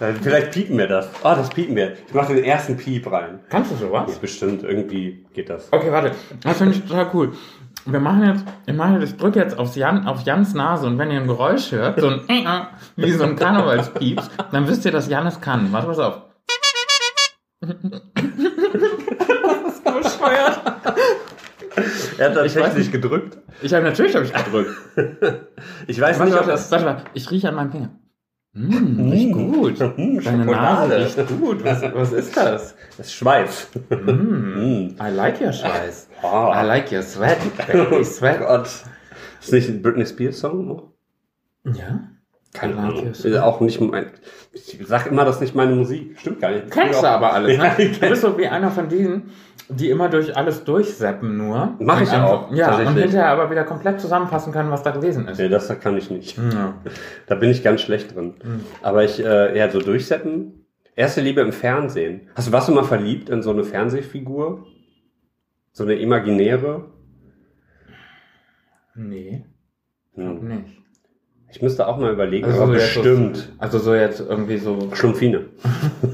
Dann 0.00 0.16
Vielleicht 0.16 0.50
piepen 0.52 0.76
wir 0.76 0.88
das. 0.88 1.08
Ah, 1.22 1.36
das 1.36 1.48
piepen 1.50 1.76
wir. 1.76 1.92
Ich 2.08 2.14
mache 2.14 2.34
den 2.34 2.44
ersten 2.44 2.76
Piep 2.76 3.10
rein. 3.10 3.38
Kannst 3.48 3.70
du 3.70 3.76
sowas? 3.76 4.12
Bestimmt, 4.18 4.64
irgendwie 4.64 5.24
geht 5.32 5.48
das. 5.48 5.72
Okay, 5.72 5.90
warte. 5.92 6.10
Das 6.42 6.58
finde 6.58 6.74
ich 6.74 6.82
total 6.84 7.06
cool. 7.14 7.32
Wir 7.86 8.00
machen 8.00 8.24
jetzt, 8.24 8.44
ich 8.66 8.74
mache 8.74 8.94
jetzt, 8.98 9.10
ich 9.12 9.16
drücke 9.18 9.38
jetzt 9.38 9.58
auf, 9.58 9.76
Jan, 9.76 10.06
auf 10.06 10.22
Jans 10.22 10.54
Nase 10.54 10.86
und 10.86 10.96
wenn 10.98 11.10
ihr 11.10 11.20
ein 11.20 11.26
Geräusch 11.26 11.70
hört, 11.72 12.00
so 12.00 12.08
ein 12.08 12.20
wie 12.96 13.10
so 13.12 13.24
ein 13.24 13.36
Karnevalspieps, 13.36 14.30
dann 14.52 14.66
wisst 14.68 14.84
ihr, 14.86 14.90
dass 14.92 15.08
Jan 15.08 15.26
es 15.26 15.40
kann. 15.40 15.70
Warte, 15.72 15.86
pass 15.88 15.98
auf. 15.98 16.22
das 17.60 17.74
ist 19.74 19.84
bescheuert. 19.84 20.60
Er 22.18 22.30
hat 22.30 22.46
Ich 22.46 22.54
tatsächlich 22.54 22.74
nicht. 22.76 22.92
gedrückt. 22.92 23.38
Ich 23.62 23.74
habe 23.74 23.84
natürlich 23.84 24.14
hab 24.14 24.22
ich 24.22 24.32
gedrückt. 24.32 24.74
Ich 25.86 26.00
weiß 26.00 26.18
Warte, 26.18 26.30
nicht, 26.32 26.40
ob 26.40 26.46
warte, 26.46 26.52
das. 26.52 26.70
warte 26.70 26.84
mal, 26.84 27.02
ich 27.14 27.30
rieche 27.30 27.48
an 27.48 27.54
meinem 27.56 27.70
Finger. 27.72 27.90
Mmh, 28.56 29.10
riecht 29.10 29.32
gut. 29.32 29.80
Mm, 29.98 30.20
Deine. 30.22 30.44
Nase 30.46 30.96
riecht 30.98 31.40
gut. 31.40 31.64
Was, 31.64 31.82
was 31.82 32.12
ist 32.12 32.36
das? 32.36 32.74
Das 32.96 33.06
ist 33.06 33.14
Schweiß. 33.14 33.68
Mm, 33.90 34.10
Mm. 34.10 34.96
I 35.00 35.10
like 35.10 35.40
your 35.40 35.52
Schweiß. 35.52 36.08
Oh. 36.22 36.52
I 36.54 36.64
like 36.64 36.92
your 36.92 37.02
sweat, 37.02 37.38
baby 37.66 37.96
Oh 37.96 38.02
sweat. 38.04 38.38
Gott. 38.46 38.68
Ist 39.40 39.52
nicht 39.52 39.68
ein 39.68 39.82
Britney 39.82 40.06
Spears 40.06 40.38
Song? 40.38 40.66
noch? 40.68 40.92
Ja? 41.64 42.08
Keine 42.54 42.76
Ahnung. 42.78 43.08
Ist 43.08 43.26
auch 43.36 43.60
nicht 43.60 43.80
mein. 43.80 44.06
Ich 44.52 44.78
sag 44.86 45.06
immer, 45.08 45.24
das 45.24 45.36
ist 45.36 45.40
nicht 45.42 45.54
meine 45.56 45.74
Musik. 45.74 46.18
Stimmt 46.20 46.40
gar 46.40 46.52
nicht. 46.52 46.70
Kennst 46.70 47.02
du 47.02 47.06
aber 47.06 47.32
alles, 47.32 47.58
ne? 47.58 47.72
Du 48.00 48.08
bist 48.08 48.22
so 48.22 48.38
wie 48.38 48.46
einer 48.46 48.70
von 48.70 48.88
denen, 48.88 49.32
die 49.68 49.90
immer 49.90 50.08
durch 50.08 50.36
alles 50.36 50.62
durchseppen 50.64 51.36
nur. 51.36 51.74
Mach 51.80 52.00
ich 52.00 52.10
auch, 52.12 52.52
Ja, 52.52 52.76
und 52.78 52.94
hinterher 52.96 53.26
aber 53.28 53.50
wieder 53.50 53.64
komplett 53.64 54.00
zusammenfassen 54.00 54.52
können, 54.52 54.70
was 54.70 54.84
da 54.84 54.92
gewesen 54.92 55.26
ist. 55.26 55.38
Nee, 55.38 55.48
das 55.48 55.68
kann 55.80 55.96
ich 55.96 56.10
nicht. 56.10 56.38
Ja. 56.38 56.74
Da 57.26 57.34
bin 57.34 57.50
ich 57.50 57.64
ganz 57.64 57.80
schlecht 57.80 58.14
drin. 58.14 58.34
Mhm. 58.44 58.60
Aber 58.82 59.02
ich, 59.02 59.22
äh, 59.22 59.58
ja, 59.58 59.68
so 59.68 59.80
durchsetzen. 59.80 60.64
Erste 60.96 61.20
Liebe 61.22 61.40
im 61.40 61.52
Fernsehen. 61.52 62.28
Hast 62.36 62.46
du, 62.48 62.52
warst 62.52 62.68
du 62.68 62.72
mal 62.72 62.84
verliebt 62.84 63.28
in 63.28 63.42
so 63.42 63.50
eine 63.50 63.64
Fernsehfigur? 63.64 64.64
So 65.72 65.82
eine 65.82 65.94
imaginäre? 65.94 66.84
Nee, 68.94 69.44
Hm. 70.14 70.46
nicht. 70.46 70.83
Ich 71.54 71.62
müsste 71.62 71.86
auch 71.86 71.98
mal 71.98 72.12
überlegen, 72.12 72.46
Also 72.46 72.62
aber 72.62 72.72
so 72.72 72.72
bestimmt. 72.72 73.36
So, 73.36 73.44
also 73.58 73.78
so 73.78 73.94
jetzt 73.94 74.18
irgendwie 74.18 74.58
so, 74.58 74.90
Schlumpfine. 74.92 75.44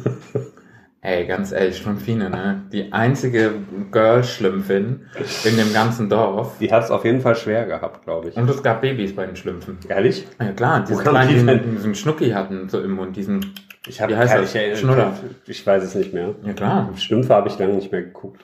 ey, 1.01 1.27
ganz 1.27 1.51
ehrlich, 1.53 1.79
Schlumpfine, 1.79 2.29
ne? 2.29 2.65
Die 2.71 2.93
einzige 2.93 3.53
Girl-Schlümpfin 3.91 5.07
in 5.45 5.57
dem 5.57 5.73
ganzen 5.73 6.11
Dorf. 6.11 6.59
Die 6.61 6.71
hat 6.71 6.85
es 6.85 6.91
auf 6.91 7.07
jeden 7.07 7.23
Fall 7.23 7.37
schwer 7.37 7.65
gehabt, 7.65 8.05
glaube 8.05 8.29
ich. 8.29 8.37
Und 8.37 8.51
es 8.51 8.63
gab 8.63 8.83
Babys 8.83 9.17
bei 9.17 9.25
den 9.25 9.35
Schlümpfen. 9.35 9.79
Ehrlich? 9.89 10.27
Ja 10.39 10.53
klar, 10.53 10.85
diese 10.87 11.03
kleinen, 11.03 11.47
die 11.47 11.71
diesen 11.71 11.95
Schnucki 11.95 12.33
hatten, 12.33 12.69
so 12.69 12.83
im 12.83 12.91
Mund, 12.91 13.17
diesen, 13.17 13.55
Ich 13.87 13.99
habe 14.03 14.13
Wie 14.13 14.19
heißt 14.19 14.53
keine, 14.53 14.73
ich, 14.73 14.79
Schnuller. 14.79 15.15
ich 15.47 15.67
weiß 15.67 15.83
es 15.83 15.95
nicht 15.95 16.13
mehr. 16.13 16.35
ja 16.45 16.53
klar, 16.53 16.91
Schlümpfe 16.99 17.35
habe 17.35 17.49
ich 17.49 17.59
lange 17.59 17.77
nicht 17.77 17.91
mehr 17.91 18.03
geguckt. 18.03 18.43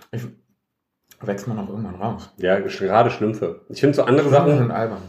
wächst 1.20 1.46
man 1.46 1.58
auch 1.58 1.68
irgendwann 1.68 1.96
raus. 1.96 2.32
Ja, 2.38 2.58
gerade 2.58 3.10
Schlümpfe. 3.10 3.66
Ich 3.68 3.80
finde 3.80 3.96
so 3.96 4.04
andere 4.04 4.28
Schlümpfe 4.28 4.50
Sachen, 4.50 4.58
sind 4.58 4.70
albern. 4.70 5.02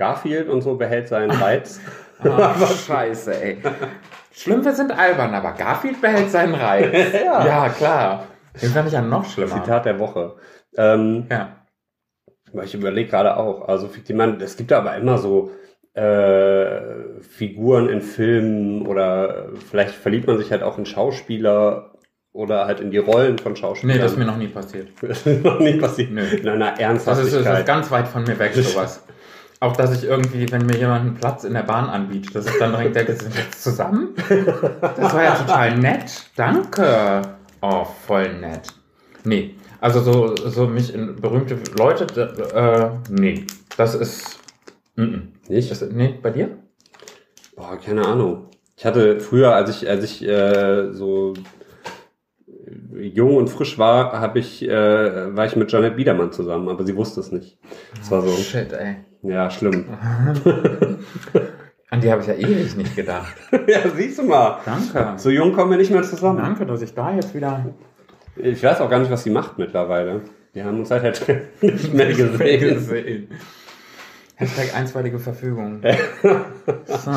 Garfield 0.00 0.48
und 0.48 0.62
so 0.62 0.74
behält 0.76 1.06
seinen 1.08 1.30
Reiz. 1.30 1.80
Ah, 2.22 2.54
scheiße, 2.86 3.32
ey. 3.42 3.62
Schlümpfe 4.30 4.74
sind 4.74 4.92
albern, 4.92 5.32
aber 5.34 5.52
Garfield 5.52 6.02
behält 6.02 6.30
seinen 6.30 6.54
Reiz. 6.54 6.92
Ja. 7.14 7.46
ja, 7.46 7.68
klar. 7.70 8.26
Den 8.60 8.68
fand 8.68 8.88
ich 8.88 8.92
ja 8.92 9.00
noch 9.00 9.24
schlimmer. 9.24 9.54
Zitat 9.54 9.86
der 9.86 9.98
Woche. 9.98 10.34
Ähm, 10.76 11.26
Ja. 11.30 11.56
ich 12.62 12.74
überlege 12.74 13.08
gerade 13.08 13.38
auch, 13.38 13.66
also 13.68 13.88
ich 14.06 14.14
meine, 14.14 14.36
es 14.44 14.58
gibt 14.58 14.70
aber 14.70 14.96
immer 14.96 15.16
so 15.16 15.50
äh, 15.94 17.20
Figuren 17.22 17.88
in 17.88 18.02
Filmen 18.02 18.86
oder 18.86 19.46
vielleicht 19.70 19.94
verliebt 19.94 20.26
man 20.26 20.36
sich 20.36 20.50
halt 20.52 20.62
auch 20.62 20.76
in 20.76 20.84
Schauspieler 20.84 21.92
oder 22.32 22.66
halt 22.66 22.80
in 22.80 22.90
die 22.90 22.98
Rollen 22.98 23.38
von 23.38 23.56
Schauspielern. 23.56 23.96
Nee, 23.96 24.02
das 24.02 24.12
ist 24.12 24.18
mir 24.18 24.26
noch 24.26 24.36
nie 24.36 24.48
passiert. 24.48 24.88
Das 25.00 25.26
ist 25.26 25.42
noch 25.42 25.58
nie 25.58 25.78
passiert. 25.78 26.10
Nö. 26.10 26.22
In 26.22 26.46
einer 26.48 26.72
Das 26.72 26.78
ist, 26.78 26.78
das 26.78 26.86
Ernsthaftigkeit. 26.86 27.58
ist 27.60 27.66
ganz 27.66 27.90
weit 27.90 28.08
von 28.08 28.24
mir 28.24 28.38
weg, 28.38 28.52
sowas. 28.54 29.04
Auch, 29.62 29.76
dass 29.76 29.94
ich 29.94 30.08
irgendwie, 30.08 30.50
wenn 30.50 30.64
mir 30.64 30.78
jemand 30.78 31.02
einen 31.02 31.14
Platz 31.14 31.44
in 31.44 31.52
der 31.52 31.62
Bahn 31.62 31.90
anbietet, 31.90 32.34
dass 32.34 32.46
ich 32.46 32.58
dann 32.58 32.72
direkt 32.72 32.96
denke, 32.96 33.14
sind 33.14 33.34
wir 33.34 33.42
jetzt 33.44 33.62
zusammen? 33.62 34.14
Das 34.80 35.12
war 35.12 35.22
ja 35.22 35.34
total 35.34 35.76
nett. 35.76 36.10
Danke. 36.34 37.20
Oh, 37.60 37.84
voll 38.06 38.32
nett. 38.40 38.68
Nee, 39.24 39.56
also 39.78 40.00
so, 40.00 40.34
so 40.34 40.66
mich 40.66 40.94
in 40.94 41.16
berühmte 41.16 41.58
Leute, 41.76 42.06
äh, 42.54 43.12
nee, 43.12 43.44
das 43.76 43.94
ist, 43.94 44.38
mm 44.96 45.02
-mm. 45.02 45.22
nicht? 45.48 45.70
Das, 45.70 45.82
nee, 45.82 46.18
bei 46.22 46.30
dir? 46.30 46.56
Boah, 47.54 47.76
keine 47.76 48.06
Ahnung. 48.06 48.48
Ich 48.76 48.86
hatte 48.86 49.20
früher, 49.20 49.54
als 49.54 49.68
ich, 49.68 49.86
als 49.86 50.04
ich 50.04 50.26
äh, 50.26 50.90
so 50.92 51.34
jung 52.94 53.36
und 53.36 53.48
frisch 53.48 53.78
war, 53.78 54.20
habe 54.20 54.38
ich, 54.38 54.62
äh, 54.62 55.36
war 55.36 55.46
ich 55.46 55.56
mit 55.56 55.70
Janet 55.70 55.96
Biedermann 55.96 56.32
zusammen, 56.32 56.68
aber 56.68 56.84
sie 56.84 56.96
wusste 56.96 57.20
es 57.20 57.32
nicht. 57.32 57.58
Das 57.96 58.10
war 58.10 58.22
so, 58.22 58.30
Shit, 58.36 58.72
ey. 58.72 58.96
ja, 59.22 59.50
schlimm. 59.50 59.86
An 61.90 62.00
die 62.00 62.10
habe 62.10 62.22
ich 62.22 62.28
ja 62.28 62.34
ewig 62.34 62.76
nicht 62.76 62.94
gedacht. 62.94 63.34
ja, 63.66 63.80
siehst 63.96 64.18
du 64.18 64.22
mal. 64.22 64.58
Danke. 64.64 65.14
So 65.16 65.28
jung 65.28 65.52
kommen 65.52 65.72
wir 65.72 65.78
nicht 65.78 65.90
mehr 65.90 66.02
zusammen. 66.02 66.38
Danke, 66.38 66.64
dass 66.64 66.82
ich 66.82 66.94
da 66.94 67.12
jetzt 67.12 67.34
wieder 67.34 67.66
Ich 68.36 68.62
weiß 68.62 68.80
auch 68.80 68.88
gar 68.88 69.00
nicht, 69.00 69.10
was 69.10 69.24
sie 69.24 69.30
macht 69.30 69.58
mittlerweile. 69.58 70.20
Wir 70.52 70.64
haben 70.64 70.78
uns 70.78 70.88
seit 70.88 71.02
der 71.02 71.12
Trennung 71.12 71.42
nicht 71.60 71.92
mehr 71.92 72.08
gesehen. 72.08 72.60
gesehen. 72.60 73.28
Hashtag 74.36 74.74
einstweilige 74.74 75.18
Verfügung. 75.18 75.82
So. 76.86 77.10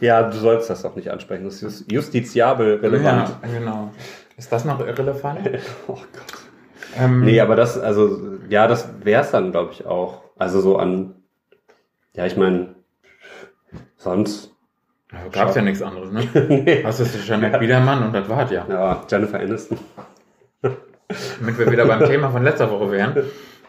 Ja, 0.00 0.28
du 0.28 0.36
sollst 0.36 0.68
das 0.68 0.82
doch 0.82 0.96
nicht 0.96 1.10
ansprechen. 1.10 1.44
Das 1.44 1.62
ist 1.62 1.90
justiziabel 1.90 2.76
relevant. 2.76 3.36
Ja, 3.42 3.58
genau. 3.58 3.92
Ist 4.36 4.52
das 4.52 4.64
noch 4.64 4.80
irrelevant? 4.80 5.40
Oh 5.88 5.94
Gott. 5.94 6.46
Ähm, 6.98 7.24
Nee, 7.24 7.40
aber 7.40 7.56
das, 7.56 7.78
also, 7.78 8.38
ja, 8.48 8.66
das 8.68 8.88
wär's 9.02 9.30
dann, 9.30 9.50
glaube 9.50 9.72
ich, 9.72 9.86
auch. 9.86 10.22
Also 10.36 10.60
so 10.60 10.76
an, 10.78 11.14
ja, 12.12 12.26
ich 12.26 12.36
meine, 12.36 12.74
sonst, 13.96 14.52
ja, 15.12 15.18
gab's 15.30 15.54
ja 15.54 15.62
nichts 15.62 15.82
anderes, 15.82 16.10
ne? 16.10 16.28
nee. 16.64 16.84
Hast 16.84 17.00
du 17.00 17.04
es 17.04 17.28
Janet 17.28 17.58
Biedermann 17.58 18.02
und 18.04 18.12
das 18.12 18.28
war's 18.28 18.50
ja. 18.50 18.66
Ja, 18.68 19.04
Jennifer 19.08 19.40
Aniston. 19.40 19.78
Damit 20.60 21.58
wir 21.58 21.70
wieder 21.70 21.86
beim 21.86 22.04
Thema 22.04 22.30
von 22.30 22.42
letzter 22.42 22.70
Woche 22.70 22.90
wären. 22.90 23.14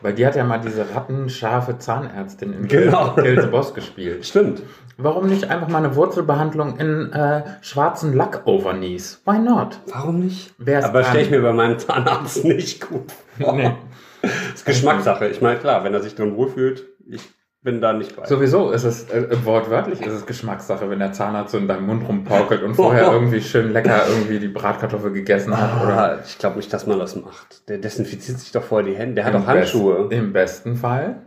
Weil 0.01 0.13
die 0.13 0.25
hat 0.25 0.35
ja 0.35 0.43
mal 0.43 0.59
diese 0.59 0.85
rattenscharfe 0.93 1.77
Zahnärztin 1.79 2.53
in 2.53 2.67
Genau. 2.67 3.13
Kill 3.15 3.41
the 3.41 3.47
Boss 3.47 3.73
gespielt. 3.73 4.25
Stimmt. 4.25 4.61
Warum 4.97 5.27
nicht 5.27 5.49
einfach 5.49 5.67
mal 5.67 5.79
eine 5.79 5.95
Wurzelbehandlung 5.95 6.77
in 6.77 7.11
äh, 7.13 7.43
schwarzen 7.61 8.13
Lack-Overknees? 8.13 9.21
Why 9.25 9.39
not? 9.39 9.79
Warum 9.87 10.19
nicht? 10.19 10.53
Wer's 10.57 10.85
Aber 10.85 11.03
stelle 11.03 11.23
ich 11.23 11.29
mir 11.31 11.41
bei 11.41 11.53
meinem 11.53 11.77
Zahnarzt 11.79 12.43
nicht 12.45 12.87
gut 12.87 13.11
vor. 13.39 13.53
Nee. 13.53 13.75
Das 14.21 14.31
ist 14.55 14.65
Geschmackssache. 14.65 15.27
Ich 15.27 15.41
meine, 15.41 15.59
klar, 15.59 15.83
wenn 15.83 15.93
er 15.93 16.01
sich 16.01 16.15
drin 16.15 16.35
wohlfühlt, 16.35 16.85
ich 17.07 17.21
bin 17.63 17.81
da 17.81 17.91
nicht 17.93 18.15
bei. 18.15 18.25
Sowieso 18.25 18.71
ist 18.71 18.83
es, 18.83 19.09
äh, 19.09 19.27
wortwörtlich 19.43 20.01
ist 20.01 20.13
es 20.13 20.25
Geschmackssache, 20.25 20.89
wenn 20.89 20.99
der 20.99 21.11
Zahnarzt 21.11 21.51
so 21.51 21.57
in 21.57 21.67
deinem 21.67 21.85
Mund 21.87 22.07
rumporkelt 22.07 22.63
und 22.63 22.75
vorher 22.75 23.03
irgendwie 23.11 23.41
schön 23.41 23.71
lecker 23.73 24.03
irgendwie 24.07 24.39
die 24.39 24.47
Bratkartoffel 24.47 25.11
gegessen 25.11 25.57
hat. 25.57 25.83
Oder 25.83 25.97
Ah, 25.97 26.19
ich 26.25 26.37
glaube 26.37 26.57
nicht, 26.57 26.71
dass 26.71 26.87
man 26.87 26.99
das 26.99 27.15
macht. 27.15 27.67
Der 27.69 27.77
desinfiziert 27.79 28.39
sich 28.39 28.51
doch 28.51 28.63
vorher 28.63 28.87
die 28.87 28.95
Hände. 28.95 29.15
Der 29.15 29.25
hat 29.25 29.33
Im 29.33 29.41
doch 29.41 29.47
Handschuhe. 29.47 30.03
Best, 30.07 30.13
Im 30.13 30.33
besten 30.33 30.75
Fall. 30.75 31.23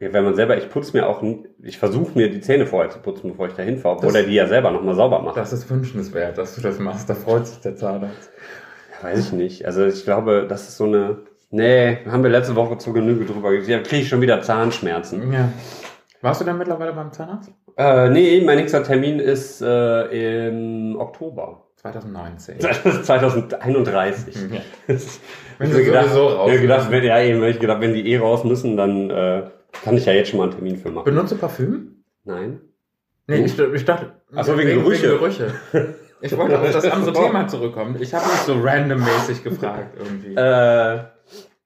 Ja, 0.00 0.12
wenn 0.12 0.24
man 0.24 0.34
selber, 0.34 0.56
ich 0.56 0.70
putze 0.70 0.96
mir 0.96 1.06
auch, 1.08 1.22
ich 1.62 1.78
versuche 1.78 2.16
mir 2.18 2.30
die 2.30 2.40
Zähne 2.40 2.66
vorher 2.66 2.90
zu 2.90 2.98
putzen, 2.98 3.30
bevor 3.30 3.46
ich 3.48 3.54
da 3.54 3.62
hinfahre, 3.62 3.96
obwohl 3.96 4.12
Das- 4.12 4.22
er 4.22 4.26
die 4.28 4.34
ja 4.34 4.46
selber 4.46 4.70
nochmal 4.70 4.94
sauber 4.94 5.20
macht. 5.22 5.36
Das 5.36 5.52
ist 5.52 5.68
wünschenswert, 5.70 6.36
dass 6.38 6.54
du 6.56 6.60
das 6.62 6.78
machst. 6.78 7.08
Da 7.10 7.14
freut 7.14 7.46
sich 7.46 7.58
der 7.60 7.76
Zahnarzt. 7.76 8.30
Ja, 9.02 9.08
weiß 9.08 9.18
ich 9.20 9.32
nicht. 9.32 9.66
Also 9.66 9.84
ich 9.84 10.04
glaube, 10.04 10.46
das 10.48 10.68
ist 10.68 10.76
so 10.78 10.84
eine. 10.84 11.18
Nee, 11.50 11.98
haben 12.10 12.22
wir 12.22 12.30
letzte 12.30 12.56
Woche 12.56 12.78
zur 12.78 12.94
Genüge 12.94 13.24
drüber 13.26 13.52
gesehen. 13.52 13.78
Ja, 13.78 13.82
kriege 13.82 14.02
ich 14.02 14.08
schon 14.08 14.20
wieder 14.20 14.40
Zahnschmerzen. 14.42 15.32
Ja. 15.32 15.48
Warst 16.20 16.40
du 16.40 16.44
denn 16.44 16.58
mittlerweile 16.58 16.92
beim 16.92 17.12
Zahnarzt? 17.12 17.52
Äh, 17.76 18.08
nee, 18.10 18.40
mein 18.44 18.56
nächster 18.58 18.82
Termin 18.82 19.18
ist 19.20 19.60
äh, 19.62 20.46
im 20.48 20.96
Oktober. 20.98 21.60
2019. 21.76 22.58
Das 22.60 22.84
ist 22.84 23.04
2031. 23.04 24.34
Ja. 24.50 24.60
Wenn 25.58 25.70
sie 25.72 25.84
gedacht, 25.84 26.06
sowieso 26.06 26.28
raus 26.28 26.50
gedacht, 26.60 26.90
wenn, 26.90 27.04
ja, 27.04 27.20
eben, 27.20 27.44
ich 27.44 27.60
gedacht, 27.60 27.80
wenn 27.80 27.92
die 27.92 28.10
eh 28.10 28.16
raus 28.18 28.42
müssen, 28.42 28.76
dann 28.76 29.10
äh, 29.10 29.44
kann 29.84 29.96
ich 29.96 30.04
ja 30.06 30.12
jetzt 30.12 30.30
schon 30.30 30.38
mal 30.38 30.44
einen 30.44 30.52
Termin 30.54 30.76
für 30.76 30.90
machen. 30.90 31.04
Benutze 31.04 31.36
Parfüm? 31.36 32.02
Nein. 32.24 32.60
Nee, 33.28 33.38
Hm? 33.38 33.44
ich, 33.44 33.58
ich 33.58 33.84
dachte. 33.84 34.12
Ach 34.34 34.44
so, 34.44 34.58
wegen 34.58 34.82
Gerüche. 34.82 35.08
Gerüche. 35.08 35.52
Ich 36.22 36.36
wollte 36.36 36.58
auf 36.58 36.72
das 36.72 36.90
andere 36.90 37.12
Thema 37.24 37.46
zurückkommen. 37.46 37.96
Ich 38.00 38.12
habe 38.14 38.24
nicht 38.24 38.44
so 38.44 38.58
randommäßig 38.60 39.44
gefragt 39.44 39.96
irgendwie. 39.98 40.34
Äh, 40.34 41.04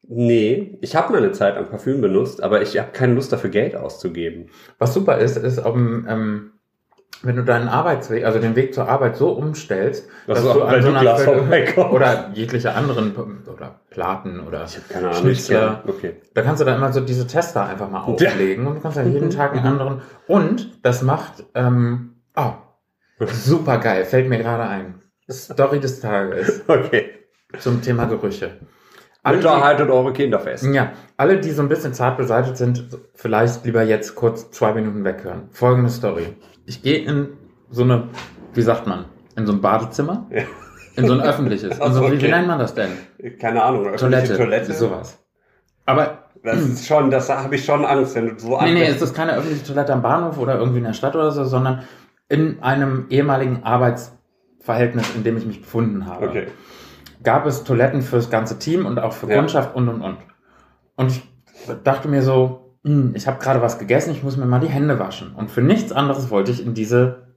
nee, 0.08 0.78
ich 0.80 0.96
habe 0.96 1.12
meine 1.12 1.32
Zeit 1.32 1.56
am 1.56 1.66
Parfüm 1.68 2.00
benutzt, 2.00 2.42
aber 2.42 2.62
ich 2.62 2.78
habe 2.78 2.90
keine 2.92 3.14
Lust 3.14 3.32
dafür 3.32 3.50
Geld 3.50 3.76
auszugeben. 3.76 4.46
Was 4.78 4.94
super 4.94 5.18
ist, 5.18 5.36
ist, 5.36 5.58
um, 5.64 6.06
ähm, 6.08 6.52
wenn 7.22 7.34
du 7.36 7.42
deinen 7.42 7.68
Arbeitsweg, 7.68 8.24
also 8.24 8.38
den 8.38 8.54
Weg 8.54 8.74
zur 8.74 8.88
Arbeit 8.88 9.16
so 9.16 9.30
umstellst, 9.30 10.08
Das 10.26 10.42
dass 10.44 10.54
du 10.54 10.62
an 10.62 10.82
so 10.82 10.92
einer 10.92 11.16
vorbeikommst. 11.16 11.92
oder 11.92 12.30
jegliche 12.34 12.74
anderen 12.74 13.14
oder 13.16 13.80
Platen 13.90 14.40
oder. 14.40 14.66
Schnitzler. 15.14 15.82
Okay. 15.86 16.16
Da 16.34 16.42
kannst 16.42 16.60
du 16.60 16.64
dann 16.64 16.76
immer 16.76 16.92
so 16.92 17.00
diese 17.00 17.26
Tester 17.26 17.66
einfach 17.66 17.90
mal 17.90 18.02
auflegen 18.02 18.66
und 18.66 18.76
du 18.76 18.80
kannst 18.80 18.98
dann 18.98 19.12
jeden 19.12 19.30
Tag 19.30 19.52
einen 19.52 19.66
anderen. 19.66 20.02
Und 20.28 20.78
das 20.84 21.02
macht, 21.02 21.44
ähm, 21.54 22.14
oh, 22.36 22.52
super 23.26 23.78
geil, 23.78 24.04
fällt 24.04 24.28
mir 24.28 24.38
gerade 24.38 24.64
ein. 24.64 25.02
Story 25.30 25.80
des 25.80 26.00
Tages 26.00 26.62
Okay. 26.68 27.10
zum 27.58 27.82
Thema 27.82 28.04
Gerüche. 28.06 28.58
Alle, 29.22 29.38
Bitte 29.38 29.48
die, 29.48 29.62
haltet 29.62 29.90
eure 29.90 30.12
Kinder 30.12 30.38
fest. 30.40 30.64
ja, 30.64 30.92
alle, 31.16 31.40
die 31.40 31.50
so 31.50 31.60
ein 31.62 31.68
bisschen 31.68 31.92
zart 31.92 32.16
beseitigt 32.16 32.56
sind, 32.56 32.86
vielleicht 33.14 33.64
lieber 33.64 33.82
jetzt 33.82 34.14
kurz 34.14 34.50
zwei 34.50 34.72
Minuten 34.72 35.04
weghören. 35.04 35.48
Folgende 35.52 35.90
Story. 35.90 36.36
Ich 36.66 36.82
gehe 36.82 36.98
in 36.98 37.28
so 37.70 37.82
eine, 37.82 38.04
wie 38.54 38.62
sagt 38.62 38.86
man, 38.86 39.06
in 39.36 39.46
so 39.46 39.52
ein 39.52 39.60
Badezimmer? 39.60 40.26
Ja. 40.30 40.42
In 40.96 41.06
so 41.06 41.12
ein 41.12 41.20
öffentliches. 41.20 41.78
In 41.78 41.92
so, 41.92 42.00
Ach, 42.04 42.06
wie, 42.06 42.12
wie 42.12 42.16
okay. 42.16 42.30
nennt 42.30 42.48
man 42.48 42.58
das 42.58 42.74
denn? 42.74 42.90
Keine 43.38 43.62
Ahnung. 43.62 43.94
Toilette. 43.96 44.36
Toilette. 44.36 44.72
Sowas. 44.72 45.18
Aber 45.86 46.24
Das 46.42 46.60
ist 46.60 46.86
schon, 46.86 47.10
das 47.10 47.28
habe 47.30 47.54
ich 47.54 47.64
schon 47.64 47.84
Angst, 47.84 48.14
wenn 48.16 48.28
du 48.30 48.38
so 48.38 48.60
Nee, 48.60 48.72
nee, 48.74 48.84
es 48.84 49.00
ist 49.00 49.14
keine 49.14 49.34
öffentliche 49.36 49.64
Toilette 49.64 49.92
am 49.92 50.02
Bahnhof 50.02 50.38
oder 50.38 50.58
irgendwie 50.58 50.78
in 50.78 50.84
der 50.84 50.92
Stadt 50.94 51.14
oder 51.14 51.30
so, 51.30 51.44
sondern 51.44 51.82
in 52.28 52.62
einem 52.62 53.06
ehemaligen 53.10 53.62
Arbeitsverhältnis, 53.62 55.14
in 55.14 55.22
dem 55.24 55.36
ich 55.36 55.46
mich 55.46 55.60
befunden 55.60 56.06
habe. 56.06 56.28
Okay. 56.28 56.46
Gab 57.22 57.46
es 57.46 57.64
Toiletten 57.64 58.02
fürs 58.02 58.30
ganze 58.30 58.58
Team 58.58 58.86
und 58.86 58.98
auch 58.98 59.12
für 59.12 59.28
Ja. 59.28 59.36
Kundschaft 59.36 59.74
und 59.74 59.88
und 59.88 60.02
und. 60.02 60.18
Und 60.96 61.10
ich 61.12 61.22
dachte 61.84 62.08
mir 62.08 62.22
so, 62.22 62.74
hm, 62.84 63.12
ich 63.14 63.26
habe 63.26 63.38
gerade 63.38 63.60
was 63.60 63.78
gegessen, 63.78 64.12
ich 64.12 64.22
muss 64.22 64.36
mir 64.36 64.46
mal 64.46 64.60
die 64.60 64.68
Hände 64.68 64.98
waschen. 64.98 65.34
Und 65.34 65.50
für 65.50 65.62
nichts 65.62 65.92
anderes 65.92 66.30
wollte 66.30 66.50
ich 66.52 66.64
in 66.64 66.74
diese 66.74 67.28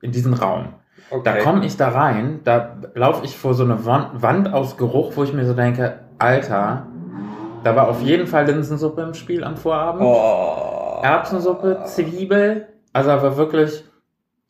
in 0.00 0.12
diesen 0.12 0.34
Raum. 0.34 0.74
okay. 1.10 1.22
Da 1.24 1.36
komme 1.42 1.64
ich 1.66 1.76
da 1.76 1.88
rein, 1.88 2.40
da 2.44 2.76
laufe 2.94 3.24
ich 3.24 3.36
vor 3.36 3.54
so 3.54 3.64
eine 3.64 3.84
Wand, 3.84 4.52
aus 4.52 4.76
Geruch, 4.76 5.12
wo 5.16 5.24
ich 5.24 5.32
mir 5.32 5.44
so 5.44 5.54
denke, 5.54 5.98
Alter, 6.18 6.86
da 7.64 7.74
war 7.74 7.88
auf 7.88 8.00
jeden 8.02 8.26
Fall 8.28 8.46
Linsensuppe 8.46 9.02
im 9.02 9.14
Spiel 9.14 9.42
am 9.42 9.56
Vorabend. 9.56 10.02
Oh. 10.04 11.00
Erbsensuppe, 11.02 11.82
Zwiebel. 11.86 12.68
Also 12.92 13.10
er 13.10 13.22
war 13.22 13.36
wirklich 13.36 13.84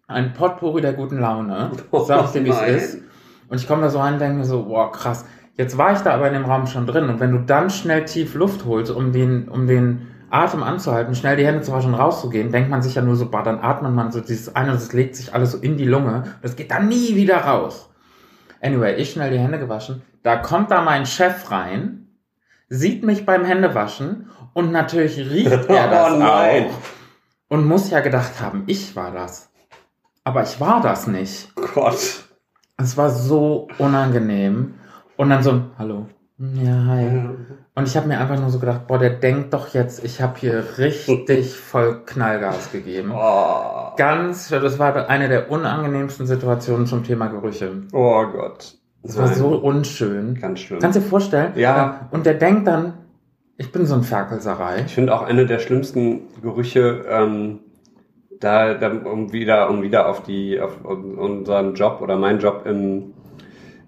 ein 0.07 0.33
Potpourri 0.35 0.81
der 0.83 0.93
guten 0.93 1.19
Laune. 1.21 1.71
Sag 2.05 2.27
ich 2.27 2.31
dir, 2.33 2.45
wie 2.45 2.51
es 2.51 2.63
ist. 2.63 3.03
Und 3.49 3.59
ich 3.61 3.67
komme 3.67 3.83
da 3.83 3.89
so 3.91 3.99
rein 3.99 4.15
und 4.15 4.21
denke 4.21 4.39
mir 4.39 4.45
so, 4.45 4.65
boah, 4.65 4.93
krass. 4.93 5.25
Jetzt 5.55 5.77
war 5.77 5.93
ich 5.93 6.01
da 6.01 6.13
aber 6.15 6.29
in 6.29 6.35
dem 6.35 6.45
Raum 6.45 6.67
schon 6.67 6.87
drin. 6.87 7.09
Und 7.09 7.19
wenn 7.21 7.33
du 7.33 7.39
dann 7.39 7.71
schnell 7.71 8.05
tief 8.05 8.35
Luft 8.35 8.65
holst, 8.65 8.93
um 8.93 9.13
den, 9.13 9.49
um 9.49 9.67
den 9.67 10.07
Atem 10.31 10.63
anzuhalten, 10.63 11.15
schnell 11.15 11.37
die 11.37 11.47
Hände 11.47 11.63
zu 11.63 11.73
waschen 11.73 11.95
und 11.95 11.99
rauszugehen, 12.01 12.53
denkt 12.53 12.71
man 12.71 12.83
sich 12.83 12.95
ja 12.95 13.03
nur 13.03 13.17
so, 13.17 13.31
boah, 13.31 13.43
dann 13.43 13.59
atmet 13.61 13.93
man 13.93 14.13
so 14.13 14.21
dieses 14.21 14.55
eine, 14.55 14.73
das 14.73 14.93
legt 14.93 15.17
sich 15.17 15.35
alles 15.35 15.53
so 15.53 15.59
in 15.59 15.77
die 15.79 15.85
Lunge. 15.87 16.25
Das 16.43 16.55
geht 16.55 16.71
dann 16.71 16.89
nie 16.89 17.17
wieder 17.17 17.39
raus. 17.39 17.89
Anyway, 18.61 18.95
ich 18.97 19.13
schnell 19.13 19.31
die 19.31 19.39
Hände 19.39 19.59
gewaschen. 19.59 20.03
Da 20.23 20.37
kommt 20.37 20.71
da 20.71 20.83
mein 20.83 21.07
Chef 21.07 21.51
rein, 21.51 22.09
sieht 22.69 23.05
mich 23.05 23.25
beim 23.25 23.45
Händewaschen 23.45 24.29
und 24.53 24.73
natürlich 24.73 25.19
riecht 25.19 25.51
er 25.69 25.89
das 25.89 26.13
Oh 26.13 26.19
nein. 26.19 26.67
auch. 26.67 26.71
Und 27.49 27.67
muss 27.67 27.91
ja 27.91 28.01
gedacht 28.01 28.41
haben, 28.41 28.65
ich 28.67 28.95
war 28.95 29.11
das. 29.11 29.51
Aber 30.25 30.43
ich 30.43 30.61
war 30.61 30.83
das 30.83 31.07
nicht. 31.07 31.51
Gott. 31.75 32.28
Es 32.81 32.97
war 32.97 33.11
so 33.11 33.67
unangenehm. 33.79 34.75
Und 35.17 35.31
dann 35.31 35.43
so 35.43 35.51
ein 35.51 35.71
Hallo. 35.79 36.07
Ja, 36.39 36.85
hi. 36.87 37.29
Und 37.75 37.89
ich 37.89 37.97
habe 37.97 38.07
mir 38.07 38.21
einfach 38.21 38.39
nur 38.39 38.51
so 38.51 38.61
gedacht, 38.61 38.87
boah, 38.87 38.99
der 39.01 39.11
denkt 39.11 39.53
doch 39.53 39.75
jetzt, 39.75 40.05
ich 40.05 40.23
habe 40.23 40.39
hier 40.39 40.65
richtig 40.79 41.57
voll 41.57 42.05
Knallgas 42.07 42.71
gegeben. 42.71 43.13
Oh. 43.13 43.97
Ganz, 43.97 44.49
das 44.49 44.79
war 44.79 45.09
eine 45.09 45.29
der 45.29 45.51
unangenehmsten 45.51 46.29
Situationen 46.29 46.87
zum 46.87 47.03
Thema 47.03 47.27
Gerüche. 47.27 47.83
oh 47.93 48.25
Gott. 48.27 48.77
Es 49.03 49.17
war 49.17 49.27
Nein. 49.27 49.35
so 49.35 49.57
unschön. 49.57 50.35
Ganz 50.41 50.61
schlimm. 50.61 50.81
Kannst 50.81 50.97
du 50.97 51.01
dir 51.01 51.09
vorstellen? 51.09 51.53
Ja. 51.57 52.09
Und 52.13 52.27
der 52.27 52.35
denkt 52.35 52.67
dann, 52.67 52.95
ich 53.57 53.73
bin 53.73 53.87
so 53.87 53.95
ein 53.95 54.03
Ferkelserei. 54.05 54.85
Ich 54.87 54.95
finde 54.95 55.15
auch 55.15 55.23
eine 55.23 55.47
der 55.47 55.59
schlimmsten 55.59 56.23
Gerüche, 56.43 57.05
ähm, 57.09 57.61
da, 58.41 58.75
da 58.75 58.89
um 58.89 59.33
wieder, 59.33 59.69
um 59.71 59.83
wieder 59.83 60.09
auf 60.09 60.23
die, 60.23 60.61
auf 60.61 60.85
unseren 60.85 61.75
Job 61.75 62.01
oder 62.01 62.17
meinen 62.17 62.39
Job 62.41 62.63
im, 62.67 63.15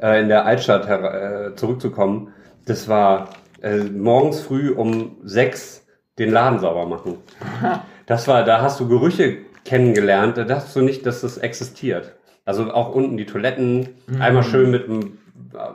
äh, 0.00 0.20
in 0.20 0.28
der 0.28 0.46
Altstadt 0.46 0.86
her, 0.88 1.50
äh, 1.52 1.54
zurückzukommen. 1.56 2.32
Das 2.66 2.88
war 2.88 3.30
äh, 3.62 3.78
morgens 3.78 4.40
früh 4.40 4.70
um 4.70 5.16
sechs 5.24 5.86
den 6.18 6.30
Laden 6.30 6.58
sauber 6.58 6.86
machen. 6.86 7.18
Das 8.06 8.26
war, 8.26 8.42
da 8.44 8.60
hast 8.60 8.80
du 8.80 8.88
Gerüche 8.88 9.36
kennengelernt, 9.64 10.36
da 10.36 10.42
dachtest 10.42 10.74
du 10.74 10.80
nicht, 10.80 11.06
dass 11.06 11.20
das 11.20 11.38
existiert. 11.38 12.16
Also 12.44 12.72
auch 12.72 12.92
unten 12.92 13.16
die 13.16 13.24
Toiletten, 13.24 13.90
Mhm. 14.08 14.20
einmal 14.20 14.42
schön 14.42 14.72
mit 14.72 14.88
dem 14.88 15.18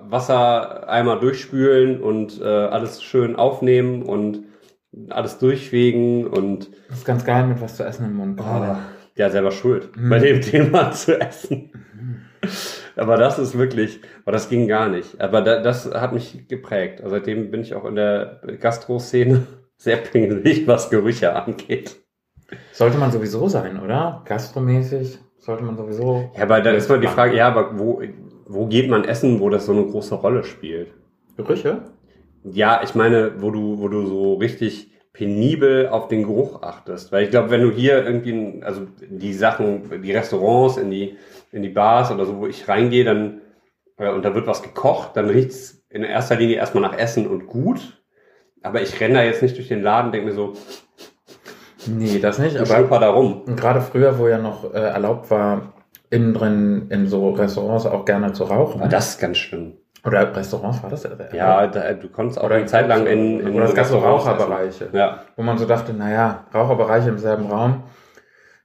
Wasser 0.10 0.90
einmal 0.90 1.20
durchspülen 1.20 2.02
und 2.02 2.42
äh, 2.42 2.44
alles 2.44 3.02
schön 3.02 3.38
aufnehmen 3.38 4.04
und 4.04 4.44
alles 5.10 5.38
durchfegen 5.40 6.28
und 6.28 6.70
Das 6.90 7.00
ist 7.00 7.06
ganz 7.06 7.26
geil 7.26 7.46
mit 7.48 7.62
was 7.62 7.76
zu 7.78 7.84
essen 7.84 8.06
im 8.06 8.16
Mund 8.16 8.38
gerade. 8.38 8.78
ja, 9.16 9.30
selber 9.30 9.52
schuld 9.52 9.96
Mhm. 9.96 10.10
bei 10.10 10.20
dem 10.20 10.42
Thema 10.42 10.92
zu 10.92 11.20
essen. 11.20 11.72
Aber 12.96 13.18
das 13.18 13.40
ist 13.40 13.58
wirklich, 13.58 14.00
aber 14.24 14.32
das 14.34 14.50
ging 14.50 14.68
gar 14.68 14.88
nicht. 14.88 15.20
Aber 15.20 15.42
da, 15.42 15.62
das 15.62 15.92
hat 15.92 16.14
mich 16.14 16.48
geprägt. 16.48 17.02
Also 17.02 17.16
seitdem 17.16 17.52
bin 17.52 17.62
ich 17.62 17.74
auch 17.76 17.86
in 17.86 17.96
der 17.96 18.42
Gastro-Szene 18.60 19.43
sehr 19.78 19.98
pingelig, 19.98 20.68
was 20.68 20.89
Gerüche 20.89 21.36
angeht. 21.36 21.98
Sollte 22.72 22.98
man 22.98 23.12
sowieso 23.12 23.48
sein, 23.48 23.80
oder? 23.80 24.22
Gastromäßig 24.26 25.18
sollte 25.39 25.64
man 25.64 25.76
sowieso. 25.76 26.32
Ja, 26.36 26.43
aber 26.43 26.62
da 26.62 26.72
ist 26.72 26.89
mal 26.89 27.00
die 27.00 27.08
Frage, 27.08 27.36
ja, 27.36 27.48
aber 27.48 27.78
wo, 27.78 28.02
wo 28.46 28.68
geht 28.68 28.89
man 28.89 29.04
essen, 29.04 29.39
wo 29.39 29.50
das 29.50 29.66
so 29.66 29.72
eine 29.74 29.86
große 29.86 30.16
Rolle 30.16 30.43
spielt? 30.43 30.93
Gerüche? 31.36 31.82
Ja, 32.52 32.82
ich 32.84 32.96
meine, 32.96 33.41
wo 33.41 33.50
du, 33.52 33.80
wo 33.80 33.88
du 33.88 34.06
so 34.06 34.36
richtig 34.36 34.91
penibel 35.14 35.88
auf 35.88 36.08
den 36.08 36.24
Geruch 36.24 36.62
achtest. 36.62 37.12
Weil 37.12 37.24
ich 37.24 37.32
glaube, 37.32 37.50
wenn 37.50 37.62
du 37.62 37.72
hier 37.72 38.06
irgendwie, 38.06 38.62
also 38.64 38.82
die 39.10 39.34
Sachen, 39.34 40.02
die 40.04 40.12
Restaurants, 40.12 40.78
in 40.78 40.91
die, 40.91 41.18
in 41.52 41.64
die 41.64 41.70
Bars 41.70 42.12
oder 42.12 42.26
so, 42.26 42.38
wo 42.38 42.48
ich 42.48 42.68
reingehe, 42.68 43.04
dann, 43.06 43.41
äh, 43.98 44.10
und 44.12 44.24
da 44.24 44.36
wird 44.36 44.46
was 44.46 44.62
gekocht, 44.62 45.12
dann 45.16 45.30
riecht's 45.30 45.84
in 45.89 46.04
erster 46.04 46.36
Linie 46.36 46.58
erstmal 46.58 46.84
nach 46.84 46.98
Essen 46.98 47.28
und 47.28 47.48
gut. 47.48 48.02
Aber 48.62 48.82
ich 48.82 49.00
renne 49.00 49.16
da 49.16 49.24
jetzt 49.24 49.41
nicht 49.41 49.58
durch 49.58 49.70
den 49.70 49.82
Laden, 49.82 50.12
denke 50.12 50.28
mir 50.28 50.34
so, 50.34 50.54
Nee, 51.88 52.20
das 52.20 52.39
nicht, 52.39 52.56
ich 52.56 52.72
aber 52.72 53.00
da 53.00 53.10
rum. 53.10 53.43
gerade 53.56 53.80
früher, 53.80 54.18
wo 54.18 54.28
ja 54.28 54.39
noch 54.39 54.74
äh, 54.74 54.78
erlaubt 54.80 55.30
war, 55.30 55.74
innen 56.10 56.34
drin 56.34 56.88
in 56.89 57.08
so 57.08 57.30
Restaurants 57.32 57.86
auch 57.86 58.06
gerne 58.06 58.34
zu 58.34 58.46
rauchen. 58.46 58.82
Aber 58.82 58.89
das 58.89 59.10
ist 59.10 59.20
ganz 59.20 59.38
schlimm. 59.38 59.78
Oder 60.06 60.36
Restaurants 60.36 60.84
war 60.84 60.89
das? 60.89 61.08
Ja, 61.34 61.68
da, 61.68 61.93
du 61.93 62.10
konntest 62.10 62.39
auch 62.39 62.45
Oder 62.45 62.56
eine 62.56 62.66
Zeit 62.68 62.88
lang 62.88 63.08
in, 63.08 63.39
in 63.39 63.56
oder 63.56 63.66
es 63.66 63.74
gab 63.74 63.86
so 63.86 63.97
Raucherbereiche. 63.97 64.89
Ja, 64.93 65.22
wo 65.36 65.41
man 65.43 65.58
so 65.58 65.66
dachte, 65.66 65.93
naja, 65.93 66.45
Raucherbereiche 66.53 67.10
im 67.10 67.18
selben 67.18 67.47
Raum, 67.47 67.84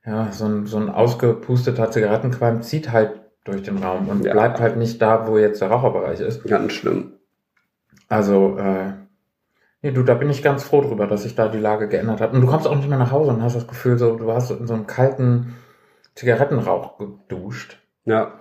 ja, 0.04 0.30
so 0.32 0.46
ein, 0.46 0.66
so 0.66 0.76
ein 0.78 0.88
ausgepusteter 0.90 1.90
Zigarettenqualm 1.90 2.62
zieht 2.62 2.92
halt 2.92 3.20
durch 3.44 3.62
den 3.62 3.78
Raum 3.78 4.08
und 4.08 4.24
Ja. 4.24 4.32
bleibt 4.32 4.60
halt 4.60 4.76
nicht 4.76 5.00
da, 5.00 5.26
wo 5.26 5.38
jetzt 5.38 5.62
der 5.62 5.70
Raucherbereich 5.70 6.20
ist. 6.20 6.44
ganz 6.46 6.72
schlimm. 6.72 7.14
Also, 8.08 8.58
äh, 8.58 8.92
nee, 9.82 9.92
du, 9.92 10.02
da 10.02 10.14
bin 10.14 10.28
ich 10.28 10.42
ganz 10.42 10.64
froh 10.64 10.82
drüber, 10.82 11.06
dass 11.06 11.22
sich 11.22 11.36
da 11.36 11.48
die 11.48 11.58
Lage 11.58 11.88
geändert 11.88 12.20
hat. 12.20 12.32
Und 12.32 12.40
du 12.42 12.46
kommst 12.46 12.66
auch 12.66 12.74
nicht 12.76 12.88
mehr 12.88 12.98
nach 12.98 13.12
Hause 13.12 13.30
und 13.30 13.42
hast 13.42 13.56
das 13.56 13.68
Gefühl, 13.68 13.98
so, 13.98 14.16
du 14.16 14.30
hast 14.32 14.50
in 14.50 14.66
so 14.66 14.74
einem 14.74 14.86
kalten 14.86 15.54
Zigarettenrauch 16.16 16.98
geduscht. 16.98 17.78
Ja. 18.04 18.32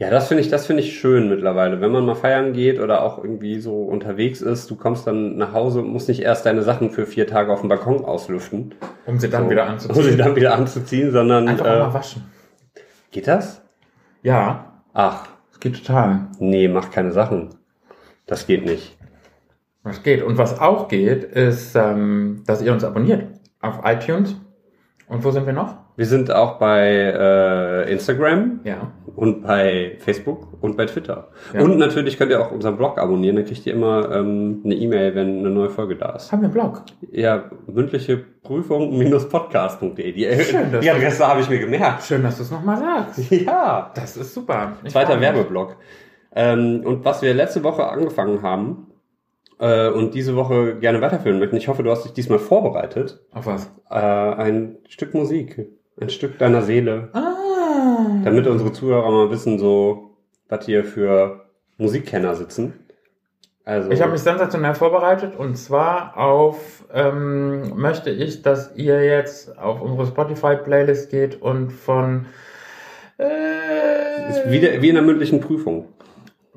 Ja, 0.00 0.08
das 0.08 0.28
finde 0.28 0.40
ich, 0.42 0.48
das 0.48 0.66
finde 0.66 0.82
ich 0.82 0.98
schön 0.98 1.28
mittlerweile. 1.28 1.82
Wenn 1.82 1.92
man 1.92 2.06
mal 2.06 2.14
feiern 2.14 2.54
geht 2.54 2.80
oder 2.80 3.02
auch 3.04 3.18
irgendwie 3.22 3.60
so 3.60 3.82
unterwegs 3.82 4.40
ist, 4.40 4.70
du 4.70 4.74
kommst 4.76 5.06
dann 5.06 5.36
nach 5.36 5.52
Hause 5.52 5.80
und 5.80 5.88
musst 5.88 6.08
nicht 6.08 6.22
erst 6.22 6.46
deine 6.46 6.62
Sachen 6.62 6.90
für 6.90 7.04
vier 7.04 7.26
Tage 7.26 7.52
auf 7.52 7.60
dem 7.60 7.68
Balkon 7.68 8.02
auslüften, 8.06 8.74
Um 9.04 9.18
sie 9.18 9.28
dann 9.28 9.44
So. 9.44 9.50
wieder 9.50 9.68
um 9.68 9.78
sie 9.78 9.88
anzuziehen. 9.90 10.18
dann 10.18 10.36
wieder 10.36 10.54
anzuziehen, 10.54 11.10
sondern 11.12 11.48
Einfach 11.48 11.66
auch 11.66 11.78
mal 11.78 11.90
äh, 11.90 11.94
waschen. 11.94 12.22
geht 13.10 13.28
das? 13.28 13.62
Ja, 14.22 14.82
Ach, 14.94 15.28
es 15.52 15.60
geht 15.60 15.76
total. 15.86 16.28
nee, 16.38 16.66
mach 16.66 16.90
keine 16.90 17.12
Sachen. 17.12 17.50
Das 18.26 18.46
geht 18.46 18.64
nicht. 18.64 18.96
Was 19.82 20.02
geht. 20.02 20.22
Und 20.22 20.38
was 20.38 20.58
auch 20.60 20.88
geht, 20.88 21.24
ist, 21.24 21.74
ähm, 21.76 22.42
dass 22.46 22.62
ihr 22.62 22.72
uns 22.72 22.84
abonniert 22.84 23.26
auf 23.60 23.80
iTunes. 23.84 24.34
Und 25.08 25.24
wo 25.24 25.30
sind 25.30 25.44
wir 25.46 25.52
noch? 25.52 25.76
Wir 25.96 26.06
sind 26.06 26.30
auch 26.30 26.58
bei 26.58 26.86
äh, 26.88 27.92
Instagram 27.92 28.60
Ja. 28.64 28.92
und 29.16 29.42
bei 29.42 29.96
Facebook 29.98 30.48
und 30.62 30.76
bei 30.76 30.86
Twitter. 30.86 31.28
Ja. 31.52 31.60
Und 31.60 31.76
natürlich 31.78 32.16
könnt 32.16 32.30
ihr 32.30 32.40
auch 32.40 32.50
unseren 32.52 32.76
Blog 32.76 32.96
abonnieren, 32.98 33.36
dann 33.36 33.44
kriegt 33.44 33.66
ihr 33.66 33.74
immer 33.74 34.10
ähm, 34.14 34.62
eine 34.64 34.74
E-Mail, 34.74 35.14
wenn 35.14 35.40
eine 35.40 35.50
neue 35.50 35.68
Folge 35.68 35.96
da 35.96 36.10
ist. 36.16 36.32
Haben 36.32 36.40
wir 36.42 36.46
einen 36.46 36.54
Blog? 36.54 36.82
Ja, 37.10 37.50
mündliche 37.66 38.16
Prüfung 38.42 38.98
podcast.de. 39.28 40.12
Die, 40.12 40.42
Schön, 40.44 40.80
die 40.80 40.90
Adresse 40.90 41.26
habe 41.26 41.40
ich 41.40 41.50
mir 41.50 41.58
gemerkt. 41.58 42.02
Schön, 42.04 42.22
dass 42.22 42.36
du 42.38 42.44
es 42.44 42.50
nochmal 42.50 42.78
sagst. 42.78 43.30
Ja. 43.30 43.90
Das 43.94 44.16
ist 44.16 44.32
super. 44.32 44.72
Ich 44.84 44.92
Zweiter. 44.92 45.20
Werbeblock. 45.20 45.76
Ähm, 46.34 46.82
und 46.84 47.04
was 47.04 47.22
wir 47.22 47.34
letzte 47.34 47.62
Woche 47.64 47.88
angefangen 47.88 48.42
haben 48.42 48.86
äh, 49.58 49.88
und 49.90 50.14
diese 50.14 50.36
Woche 50.36 50.76
gerne 50.78 51.00
weiterführen 51.00 51.38
möchten, 51.40 51.56
ich 51.56 51.68
hoffe, 51.68 51.82
du 51.82 51.90
hast 51.90 52.04
dich 52.04 52.12
diesmal 52.12 52.38
vorbereitet, 52.38 53.20
Auf 53.32 53.46
was? 53.46 53.70
äh, 53.90 53.94
ein 53.96 54.78
Stück 54.88 55.12
Musik, 55.12 55.66
ein 56.00 56.10
Stück 56.10 56.38
deiner 56.38 56.62
Seele, 56.62 57.08
Ah. 57.12 58.22
damit 58.24 58.46
unsere 58.46 58.72
Zuhörer 58.72 59.10
mal 59.10 59.30
wissen, 59.30 59.58
so, 59.58 60.10
was 60.48 60.64
hier 60.66 60.84
für 60.84 61.42
Musikkenner 61.78 62.34
sitzen. 62.34 62.74
Also, 63.64 63.90
Ich 63.90 64.00
habe 64.02 64.12
mich 64.12 64.22
sensationell 64.22 64.74
vorbereitet 64.74 65.36
und 65.36 65.56
zwar 65.56 66.16
auf 66.16 66.84
ähm, 66.92 67.76
möchte 67.76 68.10
ich, 68.10 68.42
dass 68.42 68.74
ihr 68.74 69.04
jetzt 69.04 69.56
auf 69.58 69.80
unsere 69.80 70.06
Spotify-Playlist 70.06 71.10
geht 71.10 71.40
und 71.40 71.70
von 71.70 72.26
äh, 73.18 73.24
wie, 74.46 74.60
der, 74.60 74.82
wie 74.82 74.88
in 74.88 74.94
der 74.94 75.04
mündlichen 75.04 75.40
Prüfung. 75.40 75.86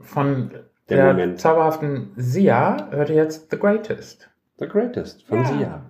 von 0.01 0.49
Der 0.89 0.97
der, 0.97 1.07
Moment. 1.07 1.39
zauberhaften 1.39 2.11
Sia 2.15 2.87
hört 2.91 3.09
ihr 3.09 3.15
jetzt 3.17 3.51
The 3.51 3.57
Greatest. 3.59 4.29
The 4.59 4.67
Greatest 4.67 5.23
von 5.27 5.39
Ja. 5.39 5.45
Sia. 5.45 5.81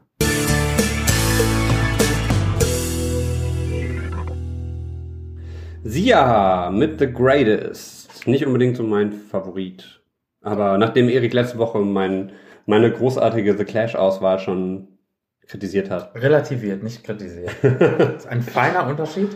Sia 5.84 6.72
mit 6.72 7.00
The 7.00 7.12
Greatest. 7.12 8.26
Nicht 8.26 8.46
unbedingt 8.46 8.78
so 8.78 8.84
mein 8.84 9.12
Favorit. 9.12 10.02
Aber 10.42 10.78
nachdem 10.78 11.10
Erik 11.10 11.34
letzte 11.34 11.58
Woche 11.58 11.80
mein, 11.80 12.32
meine 12.66 12.92
großartige 12.92 13.58
The 13.58 13.66
Clash-Auswahl 13.66 14.40
schon 14.40 14.88
kritisiert 15.46 15.90
hat. 15.90 16.16
Relativiert, 16.16 16.84
nicht 16.84 17.04
kritisiert. 17.04 17.52
Das 17.62 18.16
ist 18.24 18.28
ein 18.28 18.42
feiner 18.42 18.88
Unterschied. 18.88 19.30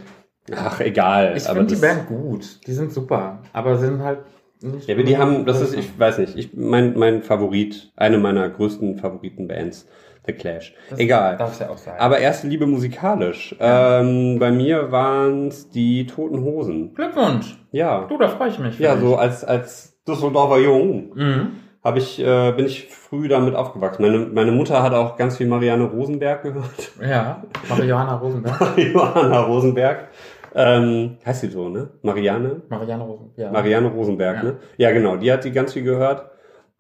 Ach, 0.55 0.79
egal. 0.79 1.35
Ich 1.35 1.43
finde 1.43 1.65
die 1.65 1.75
Band 1.75 2.07
gut. 2.07 2.65
Die 2.65 2.71
sind 2.71 2.93
super. 2.93 3.39
Aber 3.51 3.77
sind 3.77 4.01
halt 4.01 4.19
nicht. 4.61 4.87
Ja, 4.87 4.95
aber 4.95 5.03
die 5.03 5.17
haben, 5.17 5.45
das 5.45 5.59
ist, 5.59 5.75
ich 5.75 5.99
weiß 5.99 6.17
nicht, 6.19 6.37
ich, 6.37 6.53
mein, 6.55 6.97
mein 6.97 7.23
Favorit, 7.23 7.91
eine 7.97 8.17
meiner 8.17 8.49
größten 8.49 8.97
Favoritenbands, 8.97 9.85
The 10.27 10.33
Clash. 10.33 10.73
Das 10.89 10.99
Egal. 10.99 11.37
Darf 11.37 11.59
ja 11.59 11.69
auch 11.69 11.77
sein. 11.77 11.95
Aber 11.97 12.19
erste 12.19 12.47
Liebe 12.47 12.67
musikalisch. 12.67 13.55
Ähm, 13.59 14.37
bei 14.39 14.51
mir 14.51 14.91
waren's 14.91 15.69
die 15.69 16.05
Toten 16.05 16.41
Hosen. 16.43 16.93
Glückwunsch. 16.93 17.57
Ja. 17.71 18.05
Du, 18.09 18.17
da 18.17 18.27
freue 18.27 18.49
ich 18.49 18.59
mich. 18.59 18.77
Ja, 18.77 18.97
so 18.97 19.15
als, 19.15 19.43
als 19.43 19.97
Düsseldorfer 20.07 20.59
Jung 20.59 21.11
Mhm. 21.15 21.47
hab 21.83 21.95
ich, 21.97 22.19
äh, 22.19 22.51
bin 22.51 22.65
ich 22.65 22.87
früh 22.87 23.27
damit 23.29 23.55
aufgewachsen. 23.55 24.01
Meine, 24.01 24.19
meine 24.19 24.51
Mutter 24.51 24.83
hat 24.83 24.93
auch 24.93 25.15
ganz 25.15 25.37
viel 25.37 25.47
Marianne 25.47 25.85
Rosenberg 25.85 26.43
gehört. 26.43 26.91
Ja, 27.01 27.43
Mariana 27.69 28.15
Rosenberg. 28.17 28.77
Johanna 28.93 29.41
Rosenberg. 29.43 30.07
Ähm, 30.55 31.17
heißt 31.25 31.41
sie 31.41 31.49
so, 31.49 31.69
ne? 31.69 31.89
Marianne? 32.01 32.61
Marianne 32.69 33.03
Rosenberg. 33.03 33.37
Ja. 33.37 33.51
Marianne 33.51 33.87
Rosenberg, 33.89 34.37
Ja. 34.37 34.43
ne? 34.43 34.55
Ja, 34.77 34.91
genau, 34.91 35.15
die 35.17 35.31
hat 35.31 35.43
die 35.43 35.51
ganz 35.51 35.73
viel 35.73 35.83
gehört. 35.83 36.29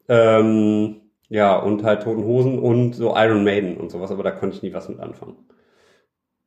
Ähm, 0.09 1.01
ja, 1.29 1.57
und 1.57 1.83
halt 1.83 2.03
Toten 2.03 2.23
Hosen 2.23 2.59
und 2.59 2.93
so 2.93 3.15
Iron 3.15 3.43
Maiden 3.43 3.77
und 3.77 3.91
sowas, 3.91 4.11
aber 4.11 4.23
da 4.23 4.31
konnte 4.31 4.55
ich 4.55 4.63
nie 4.63 4.73
was 4.73 4.89
mit 4.89 4.99
anfangen. 4.99 5.35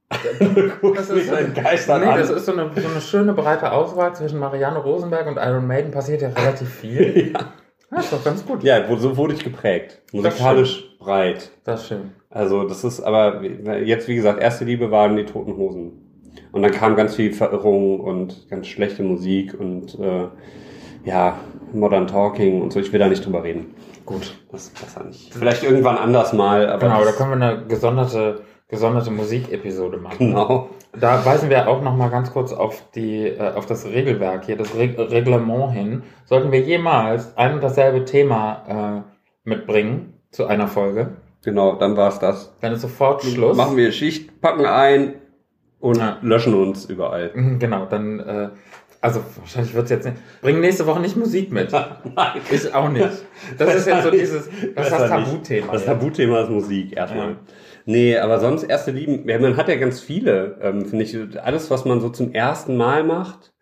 Das 0.09 1.09
ist, 1.11 1.29
so 1.29 1.35
geistern 1.55 2.01
nee, 2.01 2.09
an. 2.09 2.19
das 2.19 2.31
ist 2.31 2.47
so 2.47 2.53
eine, 2.53 2.71
so 2.75 2.89
eine 2.89 3.01
schöne 3.01 3.33
breite 3.33 3.71
Auswahl 3.71 4.15
zwischen 4.15 4.41
Marianne 4.41 4.79
Rosenberg 4.79 5.29
und 5.29 5.37
Iron 5.37 5.67
Maiden 5.67 5.93
passiert 5.93 6.23
ja 6.23 6.31
relativ 6.31 6.69
viel. 6.69 7.33
ja. 7.35 7.53
Ja, 7.93 7.99
ist 7.99 8.13
doch 8.13 8.23
ganz 8.23 8.47
gut. 8.47 8.63
ja, 8.63 8.85
so 8.97 9.17
wurde 9.17 9.35
ich 9.35 9.43
geprägt. 9.43 10.01
Musikalisch 10.13 10.97
breit. 10.99 11.51
Das 11.65 11.83
ist 11.83 11.89
schön. 11.89 12.13
Also 12.29 12.65
das 12.69 12.85
ist 12.85 13.01
aber 13.01 13.43
jetzt, 13.43 14.07
wie 14.07 14.15
gesagt, 14.15 14.41
erste 14.41 14.65
Liebe 14.65 14.93
waren 14.93 15.17
die 15.17 15.25
Toten 15.25 15.57
Hosen. 15.57 15.93
Und 16.53 16.63
dann 16.63 16.71
kam 16.71 16.95
ganz 16.95 17.17
viel 17.17 17.33
Verirrung 17.33 18.01
und 18.01 18.49
ganz 18.49 18.69
schlechte 18.69 19.03
Musik 19.03 19.59
und 19.59 19.99
äh, 19.99 20.29
ja, 21.05 21.39
Modern 21.73 22.07
Talking 22.07 22.61
und 22.63 22.73
so. 22.73 22.81
Ich 22.81 22.93
will 22.93 23.01
da 23.01 23.09
nicht 23.09 23.25
drüber 23.25 23.43
reden. 23.45 23.75
Gut. 24.07 24.35
Das 24.51 24.71
besser 24.71 25.05
nicht. 25.05 25.33
Vielleicht 25.33 25.63
irgendwann 25.63 25.97
anders 25.97 26.33
mal, 26.33 26.69
aber 26.69 26.81
Genau, 26.89 27.05
da 27.05 27.13
können 27.13 27.39
wir 27.41 27.49
eine 27.49 27.67
gesonderte, 27.67 28.43
gesonderte 28.69 29.11
Musikepisode 29.11 29.99
machen. 29.99 30.17
genau. 30.19 30.71
Da 30.99 31.25
weisen 31.25 31.51
wir 31.51 31.69
auch 31.69 31.83
noch 31.83 31.97
mal 31.97 32.09
ganz 32.11 32.33
kurz 32.33 32.53
auf 32.53 32.83
die, 32.97 33.27
äh, 33.29 33.53
auf 33.55 33.67
das 33.67 33.87
Regelwerk 33.87 34.45
hier, 34.47 34.57
das 34.57 34.75
Reg 34.75 34.99
Reglement 34.99 35.73
hin. 35.73 36.03
Sollten 36.25 36.51
wir 36.51 36.61
jemals 36.61 37.37
ein 37.37 37.55
und 37.55 37.63
dasselbe 37.63 38.05
Thema 38.05 39.05
äh, 39.47 39.49
mitbringen 39.49 40.15
zu 40.31 40.47
einer 40.47 40.67
Folge, 40.69 41.17
Genau, 41.45 41.77
dann 41.77 41.97
war's 41.97 42.19
das. 42.19 42.55
dann 42.61 42.73
ist 42.73 42.83
sofort 42.83 43.23
Schluss. 43.23 43.57
Machen 43.57 43.77
wir 43.77 43.93
Schicht, 43.93 44.41
packen 44.41 44.67
ein 44.67 45.15
und 45.79 45.97
Ja. 45.99 46.19
löschen 46.23 46.55
uns 46.55 46.85
überall. 46.85 47.31
Mhm, 47.35 47.59
Genau, 47.59 47.87
dann, 47.87 48.21
äh, 48.21 48.49
also 49.01 49.21
wahrscheinlich 49.39 49.75
wird's 49.75 49.91
jetzt 49.91 50.05
nicht. 50.05 50.17
Bring 50.43 50.61
nächste 50.61 50.87
Woche 50.87 51.01
nicht 51.01 51.17
Musik 51.17 51.51
mit. 51.53 51.73
Nein. 51.73 52.41
Ich 52.51 52.75
auch 52.75 52.89
nicht. 52.89 53.09
Das 53.59 53.75
ist 53.75 53.87
jetzt 53.87 54.05
so 54.05 54.11
dieses, 54.11 54.49
das 54.75 54.87
ist 54.89 54.93
das. 54.99 55.09
Tabuthema. 55.11 55.73
Das. 55.73 55.85
Tabuthema 55.85 56.41
ist 56.43 56.51
Musik 56.51 56.97
erstmal. 56.97 57.31
Ja. 57.31 57.37
Nee, 57.87 58.19
aber 58.19 58.39
sonst 58.41 58.65
erste 58.65 58.91
Lieben, 58.91 59.27
ja, 59.29 59.39
man 59.39 59.57
hat 59.57 59.69
ja 59.69 59.77
ganz 59.77 60.01
viele, 60.01 60.59
ähm, 60.63 60.85
finde 60.85 61.05
ich, 61.05 61.17
alles, 61.43 61.71
was 61.71 61.85
man 61.87 62.01
so 62.01 62.11
zum 62.11 62.33
ersten 62.35 62.77
Mal 62.77 63.05
macht, 63.05 63.53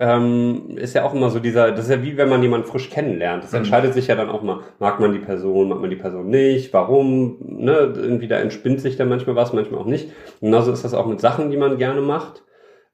ähm, 0.00 0.76
ist 0.76 0.94
ja 0.94 1.04
auch 1.04 1.14
immer 1.14 1.30
so 1.30 1.38
dieser, 1.38 1.70
das 1.70 1.84
ist 1.84 1.90
ja 1.90 2.02
wie 2.02 2.16
wenn 2.16 2.28
man 2.28 2.42
jemanden 2.42 2.66
frisch 2.66 2.90
kennenlernt. 2.90 3.44
Das 3.44 3.52
Mhm. 3.52 3.58
entscheidet 3.58 3.94
sich 3.94 4.06
ja 4.08 4.16
dann 4.16 4.28
auch 4.30 4.42
mal, 4.42 4.60
mag 4.80 4.98
man 4.98 5.12
die 5.12 5.20
Person, 5.20 5.68
mag 5.68 5.80
man 5.80 5.90
die 5.90 5.96
Person 5.96 6.28
nicht, 6.30 6.72
warum, 6.72 7.36
ne, 7.40 7.92
irgendwie 7.94 8.26
da 8.28 8.38
entspinnt 8.38 8.80
sich 8.80 8.96
dann 8.96 9.08
manchmal 9.08 9.36
was, 9.36 9.52
manchmal 9.52 9.80
auch 9.80 9.86
nicht. 9.86 10.10
Genauso 10.40 10.72
ist 10.72 10.84
das 10.84 10.94
auch 10.94 11.06
mit 11.06 11.20
Sachen, 11.20 11.50
die 11.50 11.56
man 11.58 11.78
gerne 11.78 12.00
macht. 12.00 12.42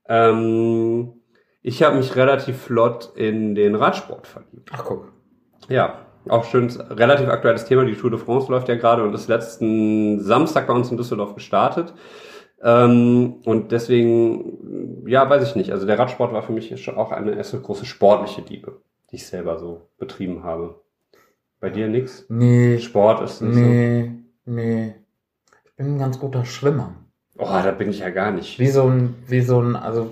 Ähm, 0.08 1.12
Ich 1.62 1.82
habe 1.82 1.96
mich 1.96 2.16
relativ 2.16 2.56
flott 2.62 3.12
in 3.16 3.54
den 3.54 3.74
Radsport 3.74 4.26
verliebt. 4.26 4.70
Ach, 4.72 4.84
guck. 4.84 5.12
Ja, 5.68 6.06
auch 6.28 6.44
schön, 6.44 6.70
relativ 6.70 7.28
aktuelles 7.28 7.64
Thema. 7.64 7.84
Die 7.84 7.94
Tour 7.94 8.10
de 8.10 8.18
France 8.18 8.50
läuft 8.50 8.68
ja 8.68 8.76
gerade 8.76 9.02
und 9.04 9.14
ist 9.14 9.28
letzten 9.28 10.20
Samstag 10.20 10.66
bei 10.66 10.72
uns 10.72 10.90
in 10.90 10.96
Düsseldorf 10.96 11.34
gestartet. 11.34 11.92
Ähm, 12.62 13.36
und 13.44 13.72
deswegen, 13.72 15.06
ja, 15.06 15.28
weiß 15.28 15.48
ich 15.48 15.56
nicht. 15.56 15.72
Also 15.72 15.86
der 15.86 15.98
Radsport 15.98 16.32
war 16.32 16.42
für 16.42 16.52
mich 16.52 16.82
schon 16.82 16.96
auch 16.96 17.10
eine 17.10 17.34
erste 17.34 17.60
große 17.60 17.86
sportliche 17.86 18.42
Liebe, 18.42 18.80
die 19.10 19.16
ich 19.16 19.26
selber 19.26 19.58
so 19.58 19.88
betrieben 19.98 20.44
habe. 20.44 20.80
Bei 21.58 21.68
dir 21.70 21.88
nix? 21.88 22.24
Nee. 22.28 22.78
Sport 22.78 23.22
ist 23.22 23.42
nicht 23.42 23.56
Nee, 23.56 24.12
nee. 24.46 24.94
Ich 25.64 25.76
bin 25.76 25.94
ein 25.94 25.98
ganz 25.98 26.18
guter 26.18 26.44
Schwimmer. 26.44 26.94
so. 27.34 27.42
Oh, 27.42 27.62
da 27.62 27.70
bin 27.70 27.90
ich 27.90 28.00
ja 28.00 28.10
gar 28.10 28.30
nicht. 28.30 28.58
Wie 28.58 28.68
so 28.68 28.84
ein, 28.84 29.14
wie 29.26 29.40
so 29.40 29.60
ein, 29.60 29.76
also 29.76 30.10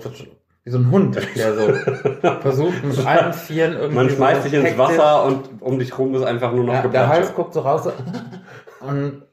wie 0.69 0.73
so 0.73 0.77
ein 0.77 0.91
Hund, 0.91 1.17
der 1.35 1.55
so 1.55 1.61
versucht 2.41 2.83
mit 2.83 3.03
allen 3.05 3.33
Vieren 3.33 3.73
irgendwie. 3.73 3.95
Man 3.95 4.09
so 4.09 4.15
schmeißt 4.15 4.45
dich 4.45 4.53
ins 4.53 4.77
Wasser 4.77 5.25
und 5.25 5.49
um 5.61 5.79
dich 5.79 5.97
rum 5.97 6.13
ist 6.13 6.21
einfach 6.21 6.53
nur 6.53 6.63
noch 6.63 6.73
Ja, 6.73 6.87
der. 6.87 7.07
Hals 7.07 7.33
guckt 7.33 7.53
so 7.55 7.61
raus 7.61 7.85
so, 7.85 7.91
und 8.85 9.23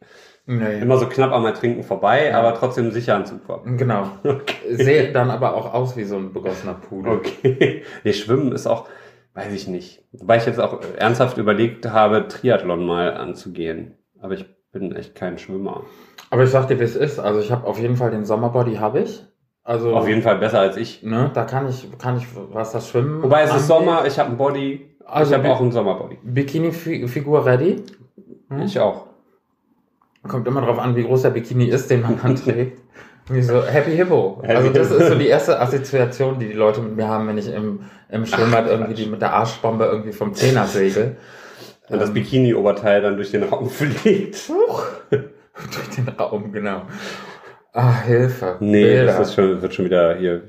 nee. 0.46 0.80
Immer 0.80 0.96
so 0.96 1.06
knapp 1.06 1.32
am 1.32 1.44
Ertrinken 1.44 1.82
vorbei, 1.82 2.30
Ja. 2.30 2.38
aber 2.38 2.54
trotzdem 2.54 2.90
sicher 2.90 3.12
ans 3.14 3.32
Ufer. 3.32 3.60
Genau. 3.66 4.08
Sehe 4.70 5.12
dann 5.12 5.30
aber 5.30 5.54
auch 5.54 5.74
aus 5.74 5.94
wie 5.98 6.04
so 6.04 6.16
ein 6.16 6.32
begossener 6.32 6.72
Pudel. 6.74 7.12
Okay. 7.12 7.82
Nee, 8.02 8.12
Schwimmen 8.14 8.52
ist 8.52 8.66
auch, 8.66 8.88
weiß 9.34 9.52
ich 9.52 9.68
nicht. 9.68 10.04
Wobei 10.12 10.38
ich 10.38 10.46
jetzt 10.46 10.58
auch 10.60 10.80
ernsthaft 10.96 11.36
überlegt 11.36 11.86
habe, 11.86 12.28
Triathlon 12.28 12.86
mal 12.86 13.12
anzugehen. 13.14 13.94
Aber 14.22 14.32
ich 14.32 14.46
bin 14.72 14.96
echt 14.96 15.14
kein 15.14 15.36
Schwimmer. 15.36 15.84
Aber 16.30 16.44
ich 16.44 16.50
sag 16.50 16.66
dir, 16.68 16.80
wie 16.80 16.84
es 16.84 16.96
ist. 16.96 17.18
Also 17.18 17.40
ich 17.40 17.52
habe 17.52 17.66
auf 17.66 17.78
jeden 17.78 17.96
Fall 17.96 18.10
den 18.10 18.24
Sommerbody 18.24 18.76
habe 18.76 19.00
ich. 19.00 19.25
Also 19.66 19.96
Auf 19.96 20.06
jeden 20.06 20.22
Fall 20.22 20.38
besser 20.38 20.60
als 20.60 20.76
ich. 20.76 21.02
ne, 21.02 21.28
da 21.34 21.42
kann 21.42 21.68
ich, 21.68 21.88
kann 21.98 22.16
ich, 22.18 22.26
was 22.52 22.70
das 22.70 22.88
Schwimmen. 22.88 23.20
Wobei 23.20 23.42
es 23.42 23.54
ist 23.54 23.66
Sommer, 23.66 24.06
ich 24.06 24.16
habe 24.16 24.28
einen 24.28 24.38
Body. 24.38 24.88
Also 25.04 25.32
ich 25.34 25.38
habe 25.38 25.50
auch 25.52 25.60
einen 25.60 25.72
Sommerbody. 25.72 26.18
Bikini-Figur 26.22 27.44
ready. 27.44 27.82
Hm? 28.48 28.62
Ich 28.62 28.78
auch. 28.78 29.06
Kommt 30.28 30.46
immer 30.46 30.60
drauf 30.60 30.78
an, 30.78 30.94
wie 30.94 31.02
groß 31.02 31.22
der 31.22 31.30
Bikini 31.30 31.64
ist, 31.64 31.90
den 31.90 32.02
man 32.02 32.18
dann 32.22 32.36
trägt. 32.36 32.80
Wie 33.28 33.42
so 33.42 33.60
Happy 33.60 33.96
Hippo. 33.96 34.38
Happy 34.40 34.54
also 34.54 34.70
das 34.70 34.88
ist 34.92 35.08
so 35.08 35.14
die 35.16 35.26
erste 35.26 35.58
Assoziation, 35.58 36.38
die 36.38 36.46
die 36.46 36.52
Leute 36.52 36.80
mit 36.80 36.94
mir 36.94 37.08
haben, 37.08 37.26
wenn 37.26 37.36
ich 37.38 37.52
im, 37.52 37.80
im 38.08 38.24
Schwimmbad 38.24 38.68
irgendwie 38.68 38.94
die 38.94 39.06
mit 39.06 39.20
der 39.20 39.32
Arschbombe 39.32 39.84
irgendwie 39.84 40.12
vom 40.12 40.32
Zehner 40.32 40.64
segel. 40.68 41.16
Und 41.88 42.00
das 42.00 42.10
Ähm, 42.10 42.14
Bikini-Oberteil 42.14 43.02
dann 43.02 43.16
durch 43.16 43.32
den 43.32 43.42
Raum 43.42 43.68
fliegt. 43.70 44.48
Durch 45.10 45.88
den 45.96 46.08
Raum, 46.08 46.52
genau. 46.52 46.82
Ah, 47.78 48.00
Hilfe. 48.02 48.56
Nee, 48.60 48.82
Bilder. 48.84 49.04
das 49.06 49.28
ist 49.28 49.34
schon, 49.34 49.60
wird 49.60 49.74
schon 49.74 49.84
wieder 49.84 50.16
hier. 50.16 50.42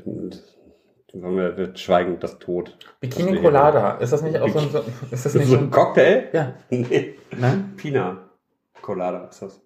Wir, 1.13 1.57
wird 1.57 1.77
schweigend 1.79 2.23
das 2.23 2.37
Tod. 2.39 2.77
Bikini 3.01 3.41
Colada. 3.41 3.93
Ist 3.97 4.13
das 4.13 4.21
nicht 4.21 4.37
auch 4.39 4.47
so 4.49 4.59
ein, 4.59 4.69
so- 4.69 4.83
ist 5.11 5.25
das 5.25 5.33
nicht 5.35 5.47
so 5.49 5.57
ein 5.57 5.69
Cocktail? 5.71 6.29
ja, 6.31 6.53
Nee. 6.69 7.15
ne? 7.37 7.65
Pina 7.75 8.29
Colada 8.81 9.25
ist 9.25 9.41
das. 9.41 9.59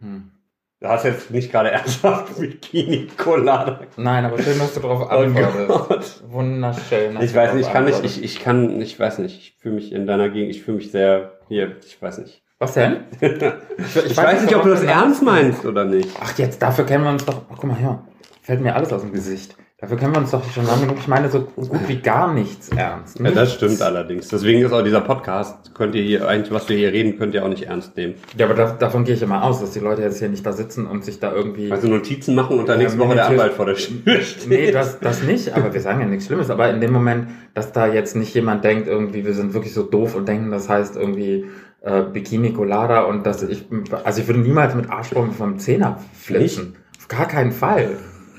Hm. 0.00 0.30
Du 0.78 0.86
hast 0.88 1.04
jetzt 1.04 1.30
nicht 1.30 1.50
gerade 1.50 1.70
ernsthaft 1.72 2.38
Bikini 2.38 3.08
Colada. 3.16 3.80
Nein, 3.96 4.24
aber 4.26 4.38
schön, 4.40 4.58
dass 4.58 4.74
du 4.74 4.80
darauf 4.80 5.02
Oh 5.10 5.14
antwortest. 5.14 5.68
Gott. 5.88 6.22
Wunderschön. 6.30 7.20
Ich 7.22 7.34
weiß 7.34 7.54
nicht, 7.54 7.66
ich 7.66 7.72
kann 7.72 7.84
nicht, 7.86 8.04
ich, 8.04 8.22
ich 8.22 8.38
kann, 8.40 8.80
ich 8.80 9.00
weiß 9.00 9.18
nicht, 9.18 9.36
ich 9.38 9.56
fühle 9.58 9.76
mich 9.76 9.90
in 9.92 10.06
deiner 10.06 10.28
Gegend, 10.28 10.54
ich 10.54 10.62
fühle 10.62 10.76
mich 10.76 10.90
sehr, 10.92 11.38
hier, 11.48 11.76
ich 11.84 12.00
weiß 12.00 12.18
nicht. 12.18 12.42
Was 12.58 12.72
denn? 12.72 13.04
Ich, 13.20 14.16
weiß 14.16 14.42
nicht, 14.42 14.56
ob 14.56 14.62
du 14.62 14.70
das 14.70 14.82
ernst 14.82 15.22
meinst 15.22 15.66
oder 15.66 15.84
nicht. 15.84 16.08
Ach, 16.18 16.36
jetzt, 16.38 16.62
dafür 16.62 16.86
kennen 16.86 17.04
wir 17.04 17.10
uns 17.10 17.24
doch. 17.26 17.42
Ach, 17.50 17.56
guck 17.56 17.64
mal 17.64 17.76
her. 17.76 18.02
Fällt 18.40 18.62
mir 18.62 18.74
alles 18.74 18.92
aus 18.94 19.02
dem 19.02 19.12
Gesicht. 19.12 19.56
Dafür 19.78 19.98
kennen 19.98 20.14
wir 20.14 20.20
uns 20.20 20.30
doch 20.30 20.42
schon 20.52 20.66
lange 20.66 20.86
genug. 20.86 20.96
Ich 20.98 21.06
meine 21.06 21.28
so 21.28 21.42
gut 21.42 21.86
wie 21.86 22.00
gar 22.00 22.32
nichts 22.32 22.70
ernst. 22.70 23.18
Ja, 23.18 23.26
das 23.26 23.34
Nichts. 23.34 23.52
stimmt 23.56 23.82
allerdings. 23.82 24.28
Deswegen 24.28 24.62
ist 24.62 24.72
auch 24.72 24.82
dieser 24.82 25.02
Podcast, 25.02 25.74
könnt 25.74 25.94
ihr 25.94 26.02
hier, 26.02 26.26
eigentlich, 26.26 26.50
was 26.50 26.66
wir 26.70 26.78
hier 26.78 26.94
reden, 26.94 27.18
könnt 27.18 27.34
ihr 27.34 27.44
auch 27.44 27.48
nicht 27.50 27.64
ernst 27.64 27.94
nehmen. 27.94 28.14
Ja, 28.38 28.46
aber 28.46 28.54
da, 28.54 28.72
davon 28.72 29.04
gehe 29.04 29.16
ich 29.16 29.20
immer 29.20 29.44
aus, 29.44 29.60
dass 29.60 29.72
die 29.72 29.80
Leute 29.80 30.00
jetzt 30.00 30.18
hier 30.18 30.30
nicht 30.30 30.46
da 30.46 30.52
sitzen 30.52 30.86
und 30.86 31.04
sich 31.04 31.20
da 31.20 31.30
irgendwie. 31.30 31.70
Also 31.70 31.88
Notizen 31.88 32.34
machen 32.34 32.58
und 32.58 32.70
dann 32.70 32.78
nächste 32.78 32.98
Woche 32.98 33.16
der 33.16 33.24
natürlich. 33.24 33.42
Anwalt 33.42 33.52
vor 33.56 33.66
der 33.66 33.74
Tür 33.74 34.22
steht. 34.22 34.48
Nee, 34.48 34.70
das, 34.70 34.98
das 34.98 35.22
nicht, 35.22 35.54
aber 35.54 35.74
wir 35.74 35.80
sagen 35.82 36.00
ja 36.00 36.06
nichts 36.06 36.24
Schlimmes. 36.24 36.48
Aber 36.48 36.70
in 36.70 36.80
dem 36.80 36.94
Moment, 36.94 37.28
dass 37.52 37.72
da 37.72 37.86
jetzt 37.86 38.16
nicht 38.16 38.34
jemand 38.34 38.64
denkt, 38.64 38.88
irgendwie, 38.88 39.26
wir 39.26 39.34
sind 39.34 39.52
wirklich 39.52 39.74
so 39.74 39.82
doof 39.82 40.14
und 40.14 40.26
denken, 40.26 40.50
das 40.50 40.70
heißt 40.70 40.96
irgendwie 40.96 41.44
äh, 41.86 42.02
Bikini 42.02 42.52
Colada 42.52 43.02
und 43.04 43.24
dass 43.24 43.42
ich, 43.42 43.64
also 44.04 44.20
ich 44.20 44.26
würde 44.26 44.40
niemals 44.40 44.74
mit 44.74 44.90
Arschbomben 44.90 45.32
vom 45.34 45.58
Zehner 45.58 45.98
flitzen. 46.12 46.76
Auf 46.98 47.08
gar 47.08 47.26
keinen 47.28 47.52
Fall. 47.52 47.90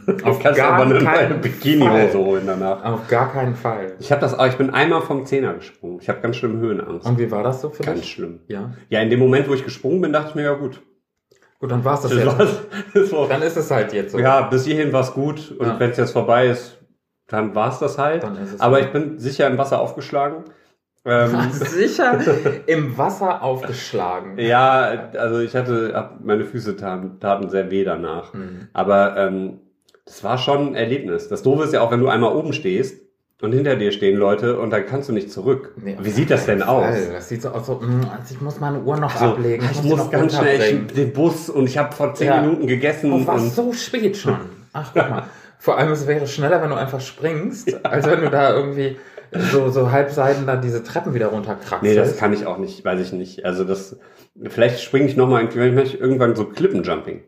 Auf 0.24 0.42
gar 0.42 0.54
keinen 0.54 1.06
eine 1.08 1.36
Bikini-Hose 1.36 2.10
Fall. 2.12 2.22
holen 2.22 2.44
danach. 2.46 2.84
Auf 2.86 3.08
gar 3.10 3.32
keinen 3.34 3.56
Fall. 3.56 3.94
Ich 4.00 4.10
habe 4.12 4.22
das 4.22 4.38
auch, 4.38 4.48
ich 4.48 4.56
bin 4.56 4.70
einmal 4.70 5.02
vom 5.02 5.26
Zehner 5.26 5.54
gesprungen. 5.54 6.00
Ich 6.02 6.08
habe 6.08 6.22
ganz 6.22 6.38
schlimm 6.38 6.60
Höhenangst. 6.60 7.06
Und 7.06 7.20
wie 7.20 7.30
war 7.30 7.44
das 7.44 7.60
so 7.62 7.70
für 7.72 7.84
Ganz 7.84 8.00
dich? 8.02 8.12
schlimm. 8.12 8.40
Ja. 8.48 8.72
Ja, 8.90 9.02
in 9.02 9.10
dem 9.10 9.20
Moment, 9.20 9.50
wo 9.50 9.54
ich 9.54 9.66
gesprungen 9.66 10.00
bin, 10.02 10.14
dachte 10.14 10.30
ich 10.30 10.36
mir, 10.36 10.44
ja 10.44 10.54
gut. 10.54 10.82
Gut, 11.60 11.72
dann 11.72 11.84
war's 11.84 12.02
das 12.04 12.12
Das 12.12 12.24
jetzt. 12.24 12.38
war's. 12.40 12.60
Das 12.94 13.12
war, 13.12 13.28
Dann 13.28 13.42
ist 13.42 13.58
es 13.58 13.70
halt 13.70 13.92
jetzt 13.92 14.12
so. 14.14 14.20
ja, 14.20 14.42
bis 14.44 14.64
hierhin 14.66 14.94
war's 14.94 15.14
gut. 15.14 15.54
Und 15.58 15.68
Ja. 15.68 15.80
wenn 15.80 15.90
es 15.92 15.98
jetzt 15.98 16.12
vorbei 16.12 16.48
ist, 16.48 16.78
dann 17.28 17.54
war's 17.56 17.80
das 17.80 17.98
halt. 17.98 18.24
Dann 18.24 18.38
ist 18.38 18.54
es 18.54 18.62
Aber 18.62 18.78
so. 18.78 18.84
ich 18.86 18.92
bin 18.94 19.20
sicher 19.20 19.48
im 19.48 19.58
Wasser 19.58 19.82
aufgeschlagen. 19.82 20.44
Ähm, 21.08 21.52
Sicher 21.52 22.20
im 22.68 22.98
Wasser 22.98 23.42
aufgeschlagen. 23.42 24.38
ja, 24.38 25.10
also 25.18 25.40
ich 25.40 25.56
hatte, 25.56 26.10
meine 26.24 26.46
Füße 26.46 26.76
taten, 26.76 27.20
taten 27.20 27.50
sehr 27.50 27.72
weh 27.72 27.84
danach. 27.84 28.34
Hm. 28.34 28.68
Aber 28.74 29.16
ähm, 29.18 29.60
das 30.06 30.24
war 30.24 30.38
schon 30.38 30.70
ein 30.70 30.76
Erlebnis. 30.76 31.28
Das 31.30 31.44
Doofe 31.44 31.64
ist 31.64 31.74
ja 31.74 31.82
auch, 31.82 31.92
wenn 31.92 32.00
du 32.02 32.08
einmal 32.10 32.36
oben 32.36 32.54
stehst 32.54 33.02
und 33.42 33.52
hinter 33.54 33.76
dir 33.76 33.92
stehen 33.92 34.18
Leute 34.18 34.60
und 34.60 34.72
dann 34.72 34.86
kannst 34.86 35.10
du 35.10 35.14
nicht 35.14 35.32
zurück. 35.32 35.74
Nee, 35.78 35.96
Wie 36.02 36.10
sieht 36.10 36.30
das 36.32 36.46
denn 36.46 36.62
aus? 36.64 36.96
Das 37.12 37.30
sieht 37.30 37.42
so 37.42 37.50
aus, 37.50 37.68
so, 37.68 37.76
mh, 37.76 38.10
also 38.12 38.34
ich 38.34 38.42
muss 38.42 38.60
meine 38.60 38.80
Uhr 38.82 38.98
noch 38.98 39.16
So, 39.16 39.26
ablegen. 39.28 39.66
ich 39.70 39.78
sie 39.78 39.88
muss 39.90 39.98
noch 40.00 40.12
ganz 40.12 40.36
schnell 40.38 40.60
ich, 40.88 40.94
den 40.94 41.14
Bus 41.14 41.50
und 41.50 41.68
ich 41.68 41.78
habe 41.78 41.94
vor 41.96 42.14
zehn 42.16 42.28
Ja. 42.28 42.42
Minuten 42.42 42.68
gegessen 42.68 43.12
Oh, 43.14 43.22
was 43.28 43.42
und 43.44 43.54
so 43.54 43.74
spät 43.74 44.18
schon. 44.18 44.38
Ach, 44.74 44.92
guck 44.94 45.10
mal. 45.10 45.24
Vor 45.60 45.76
allem, 45.78 45.92
es 45.92 46.06
wäre 46.06 46.28
schneller, 46.28 46.62
wenn 46.62 46.70
du 46.70 46.76
einfach 46.76 47.02
springst, 47.02 47.84
als 47.84 48.06
wenn 48.06 48.22
du 48.22 48.30
da 48.30 48.54
irgendwie 48.56 48.96
so, 49.52 49.70
so 49.70 49.92
halbseiden 49.92 50.46
da 50.48 50.56
diese 50.56 50.84
Treppen 50.84 51.14
wieder 51.14 51.28
runterkraxelst. 51.28 51.84
Nee, 51.84 51.96
das 51.96 52.18
kann 52.18 52.34
ich 52.34 52.46
auch 52.46 52.58
nicht, 52.58 52.84
weiß 52.86 53.00
ich 53.02 53.12
nicht. 53.14 53.46
Also 53.46 53.64
das, 53.64 53.98
vielleicht 54.48 54.80
springe 54.82 55.06
ich 55.08 55.16
nochmal 55.18 55.42
irgendwie, 55.44 55.98
irgendwann 55.98 56.36
so 56.36 56.46
Klippenjumping 56.46 57.24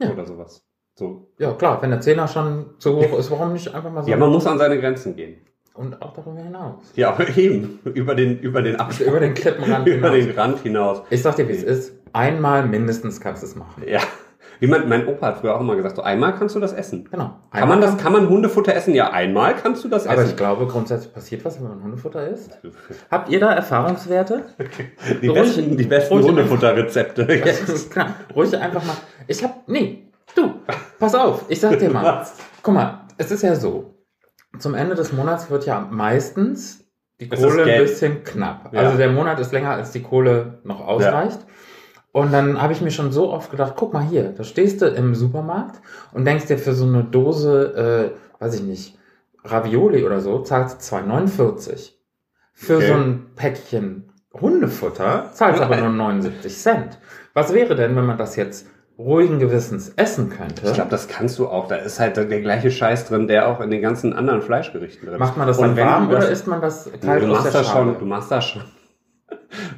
Ja. 0.00 0.10
oder 0.10 0.24
sowas. 0.26 0.64
So. 0.96 1.28
Ja, 1.38 1.52
klar, 1.54 1.82
wenn 1.82 1.90
der 1.90 2.00
Zehner 2.00 2.28
schon 2.28 2.66
zu 2.78 2.96
hoch 2.96 3.18
ist, 3.18 3.30
warum 3.30 3.52
nicht 3.52 3.74
einfach 3.74 3.90
mal 3.90 4.02
so? 4.04 4.10
Ja, 4.10 4.16
man 4.16 4.30
muss 4.30 4.46
an 4.46 4.58
seine 4.58 4.78
Grenzen 4.80 5.16
gehen. 5.16 5.38
und 5.74 6.00
auch 6.02 6.12
darüber 6.12 6.40
hinaus. 6.40 6.92
Ja, 6.94 7.10
aber 7.10 7.36
eben, 7.36 7.80
über 7.94 8.14
den, 8.14 8.38
über 8.38 8.62
den 8.62 8.76
Abstand, 8.76 9.10
Über 9.10 9.18
den 9.20 9.34
Klippenrand 9.34 9.86
über 9.88 10.10
hinaus. 10.10 10.26
den 10.26 10.38
Rand 10.38 10.58
hinaus. 10.60 11.02
Ich 11.10 11.20
sag 11.22 11.34
dir, 11.36 11.48
wie 11.48 11.52
es 11.52 11.64
ist. 11.64 11.94
Einmal 12.12 12.64
mindestens 12.68 13.20
kannst 13.20 13.42
du 13.42 13.46
es 13.48 13.56
machen. 13.56 13.82
Ja. 13.88 14.00
Wie 14.64 14.70
man, 14.70 14.88
mein 14.88 15.06
Opa 15.06 15.26
hat 15.26 15.38
früher 15.38 15.54
auch 15.54 15.60
immer 15.60 15.76
gesagt, 15.76 15.96
so 15.96 16.00
einmal 16.02 16.34
kannst 16.34 16.56
du 16.56 16.60
das 16.60 16.72
essen. 16.72 17.06
Genau. 17.10 17.38
Kann 17.52 17.68
man 17.68 17.82
das, 17.82 17.98
kann 17.98 18.14
man 18.14 18.30
Hundefutter 18.30 18.74
essen? 18.74 18.94
Ja, 18.94 19.10
einmal 19.10 19.54
kannst 19.56 19.84
du 19.84 19.88
das 19.88 20.06
Aber 20.06 20.22
ich 20.22 20.28
essen. 20.28 20.36
glaube, 20.38 20.66
grundsätzlich 20.66 21.12
passiert 21.12 21.44
was, 21.44 21.60
wenn 21.60 21.68
man 21.68 21.82
Hundefutter 21.82 22.26
isst. 22.26 22.58
Habt 23.10 23.28
ihr 23.28 23.40
da 23.40 23.52
Erfahrungswerte? 23.52 24.46
Die 25.20 25.28
Ruhig- 25.28 25.34
besten, 25.34 25.76
die 25.76 25.84
besten 25.84 26.22
Hundefutterrezepte. 26.22 27.26
genau. 27.92 28.06
Ruhig 28.34 28.56
einfach 28.56 28.82
mal. 28.86 28.96
Ich 29.26 29.44
hab. 29.44 29.68
Nee, 29.68 30.10
du, 30.34 30.54
pass 30.98 31.14
auf, 31.14 31.44
ich 31.48 31.60
sag 31.60 31.78
dir 31.78 31.90
mal. 31.90 32.02
Was? 32.02 32.34
Guck 32.62 32.72
mal, 32.72 33.02
es 33.18 33.30
ist 33.30 33.42
ja 33.42 33.54
so. 33.56 33.94
Zum 34.58 34.72
Ende 34.72 34.94
des 34.94 35.12
Monats 35.12 35.50
wird 35.50 35.66
ja 35.66 35.86
meistens 35.90 36.86
die 37.20 37.28
Kohle 37.28 37.64
ein 37.64 37.82
bisschen 37.82 38.24
knapp. 38.24 38.70
Ja. 38.72 38.80
Also 38.80 38.96
der 38.96 39.10
Monat 39.10 39.38
ist 39.40 39.52
länger, 39.52 39.72
als 39.72 39.90
die 39.92 40.02
Kohle 40.02 40.60
noch 40.64 40.80
ausreicht. 40.80 41.40
Und 42.14 42.32
dann 42.32 42.62
habe 42.62 42.72
ich 42.72 42.80
mir 42.80 42.92
schon 42.92 43.10
so 43.10 43.32
oft 43.32 43.50
gedacht, 43.50 43.72
guck 43.76 43.92
mal 43.92 44.04
hier, 44.04 44.32
da 44.36 44.44
stehst 44.44 44.80
du 44.80 44.86
im 44.86 45.16
Supermarkt 45.16 45.80
und 46.12 46.24
denkst 46.24 46.46
dir 46.46 46.58
für 46.58 46.72
so 46.72 46.86
eine 46.86 47.02
Dose, 47.02 48.12
äh, 48.38 48.40
weiß 48.42 48.54
ich 48.54 48.62
nicht, 48.62 48.96
Ravioli 49.42 50.04
oder 50.04 50.20
so, 50.20 50.38
zahlst 50.38 50.92
du 50.92 50.96
2,49. 50.96 51.90
Für 52.52 52.76
Okay. 52.76 52.86
so 52.86 52.94
ein 52.94 53.26
Päckchen 53.34 54.12
Hundefutter 54.40 55.30
zahlst 55.32 55.58
du 55.58 55.64
aber 55.64 55.76
nur 55.78 55.88
79 55.90 56.56
Cent. 56.56 56.98
Was 57.34 57.52
wäre 57.52 57.74
denn, 57.74 57.96
wenn 57.96 58.06
man 58.06 58.16
das 58.16 58.36
jetzt 58.36 58.68
ruhigen 58.96 59.40
Gewissens 59.40 59.92
essen 59.96 60.30
könnte? 60.30 60.66
Ich 60.68 60.74
glaube, 60.74 60.90
das 60.90 61.08
kannst 61.08 61.40
du 61.40 61.48
auch. 61.48 61.66
Da 61.66 61.74
ist 61.76 61.98
halt 61.98 62.16
der 62.16 62.26
gleiche 62.26 62.70
Scheiß 62.70 63.06
drin, 63.08 63.26
der 63.26 63.48
auch 63.48 63.60
in 63.60 63.70
den 63.70 63.82
ganzen 63.82 64.12
anderen 64.12 64.40
Fleischgerichten 64.40 65.04
drin 65.08 65.14
ist. 65.14 65.20
Macht 65.20 65.36
man 65.36 65.48
das 65.48 65.58
dann 65.58 65.76
warm 65.76 66.08
das- 66.10 66.18
oder 66.24 66.30
isst 66.30 66.46
man 66.46 66.60
das 66.60 66.88
kalt 67.04 67.24
du 67.24 67.26
machst 67.26 67.52
das 67.52 67.68
schon, 67.68 67.98
du 67.98 68.04
machst 68.06 68.30
das 68.30 68.44
schon. 68.44 68.62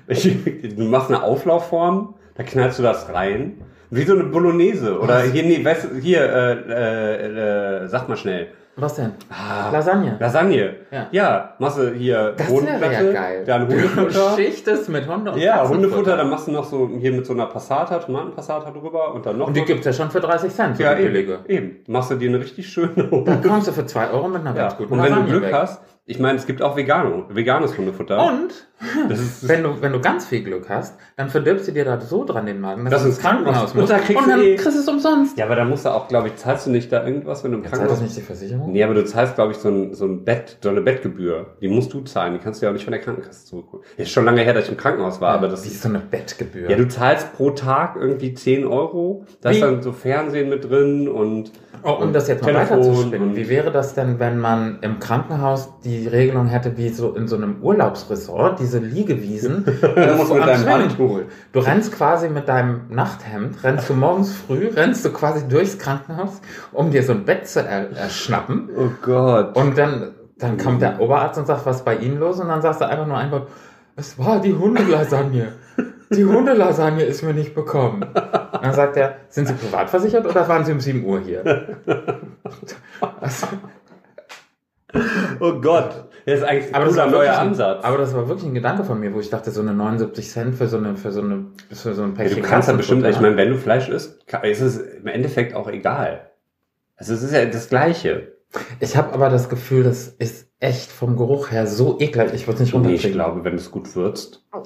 du 0.06 0.84
machst 0.84 1.08
eine 1.08 1.22
Auflaufform, 1.22 2.14
da 2.36 2.42
knallst 2.44 2.78
du 2.78 2.82
das 2.82 3.12
rein. 3.12 3.60
Wie 3.90 4.02
so 4.02 4.14
eine 4.14 4.24
Bolognese. 4.24 4.98
Oder 4.98 5.16
Was? 5.18 5.24
hier, 5.32 5.44
nee, 5.44 5.64
weißt 5.64 5.84
du, 5.84 5.96
hier, 6.00 6.20
äh, 6.22 6.52
äh, 6.52 7.84
äh, 7.84 7.86
sag 7.86 8.08
mal 8.08 8.16
schnell. 8.16 8.48
Was 8.78 8.94
denn? 8.96 9.12
Ah, 9.30 9.70
Lasagne. 9.72 10.16
Lasagne. 10.20 10.74
Ja. 10.90 11.06
Ja, 11.10 11.54
machst 11.58 11.78
du 11.78 11.92
hier 11.94 12.34
Das 12.36 12.50
wäre 12.50 12.60
ja 12.64 12.66
Bodenplatte, 12.76 13.12
geil. 13.14 13.44
dann 13.46 13.66
Du 13.68 13.74
Hundefutter. 13.74 14.36
schichtest 14.36 14.88
mit 14.90 15.08
Hunde 15.08 15.30
und 15.32 15.38
Ja. 15.38 15.66
Hundefutter, 15.66 16.14
dann 16.18 16.28
machst 16.28 16.46
du 16.48 16.50
noch 16.52 16.64
so 16.64 16.90
hier 16.98 17.12
mit 17.12 17.24
so 17.24 17.32
einer 17.32 17.46
Passata, 17.46 17.98
Tomatenpassata 18.00 18.70
drüber 18.72 19.14
und 19.14 19.24
dann 19.24 19.38
noch 19.38 19.46
Und 19.46 19.56
die 19.56 19.60
was. 19.60 19.66
gibt's 19.68 19.86
ja 19.86 19.94
schon 19.94 20.10
für 20.10 20.20
30 20.20 20.52
Cent, 20.52 20.78
ja, 20.78 20.94
die 20.94 21.04
eben, 21.04 21.12
billige. 21.14 21.38
eben. 21.48 21.76
Machst 21.86 22.10
du 22.10 22.16
dir 22.16 22.28
eine 22.28 22.38
richtig 22.40 22.68
schöne 22.68 23.08
Hunde. 23.10 23.40
kommst 23.46 23.68
du 23.68 23.72
für 23.72 23.86
2 23.86 24.10
Euro 24.10 24.28
mit 24.28 24.40
einer 24.42 24.54
Ja. 24.54 24.62
ganz 24.62 24.76
guten 24.76 24.92
Und 24.92 24.98
wenn 24.98 25.04
du 25.06 25.10
Lasagne 25.20 25.30
Glück 25.30 25.42
weg. 25.44 25.54
hast, 25.54 25.80
ich 26.08 26.20
meine, 26.20 26.38
es 26.38 26.46
gibt 26.46 26.62
auch 26.62 26.76
Vegano, 26.76 27.24
veganes 27.30 27.76
Hundefutter. 27.76 28.24
Und 28.24 28.68
Das 29.08 29.18
ist, 29.18 29.48
wenn 29.48 29.62
du, 29.62 29.80
wenn 29.80 29.92
du 29.92 30.00
ganz 30.00 30.26
viel 30.26 30.44
Glück 30.44 30.68
hast, 30.68 30.96
dann 31.16 31.30
verdirbst 31.30 31.66
du 31.66 31.72
dir 31.72 31.84
da 31.86 31.98
so 32.00 32.24
dran 32.24 32.44
den 32.46 32.60
Magen, 32.60 32.84
dass 32.84 32.92
Das 32.92 33.02
du 33.04 33.08
ist 33.08 33.14
ins 33.16 33.22
Krankenhaus 33.24 33.72
Krankenhaus. 33.72 33.74
musst. 33.74 33.92
Und 33.92 34.00
kriegst 34.04 34.22
und 34.22 34.28
dann 34.30 34.40
eh- 34.42 34.54
kriegst 34.56 34.76
du 34.76 34.80
es 34.82 34.88
umsonst. 34.88 35.38
ja, 35.38 35.46
aber 35.46 35.56
da 35.56 35.64
musst 35.64 35.86
du 35.86 35.88
auch, 35.88 36.06
glaube 36.08 36.28
ich, 36.28 36.36
zahlst 36.36 36.66
du 36.66 36.70
nicht 36.70 36.92
da 36.92 37.04
irgendwas, 37.04 37.42
wenn 37.42 37.52
du 37.52 37.56
im 37.58 37.62
Zahlt 37.64 37.72
das 37.72 37.78
Krankenhaus 37.80 38.02
nicht 38.02 38.16
die 38.18 38.20
Versicherung? 38.20 38.72
Nee, 38.72 38.84
aber 38.84 38.92
du 38.94 39.04
zahlst, 39.06 39.34
glaube 39.34 39.52
ich, 39.52 39.58
so 39.58 39.68
ein, 39.70 39.94
so 39.94 40.04
ein 40.04 40.24
Bett, 40.24 40.58
so 40.62 40.68
eine 40.68 40.82
Bettgebühr. 40.82 41.56
Die 41.62 41.68
musst 41.68 41.92
du 41.94 42.02
zahlen. 42.02 42.34
Die 42.34 42.38
kannst 42.38 42.60
du 42.60 42.66
ja 42.66 42.70
auch 42.70 42.74
nicht 42.74 42.84
von 42.84 42.92
der 42.92 43.00
Krankenkasse 43.00 43.46
zurückholen. 43.46 43.84
Ist 43.96 44.10
schon 44.10 44.26
lange 44.26 44.42
her, 44.42 44.52
dass 44.52 44.64
ich 44.66 44.70
im 44.72 44.76
Krankenhaus 44.76 45.20
war, 45.22 45.32
aber 45.32 45.48
das 45.48 45.64
Wie 45.64 45.68
ist. 45.68 45.74
ist 45.76 45.82
so 45.82 45.88
eine 45.88 45.98
Bettgebühr? 46.00 46.70
Ja, 46.70 46.76
du 46.76 46.86
zahlst 46.86 47.32
pro 47.34 47.50
Tag 47.50 47.96
irgendwie 47.98 48.34
10 48.34 48.66
Euro. 48.66 49.24
Da 49.40 49.50
Wie? 49.50 49.54
ist 49.54 49.62
dann 49.62 49.82
so 49.82 49.90
Fernsehen 49.92 50.50
mit 50.50 50.68
drin 50.68 51.08
und. 51.08 51.50
Oh, 51.86 52.02
um 52.02 52.12
das 52.12 52.26
jetzt 52.26 52.44
mal 52.44 52.52
weiterzuspinnen, 52.52 53.36
wie 53.36 53.48
wäre 53.48 53.70
das 53.70 53.94
denn, 53.94 54.18
wenn 54.18 54.40
man 54.40 54.80
im 54.80 54.98
Krankenhaus 54.98 55.68
die 55.84 56.08
Regelung 56.08 56.48
hätte, 56.48 56.76
wie 56.76 56.88
so 56.88 57.14
in 57.14 57.28
so 57.28 57.36
einem 57.36 57.62
Urlaubsresort, 57.62 58.58
diese 58.58 58.80
Liegewiesen, 58.80 59.64
Du 59.80 60.14
musst 60.16 60.34
mit 60.34 60.44
deinem 60.44 60.64
Swimmingpool. 60.64 61.26
Du 61.52 61.60
rennst 61.60 61.92
quasi 61.92 62.28
mit 62.28 62.48
deinem 62.48 62.88
Nachthemd, 62.88 63.62
rennst 63.62 63.88
du 63.88 63.94
morgens 63.94 64.32
früh, 64.32 64.68
rennst 64.74 65.04
du 65.04 65.12
quasi 65.12 65.46
durchs 65.46 65.78
Krankenhaus, 65.78 66.40
um 66.72 66.90
dir 66.90 67.04
so 67.04 67.12
ein 67.12 67.24
Bett 67.24 67.46
zu 67.46 67.60
er 67.60 67.92
erschnappen. 67.92 68.68
Oh 68.76 68.90
Gott. 69.02 69.56
Und 69.56 69.78
dann, 69.78 70.10
dann 70.38 70.58
kommt 70.58 70.82
der 70.82 71.00
Oberarzt 71.00 71.38
und 71.38 71.46
sagt, 71.46 71.66
was 71.66 71.76
ist 71.76 71.84
bei 71.84 71.96
Ihnen 71.98 72.18
los? 72.18 72.40
Und 72.40 72.48
dann 72.48 72.62
sagst 72.62 72.80
du 72.80 72.88
einfach 72.88 73.06
nur 73.06 73.16
ein 73.16 73.30
Wort, 73.30 73.48
es 73.94 74.18
war 74.18 74.40
die 74.40 74.54
Hundelasagne. 74.54 75.52
Die 76.10 76.24
Hundelasagne 76.24 77.02
ist 77.02 77.22
mir 77.22 77.34
nicht 77.34 77.54
bekommen. 77.54 78.02
Und 78.02 78.14
dann 78.64 78.72
sagt 78.72 78.96
er, 78.96 79.16
sind 79.28 79.48
Sie 79.48 79.54
privat 79.54 79.90
versichert 79.90 80.26
oder 80.26 80.48
waren 80.48 80.64
Sie 80.64 80.72
um 80.72 80.80
7 80.80 81.04
Uhr 81.04 81.20
hier? 81.20 81.78
Also, 83.20 83.46
Oh 85.40 85.60
Gott. 85.60 86.04
Das 86.24 86.38
ist 86.40 86.44
eigentlich 86.44 86.74
aber, 86.74 86.84
ein 86.84 86.88
das 86.88 86.96
war 86.96 87.06
cooler 87.06 87.18
neuer 87.18 87.32
ein, 87.38 87.48
Ansatz. 87.48 87.84
aber 87.84 87.98
das 87.98 88.14
war 88.14 88.28
wirklich 88.28 88.48
ein 88.48 88.54
Gedanke 88.54 88.84
von 88.84 88.98
mir, 88.98 89.14
wo 89.14 89.20
ich 89.20 89.30
dachte, 89.30 89.50
so 89.50 89.60
eine 89.60 89.74
79 89.74 90.28
Cent 90.28 90.54
für 90.56 90.66
so 90.66 90.76
eine, 90.76 90.96
für 90.96 91.12
so 91.12 91.20
eine, 91.20 91.46
für 91.70 91.94
so 91.94 92.02
ein 92.02 92.10
ja, 92.10 92.14
Päckchen 92.16 92.42
du 92.42 92.48
kannst 92.48 92.68
ja 92.68 92.74
bestimmt, 92.74 93.06
ich 93.06 93.20
meine, 93.20 93.36
wenn 93.36 93.50
du 93.50 93.58
Fleisch 93.58 93.88
isst, 93.88 94.24
ist 94.42 94.60
es 94.60 94.78
im 94.78 95.06
Endeffekt 95.06 95.54
auch 95.54 95.68
egal. 95.68 96.30
Also 96.96 97.14
es 97.14 97.22
ist 97.22 97.32
ja 97.32 97.44
das 97.44 97.68
Gleiche. 97.68 98.35
Ich 98.80 98.96
habe 98.96 99.12
aber 99.12 99.28
das 99.30 99.48
Gefühl, 99.48 99.82
das 99.84 100.08
ist 100.08 100.48
echt 100.60 100.90
vom 100.90 101.16
Geruch 101.16 101.50
her 101.50 101.66
so 101.66 101.98
ekelhaft. 102.00 102.34
Ich 102.34 102.46
würde 102.46 102.54
es 102.54 102.60
nicht 102.60 102.72
Nee, 102.72 102.78
runterkriegen. 102.78 103.10
ich 103.10 103.12
glaube, 103.14 103.44
wenn 103.44 103.52
du 103.52 103.58
es 103.58 103.70
gut 103.70 103.94
würzt. 103.94 104.44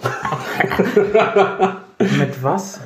Mit 2.18 2.43
was? 2.43 2.80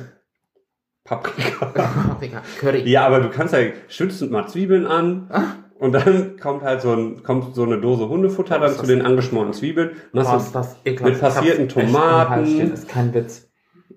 Paprika. 1.03 1.65
Paprika, 1.67 2.41
Curry. 2.59 2.89
Ja, 2.89 3.05
aber 3.05 3.19
du 3.19 3.29
kannst 3.29 3.53
ja 3.53 3.59
schützend 3.87 4.31
mal 4.31 4.47
Zwiebeln 4.47 4.87
an. 4.87 5.27
Ah. 5.31 5.43
Und 5.77 5.91
dann 5.91 6.37
kommt 6.39 6.63
halt 6.63 6.81
so, 6.81 6.93
ein, 6.93 7.21
kommt 7.21 7.53
so 7.53 7.63
eine 7.63 7.79
Dose 7.79 8.07
Hundefutter 8.09 8.55
dann 8.59 8.71
Was 8.71 8.77
zu 8.77 8.85
den 8.85 9.01
angeschmorten 9.05 9.53
Zwiebeln. 9.53 9.91
Du- 10.13 10.19
ist 10.21 10.51
das 10.53 10.77
mit 10.83 11.19
passierten 11.19 11.67
Tomaten. 11.69 12.45
stehen, 12.45 12.73
Ist 12.73 12.87
kein 12.87 13.13
Witz. 13.13 13.49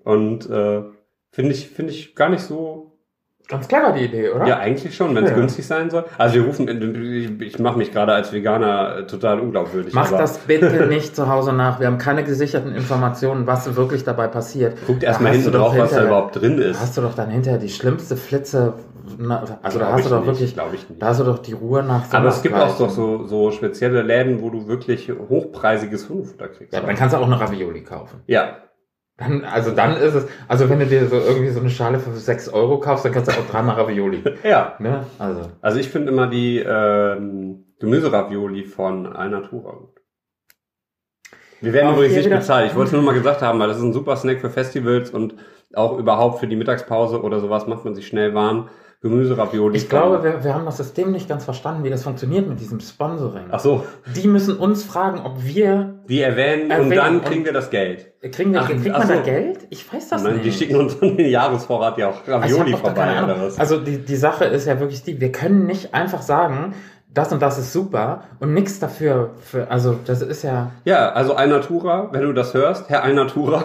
Und 0.03 0.49
äh, 0.49 0.83
finde 1.31 1.51
ich, 1.53 1.69
finde 1.69 1.93
ich 1.93 2.15
gar 2.15 2.29
nicht 2.29 2.41
so. 2.41 2.88
Ganz 3.49 3.67
clever 3.67 3.91
die 3.93 4.05
Idee, 4.05 4.29
oder? 4.29 4.45
Ja, 4.45 4.59
eigentlich 4.59 4.95
schon, 4.95 5.15
wenn 5.15 5.23
es 5.23 5.31
Ja. 5.31 5.35
günstig 5.35 5.65
sein 5.65 5.89
soll. 5.89 6.05
Also 6.19 6.35
wir 6.35 6.43
rufen, 6.45 7.39
ich, 7.41 7.57
mache 7.57 7.79
mich 7.79 7.91
gerade 7.91 8.13
als 8.13 8.31
Veganer 8.31 8.97
äh, 8.99 9.07
total 9.07 9.39
unglaubwürdig. 9.39 9.91
Mach 9.93 10.07
aber 10.09 10.19
das 10.19 10.37
bitte 10.37 10.85
nicht 10.87 11.15
zu 11.15 11.27
Hause 11.27 11.51
nach. 11.51 11.79
Wir 11.79 11.87
haben 11.87 11.97
keine 11.97 12.23
gesicherten 12.23 12.75
Informationen, 12.75 13.47
was 13.47 13.75
wirklich 13.75 14.03
dabei 14.03 14.27
passiert. 14.27 14.77
Guckt 14.85 15.01
erstmal 15.03 15.31
hinten 15.33 15.51
drauf, 15.51 15.75
was 15.77 15.89
da 15.91 16.05
überhaupt 16.05 16.39
drin 16.39 16.59
ist. 16.59 16.79
hast 16.79 16.95
du 16.95 17.01
doch 17.01 17.15
dann 17.15 17.31
hinterher 17.31 17.57
die 17.59 17.69
schlimmste 17.69 18.15
Flitze. 18.17 18.73
na, 19.17 19.43
Also 19.63 19.79
da 19.79 19.93
hast 19.93 20.05
du 20.05 20.09
doch 20.11 20.19
nicht, 20.19 20.27
wirklich, 20.27 20.53
Glaube 20.53 20.75
ich 20.75 20.87
nicht. 20.87 21.01
da 21.01 21.07
hast 21.07 21.19
du 21.19 21.23
doch 21.23 21.39
die 21.39 21.53
Ruhe 21.53 21.81
nach 21.81 22.03
Aber 22.13 22.27
es 22.27 22.43
gibt 22.43 22.53
auch 22.53 22.77
doch 22.77 22.91
so, 22.91 23.25
so 23.25 23.49
spezielle 23.49 24.03
Läden, 24.03 24.43
wo 24.43 24.51
du 24.51 24.67
wirklich 24.67 25.11
hochpreisiges 25.27 26.07
Hundefutter 26.07 26.49
kriegst. 26.49 26.71
Ja, 26.73 26.81
dann 26.81 26.95
kannst 26.95 27.15
du 27.15 27.19
auch 27.19 27.25
eine 27.25 27.39
Ravioli 27.41 27.81
kaufen. 27.83 28.21
ja. 28.27 28.57
Dann, 29.19 29.43
also 29.43 29.71
dann 29.71 29.97
ist 29.97 30.13
es, 30.13 30.27
also 30.47 30.69
wenn 30.69 30.79
du 30.79 30.85
dir 30.85 31.05
so 31.07 31.17
irgendwie 31.17 31.49
so 31.49 31.59
eine 31.59 31.69
Schale 31.69 31.99
für 31.99 32.11
6 32.13 32.49
Euro 32.49 32.79
kaufst, 32.79 33.03
dann 33.03 33.11
kannst 33.11 33.29
du 33.29 33.33
auch 33.39 33.45
dreimal 33.51 33.75
Ravioli. 33.75 34.23
ja. 34.43 34.75
Ne? 34.79 35.05
Also. 35.17 35.51
Also 35.61 35.79
ich 35.79 35.89
finde 35.89 36.11
immer 36.11 36.27
die 36.27 36.59
ähm, 36.59 37.65
Gemüseravioli 37.79 38.63
von 38.63 39.05
Alnatura 39.07 39.73
gut. 39.73 39.99
Wir 41.61 41.73
werden 41.73 41.87
Auch 41.89 41.95
übrigens 41.97 42.15
nicht 42.15 42.25
wieder- 42.27 42.37
bezahlt. 42.37 42.67
Ich 42.69 42.75
wollte 42.75 42.87
es 42.87 42.93
nur 42.93 43.01
mal 43.01 43.13
gesagt 43.13 43.41
haben, 43.41 43.59
weil 43.59 43.67
das 43.67 43.77
ist 43.77 43.83
ein 43.83 43.91
super 43.93 44.15
Snack 44.15 44.39
für 44.39 44.49
Festivals 44.49 45.11
und 45.11 45.35
auch 45.73 45.97
überhaupt 45.97 46.39
für 46.39 46.47
die 46.47 46.55
Mittagspause 46.55 47.21
oder 47.21 47.41
sowas 47.41 47.67
macht 47.67 47.83
man 47.83 47.95
sich 47.95 48.07
schnell 48.07 48.33
warm. 48.33 48.69
Gemüseravioli. 49.01 49.77
Ich 49.77 49.87
glaube, 49.87 50.21
wir, 50.23 50.43
wir 50.43 50.53
haben 50.53 50.65
das 50.65 50.75
System 50.77 51.11
nicht 51.11 51.29
ganz 51.29 51.45
verstanden, 51.45 51.85
wie 51.85 51.89
das 51.89 52.03
funktioniert 52.03 52.47
mit 52.49 52.59
diesem 52.59 52.81
Sponsoring. 52.81 53.45
Ach 53.49 53.59
so, 53.61 53.85
Die 54.15 54.27
müssen 54.27 54.57
uns 54.57 54.83
fragen, 54.83 55.21
ob 55.25 55.41
wir 55.45 55.99
die 56.09 56.19
erwähnen 56.21 56.63
und 56.65 56.71
Erwähnen 56.71 56.95
dann 56.95 57.15
und- 57.17 57.25
kriegen 57.25 57.45
wir 57.45 57.53
das 57.53 57.69
Geld. 57.69 58.11
kriegen 58.33 58.51
wir, 58.51 58.61
Ach, 58.61 58.67
kriegt 58.67 58.89
ach 58.91 58.99
man 58.99 59.07
da 59.07 59.15
so. 59.17 59.21
Geld? 59.23 59.59
Ich 59.69 59.91
weiß 59.93 60.09
das 60.09 60.23
Nein, 60.23 60.33
nicht. 60.33 60.45
die 60.47 60.51
schicken 60.51 60.75
uns 60.75 60.99
dann 60.99 61.15
den 61.15 61.29
Jahresvorrat 61.29 61.97
ja 61.97 62.09
auch 62.09 62.27
Also 62.27 62.57
Ravioli 62.57 62.71
da 62.71 62.77
vorbei 62.77 63.23
oder 63.23 63.41
was. 63.41 63.57
Also 63.57 63.79
die, 63.79 63.99
die 63.99 64.15
Sache 64.17 64.43
ist 64.45 64.65
ja 64.67 64.79
wirklich 64.81 65.01
die, 65.03 65.21
wir 65.21 65.31
können 65.31 65.65
nicht 65.65 65.93
einfach 65.93 66.21
sagen, 66.21 66.73
das 67.13 67.31
und 67.31 67.41
das 67.41 67.57
ist 67.57 67.71
super 67.71 68.23
und 68.41 68.53
nichts 68.53 68.79
dafür, 68.79 69.31
für, 69.39 69.71
also 69.71 69.97
das 70.05 70.21
ist 70.21 70.43
ja, 70.43 70.71
ja, 70.83 71.09
also 71.13 71.35
Alnatura, 71.35 72.09
wenn 72.11 72.21
du 72.23 72.33
das 72.33 72.53
hörst, 72.53 72.89
Herr 72.89 73.03
Alnatura. 73.03 73.63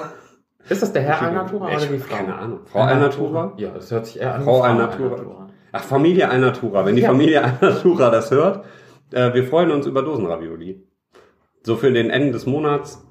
Ist 0.68 0.82
das 0.82 0.92
der 0.92 1.02
Herr 1.02 1.22
Alnatura 1.22 1.66
oder 1.66 1.86
die 1.86 1.98
Frau? 1.98 2.16
keine 2.16 2.34
Ahnung. 2.36 2.60
Frau 2.66 2.80
Alnatura? 2.80 3.52
Ja, 3.56 3.70
das 3.70 3.90
hört 3.90 4.06
sich 4.06 4.20
eher 4.20 4.34
an 4.34 4.42
Frau 4.44 4.62
Alnatura. 4.62 5.48
Ach, 5.72 5.82
Familie 5.82 6.28
Alnatura. 6.30 6.86
Wenn 6.86 6.96
die 6.96 7.02
Ja. 7.02 7.08
Familie 7.08 7.42
Alnatura 7.60 8.10
das 8.10 8.30
hört, 8.30 8.64
äh, 9.12 9.34
wir 9.34 9.44
freuen 9.44 9.70
uns 9.70 9.86
über 9.86 10.02
Dosenravioli. 10.02 10.82
So 11.62 11.76
für 11.76 11.90
den 11.92 12.10
Ende 12.10 12.32
des 12.32 12.46
Monats. 12.46 13.04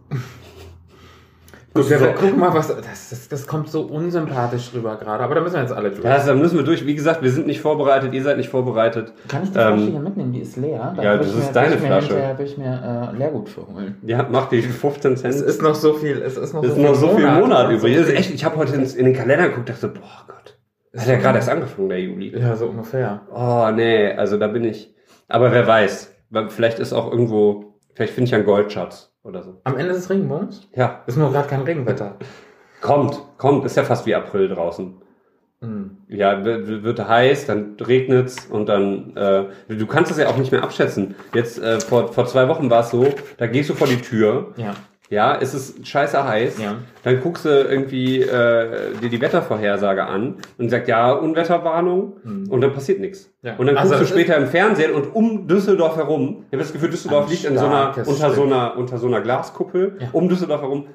Gut, 1.74 1.90
wir, 1.90 1.98
So. 1.98 2.06
gucken 2.08 2.40
mal, 2.40 2.54
was, 2.54 2.68
das, 2.68 3.10
das, 3.10 3.28
das 3.30 3.48
kommt 3.48 3.68
so 3.68 3.82
unsympathisch 3.82 4.72
rüber 4.76 4.96
gerade, 4.96 5.24
aber 5.24 5.34
da 5.34 5.42
müssen 5.42 5.56
wir 5.56 5.62
jetzt 5.62 5.74
alle 5.74 5.90
durch. 5.90 6.04
Ja, 6.04 6.24
da 6.24 6.36
müssen 6.36 6.56
wir 6.58 6.64
durch. 6.64 6.86
Wie 6.86 6.94
gesagt, 6.94 7.24
wir 7.24 7.32
sind 7.32 7.48
nicht 7.48 7.62
vorbereitet, 7.62 8.14
ihr 8.14 8.22
seid 8.22 8.38
nicht 8.38 8.50
vorbereitet. 8.50 9.12
Kann 9.28 9.44
ich 9.44 9.52
die 9.52 9.58
Ähm, 9.58 9.78
Flasche 9.78 9.92
hier 9.92 10.00
mitnehmen? 10.00 10.32
Die 10.34 10.42
ist 10.42 10.56
leer. 10.58 10.94
Dann 10.96 11.04
ja, 11.04 11.18
das 11.18 11.28
ist 11.34 11.48
mir, 11.48 11.52
deine 11.54 11.78
Flasche. 11.80 12.08
hinterher- 12.10 12.38
will 12.38 12.46
ich 12.46 12.58
mir 12.60 13.12
äh, 13.14 13.18
Leergut 13.18 13.50
für 13.50 13.68
holen. 13.68 13.98
Ja, 14.04 14.22
macht 14.30 14.52
die 14.52 14.62
15 14.62 15.18
Cent. 15.18 15.34
Es 15.34 15.42
ist 15.42 15.62
noch 15.64 15.74
so 15.74 15.94
viel, 15.94 16.22
es 16.22 16.38
ist 16.38 16.54
noch 16.54 16.64
ist 16.64 16.76
so 16.76 16.82
noch 16.82 16.94
so 16.96 17.10
viel 17.16 17.28
Monat 17.28 17.68
und 17.70 17.76
übrig. 17.76 17.96
so 17.98 18.04
ist 18.04 18.10
echt, 18.14 18.34
ich 18.34 18.46
habe 18.46 18.56
heute 18.58 18.76
ins, 18.76 18.94
in 18.94 19.06
den 19.06 19.16
Kalender 19.16 19.50
geguckt 19.50 19.70
dachte, 19.70 19.88
boah 19.88 20.26
Gott. 20.28 20.58
Das 20.92 21.02
hat 21.04 21.10
ja 21.10 21.16
gerade 21.18 21.38
erst 21.40 21.50
angefangen, 21.50 21.90
der 21.90 22.00
Juli. 22.02 22.38
Ja, 22.40 22.56
so 22.56 22.68
ungefähr. 22.68 23.22
Oh, 23.34 23.70
nee, 23.74 24.12
also 24.12 24.38
da 24.38 24.48
bin 24.48 24.64
ich. 24.64 24.94
Aber 25.28 25.52
wer 25.52 25.66
weiß. 25.66 26.14
Vielleicht 26.50 26.78
ist 26.80 26.94
auch 26.94 27.12
irgendwo, 27.12 27.80
vielleicht 27.96 28.14
finde 28.14 28.28
ich 28.28 28.36
einen 28.36 28.46
Goldschatz 28.46 29.13
oder 29.24 29.44
so. 29.44 29.60
Am 29.64 29.78
Ende 29.78 29.94
des 29.94 30.10
Regenbogens 30.10 30.68
Ja, 30.76 31.02
ist 31.08 31.18
nur 31.18 31.32
gerade 31.32 31.48
kein 31.48 31.62
Regenwetter. 31.62 32.16
kommt, 32.82 33.22
kommt. 33.38 33.66
Ist 33.66 33.78
ja 33.78 33.84
fast 33.84 34.06
wie 34.06 34.16
April 34.16 34.50
draußen. 34.50 34.96
Hm. 35.62 35.98
Ja, 36.10 36.44
wird, 36.44 36.84
wird 36.84 37.08
heiß, 37.08 37.46
dann 37.46 37.78
regnet's 37.80 38.46
und 38.48 38.68
dann, 38.68 39.16
äh, 39.16 39.46
du 39.70 39.88
kannst 39.88 40.12
es 40.12 40.18
ja 40.18 40.28
auch 40.28 40.36
nicht 40.38 40.52
mehr 40.52 40.62
abschätzen. 40.62 41.16
Jetzt, 41.34 41.58
äh, 41.58 41.80
vor, 41.80 42.12
vor 42.12 42.26
zwei 42.26 42.50
Wochen 42.50 42.70
war 42.70 42.82
es 42.82 42.90
so, 42.90 43.08
da 43.38 43.48
gehst 43.48 43.70
du 43.70 43.74
vor 43.74 43.88
die 43.88 44.02
Tür, 44.02 44.54
Ja, 44.58 44.74
ja, 45.14 45.38
es 45.40 45.54
ist 45.54 45.88
scheiße 45.88 46.24
heiß, 46.28 46.58
ja. 46.62 46.76
dann 47.04 47.22
guckst 47.22 47.46
du 47.46 47.50
irgendwie 47.50 48.22
äh, 48.22 48.94
dir 49.02 49.10
die 49.10 49.22
Wettervorhersage 49.22 50.04
an 50.06 50.36
und 50.58 50.70
sagt, 50.70 50.88
ja, 50.88 51.12
Unwetterwarnung 51.14 52.18
Hm. 52.24 52.50
und 52.50 52.62
dann 52.62 52.74
passiert 52.74 53.00
nichts. 53.00 53.30
Ja. 53.42 53.56
Und 53.58 53.68
dann 53.68 53.78
Also 53.78 53.96
guckst 53.96 54.02
du 54.12 54.16
es 54.16 54.22
später 54.22 54.38
im 54.38 54.48
Fernsehen 54.48 54.92
und 54.94 55.16
um 55.16 55.48
Düsseldorf 55.48 55.96
herum, 55.98 56.46
ich 56.48 56.54
habe 56.54 56.64
das 56.64 56.74
Gefühl, 56.74 56.90
Düsseldorf 56.90 57.30
liegt 57.30 57.46
in 57.46 57.58
so 57.58 57.66
einer, 57.66 57.94
unter 58.06 58.32
so 58.34 58.44
einer, 58.44 58.76
unter 58.78 58.98
so 58.98 59.08
einer 59.08 59.22
Glaskuppel, 59.22 59.98
Ja. 60.00 60.08
um 60.12 60.28
Düsseldorf 60.28 60.62
herum, 60.62 60.88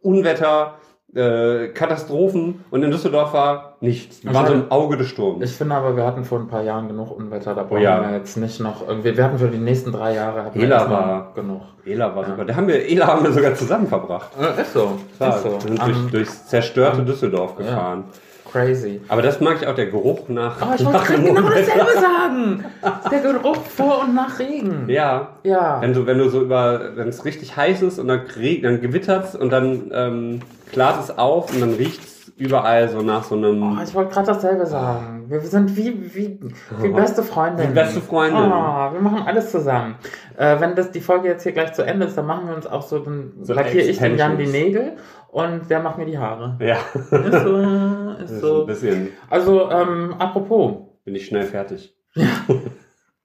Unwetter, 0.00 0.74
äh, 1.14 1.68
Katastrophen 1.68 2.64
und 2.70 2.82
in 2.82 2.90
Düsseldorf 2.90 3.32
war 3.34 3.76
nichts. 3.80 4.24
Wir 4.24 4.32
waren 4.32 4.46
so 4.46 4.52
im 4.54 4.70
Auge 4.70 4.96
des 4.96 5.08
Sturms. 5.08 5.44
Ich 5.44 5.52
finde 5.56 5.74
aber, 5.74 5.96
wir 5.96 6.04
hatten 6.06 6.24
vor 6.24 6.38
ein 6.40 6.48
paar 6.48 6.62
Jahren 6.62 6.88
genug 6.88 7.10
Unwetter. 7.16 7.54
Da 7.54 7.62
brauchen 7.64 7.78
Oh 7.78 7.80
ja. 7.80 8.00
wir 8.10 8.16
jetzt 8.16 8.36
nicht 8.36 8.60
noch 8.60 8.86
irgendwie. 8.88 9.16
Wir 9.16 9.24
hatten 9.24 9.38
für 9.38 9.48
die 9.48 9.58
nächsten 9.58 9.92
drei 9.92 10.14
Jahre 10.14 10.44
hatten 10.44 10.58
erstmal 10.60 10.90
war- 11.02 11.32
genug. 11.34 11.60
Ela 11.84 12.14
war 12.14 12.22
Ja. 12.22 12.28
super. 12.30 12.44
Da 12.44 12.54
haben 12.56 12.68
wir, 12.68 12.88
Ela 12.88 13.06
haben 13.08 13.24
wir 13.24 13.32
sogar 13.32 13.54
zusammen 13.54 13.86
verbracht. 13.86 14.30
Äh, 14.40 14.62
ist 14.62 14.72
so. 14.72 14.92
Klar, 15.18 15.36
ist 15.36 15.42
so. 15.42 15.52
wir 15.52 15.60
sind 15.60 15.80
Am- 15.80 15.92
durch, 15.92 16.10
durchs 16.12 16.46
zerstörte 16.46 16.98
am- 17.00 17.06
Düsseldorf 17.06 17.56
gefahren. 17.56 18.04
Crazy. 18.52 19.00
Aber 19.08 19.22
das 19.22 19.40
mag 19.40 19.56
ich 19.60 19.66
auch, 19.66 19.74
der 19.74 19.86
Geruch 19.86 20.28
nach. 20.28 20.56
Oh, 20.60 20.74
ich 20.76 20.84
wollte 20.84 21.14
genau 21.14 21.40
dasselbe 21.40 21.92
sagen. 22.00 22.64
Der 23.10 23.20
Geruch 23.20 23.56
vor 23.56 24.02
und 24.02 24.14
nach 24.14 24.38
Regen. 24.38 24.88
Ja. 24.88 25.36
Ja. 25.42 25.80
Wenn 25.80 25.94
du, 25.94 26.06
wenn 26.06 26.18
du 26.18 26.28
so 26.28 26.42
über, 26.42 26.92
wenn 26.94 27.08
es 27.08 27.24
richtig 27.24 27.56
heiß 27.56 27.82
ist 27.82 27.98
und 27.98 28.08
dann, 28.08 28.22
dann 28.62 28.80
gewittert's 28.80 29.34
und 29.34 29.50
dann 29.50 29.90
ähm, 29.92 30.40
klart 30.70 31.02
es 31.02 31.16
auf 31.16 31.52
und 31.52 31.60
dann 31.60 31.74
riecht's 31.74 32.12
überall 32.36 32.88
so 32.88 33.02
nach 33.02 33.24
so 33.24 33.36
einem. 33.36 33.78
Oh, 33.78 33.82
ich 33.82 33.94
wollte 33.94 34.12
gerade 34.12 34.26
dasselbe 34.28 34.66
sagen. 34.66 35.24
Wir 35.28 35.40
sind 35.40 35.76
wie, 35.76 36.14
wie, 36.14 36.38
wie 36.80 36.88
beste 36.92 37.22
Freunde. 37.22 37.62
Wie 37.62 37.72
beste 37.72 38.00
Freundinnen. 38.00 38.52
Oh, 38.52 38.92
wir 38.92 39.00
machen 39.00 39.22
alles 39.26 39.50
zusammen. 39.50 39.96
Äh, 40.36 40.60
wenn 40.60 40.74
das 40.74 40.90
die 40.90 41.00
Folge 41.00 41.28
jetzt 41.28 41.42
hier 41.42 41.52
gleich 41.52 41.72
zu 41.72 41.82
Ende 41.82 42.06
ist, 42.06 42.16
dann 42.16 42.26
machen 42.26 42.48
wir 42.48 42.56
uns 42.56 42.66
auch 42.66 42.82
so, 42.82 42.98
dann 42.98 43.32
So 43.42 43.54
lackiere 43.54 43.84
ich 43.84 43.98
dem 43.98 44.16
Jan 44.16 44.38
die. 44.38 44.46
Nägel 44.46 44.92
und 45.32 45.68
der 45.68 45.80
macht 45.80 45.98
mir 45.98 46.06
die 46.06 46.18
Haare. 46.18 46.56
ja, 46.60 46.76
Ist 46.94 47.10
so, 47.10 47.16
das 47.18 48.20
ist 48.24 48.30
ist 48.30 48.32
ein 48.36 48.40
so. 48.40 48.66
bisschen. 48.66 49.08
Also, 49.28 49.70
ähm, 49.70 50.14
apropos, 50.18 50.74
Bin 51.04 51.14
ich 51.16 51.26
schnell 51.26 51.42
fertig. 51.44 51.96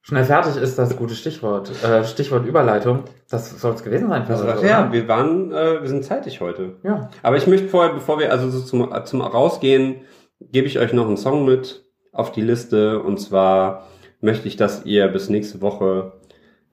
schnell 0.02 0.24
fertig 0.24 0.56
ist 0.62 0.78
das 0.80 0.96
gute 0.96 1.14
Stichwort. 1.16 1.72
Äh, 1.84 2.04
Stichwort 2.06 2.46
Überleitung. 2.46 3.04
Das 3.30 3.60
soll 3.62 3.74
es 3.74 3.84
gewesen 3.84 4.10
sein 4.10 4.26
für 4.26 4.38
heute, 4.38 4.66
ja, 4.66 4.92
wir 4.92 5.08
waren, 5.08 5.52
äh, 5.52 5.82
wir 5.82 5.88
sind 5.90 6.04
zeitig 6.06 6.40
heute. 6.42 6.78
Ja. 6.84 7.10
Aber 7.24 7.36
ich 7.38 7.46
möchte 7.48 7.68
vorher, 7.68 7.94
bevor 7.94 8.20
wir 8.20 8.32
also 8.32 8.50
so 8.50 8.62
zum, 8.62 8.90
zum 9.06 9.22
Rausgehen, 9.22 10.02
gebe 10.40 10.68
ich 10.68 10.80
euch 10.80 10.94
noch 10.94 11.08
einen 11.08 11.18
Song 11.18 11.46
mit 11.46 11.86
auf 12.14 12.32
die 12.32 12.42
Liste. 12.42 13.02
Und 13.02 13.18
zwar 13.20 13.84
möchte 14.22 14.48
ich, 14.48 14.56
dass 14.56 14.86
ihr 14.86 15.08
bis 15.10 15.30
nächste 15.30 15.62
Woche 15.62 16.14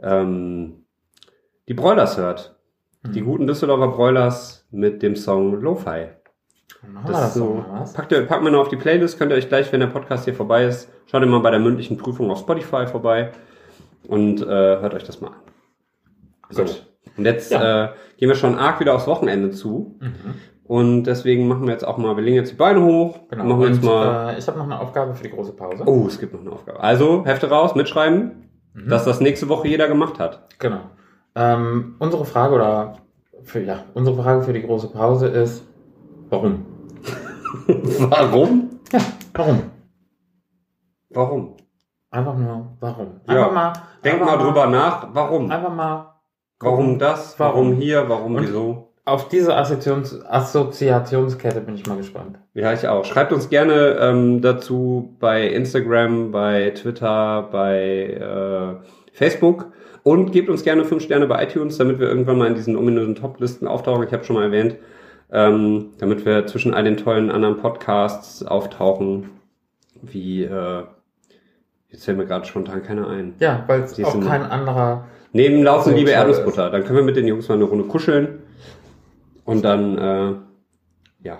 ähm, 0.00 0.84
die 1.68 1.74
Broilers 1.74 2.16
hört. 2.16 2.52
Die 3.06 3.20
Mhm. 3.20 3.24
guten 3.26 3.46
Düsseldorfer 3.46 3.88
Broilers 3.88 4.63
mit 4.74 5.02
dem 5.02 5.16
Song 5.16 5.60
Lo-Fi. 5.60 6.08
Das 7.06 7.34
so. 7.34 7.64
Packt, 7.94 8.12
ihr, 8.12 8.26
packt 8.26 8.42
mal 8.42 8.50
noch 8.50 8.60
auf 8.62 8.68
die 8.68 8.76
Playlist, 8.76 9.18
könnt 9.18 9.32
ihr 9.32 9.38
euch 9.38 9.48
gleich, 9.48 9.72
wenn 9.72 9.80
der 9.80 9.86
Podcast 9.86 10.24
hier 10.24 10.34
vorbei 10.34 10.64
ist, 10.66 10.90
schaut 11.06 11.22
ihr 11.22 11.26
mal 11.26 11.40
bei 11.40 11.50
der 11.50 11.60
mündlichen 11.60 11.96
Prüfung 11.96 12.30
auf 12.30 12.38
Spotify 12.40 12.86
vorbei 12.86 13.30
und 14.06 14.42
äh, 14.42 14.46
hört 14.46 14.92
euch 14.94 15.04
das 15.04 15.20
mal 15.20 15.28
an. 15.28 15.34
So. 16.50 16.62
Gut. 16.64 16.86
Und 17.16 17.24
jetzt 17.24 17.52
Ja. 17.52 17.84
äh, 17.84 17.88
gehen 18.18 18.28
wir 18.28 18.36
schon 18.36 18.58
arg 18.58 18.80
wieder 18.80 18.94
aufs 18.94 19.06
Wochenende 19.06 19.50
zu. 19.50 19.96
Mhm. 20.00 20.34
Und 20.64 21.04
deswegen 21.04 21.46
machen 21.46 21.64
wir 21.66 21.72
jetzt 21.72 21.86
auch 21.86 21.96
mal, 21.98 22.16
wir 22.16 22.22
legen 22.24 22.36
jetzt 22.36 22.52
die 22.52 22.56
Beine 22.56 22.82
hoch. 22.82 23.18
Genau. 23.30 23.44
Machen 23.44 23.60
wir 23.60 23.68
jetzt 23.68 23.82
mal. 23.84 24.30
äh, 24.34 24.38
ich 24.38 24.46
habe 24.46 24.58
noch 24.58 24.64
eine 24.64 24.80
Aufgabe 24.80 25.14
für 25.14 25.22
die 25.22 25.30
große 25.30 25.52
Pause. 25.52 25.84
Oh, 25.86 26.06
es 26.06 26.18
gibt 26.18 26.32
noch 26.34 26.40
eine 26.40 26.52
Aufgabe. 26.52 26.80
Also, 26.80 27.24
Hefte 27.24 27.48
raus, 27.48 27.74
mitschreiben, 27.74 28.48
Mhm. 28.74 28.88
dass 28.88 29.04
das 29.04 29.20
nächste 29.20 29.48
Woche 29.48 29.68
jeder 29.68 29.88
gemacht 29.88 30.18
hat. 30.18 30.48
Genau. 30.58 30.80
Ähm, 31.34 31.96
unsere 31.98 32.24
Frage 32.24 32.54
oder 32.54 32.96
für, 33.44 33.60
ja, 33.62 33.84
unsere 33.94 34.20
Frage 34.22 34.42
für 34.42 34.52
die 34.52 34.62
große 34.62 34.88
Pause 34.88 35.28
ist, 35.28 35.66
warum? 36.30 36.66
Warum? 38.10 38.70
Ja, 38.92 39.00
warum? 39.34 39.62
Warum? 41.10 41.56
Einfach 42.10 42.36
nur, 42.36 42.76
warum? 42.80 43.20
Ja. 43.28 43.34
Einfach 43.34 43.52
mal. 43.52 43.72
Denk 44.02 44.24
mal 44.24 44.36
drüber 44.36 44.66
nach. 44.66 45.08
Warum? 45.14 45.50
Einfach 45.50 45.72
mal 45.74 46.14
Warum 46.60 46.98
das? 46.98 47.38
Warum? 47.38 47.54
Warum 47.70 47.72
hier? 47.80 48.08
Warum 48.08 48.34
Und- 48.36 48.42
wieso? 48.42 48.90
auf 49.06 49.28
diese 49.28 49.54
Assoziations 49.54 50.24
Assoziationskette 50.24 51.60
bin 51.60 51.74
ich 51.74 51.86
mal 51.86 51.98
gespannt. 51.98 52.38
Ja, 52.54 52.72
ich 52.72 52.88
auch. 52.88 53.04
Schreibt 53.04 53.32
uns 53.32 53.50
gerne 53.50 53.98
ähm, 54.00 54.40
dazu 54.40 55.14
bei 55.20 55.46
Instagram, 55.46 56.30
bei 56.30 56.70
Twitter, 56.70 57.42
bei 57.52 58.14
äh, 58.14 58.86
Facebook 59.12 59.72
und 60.04 60.30
gebt 60.30 60.48
uns 60.48 60.62
gerne 60.62 60.84
fünf 60.84 61.02
Sterne 61.02 61.26
bei 61.26 61.42
iTunes, 61.42 61.76
damit 61.78 61.98
wir 61.98 62.06
irgendwann 62.08 62.38
mal 62.38 62.46
in 62.46 62.54
diesen 62.54 62.76
ominösen 62.76 63.16
Top-Listen 63.16 63.66
auftauchen. 63.66 64.06
Ich 64.06 64.12
habe 64.12 64.22
schon 64.22 64.36
mal 64.36 64.44
erwähnt, 64.44 64.76
ähm, 65.32 65.86
damit 65.98 66.24
wir 66.24 66.46
zwischen 66.46 66.72
all 66.74 66.84
den 66.84 66.96
tollen 66.96 67.30
anderen 67.30 67.56
Podcasts 67.56 68.44
auftauchen, 68.44 69.30
wie 70.02 70.44
äh, 70.44 70.84
jetzt 71.88 72.04
fällt 72.04 72.18
mir 72.18 72.26
gerade 72.26 72.44
spontan 72.46 72.82
keiner 72.82 73.08
ein. 73.08 73.34
Ja, 73.40 73.64
weil 73.66 73.80
es 73.82 74.02
auch 74.04 74.20
kein 74.20 74.42
anderer. 74.42 75.06
Neben 75.32 75.64
Laufen, 75.64 75.94
liebe 75.96 76.10
Erdnussbutter. 76.10 76.70
Dann 76.70 76.84
können 76.84 76.98
wir 76.98 77.04
mit 77.04 77.16
den 77.16 77.26
Jungs 77.26 77.48
mal 77.48 77.54
eine 77.56 77.64
Runde 77.64 77.84
kuscheln 77.84 78.40
und 79.44 79.64
dann 79.64 79.98
äh, 79.98 80.34
ja. 81.22 81.38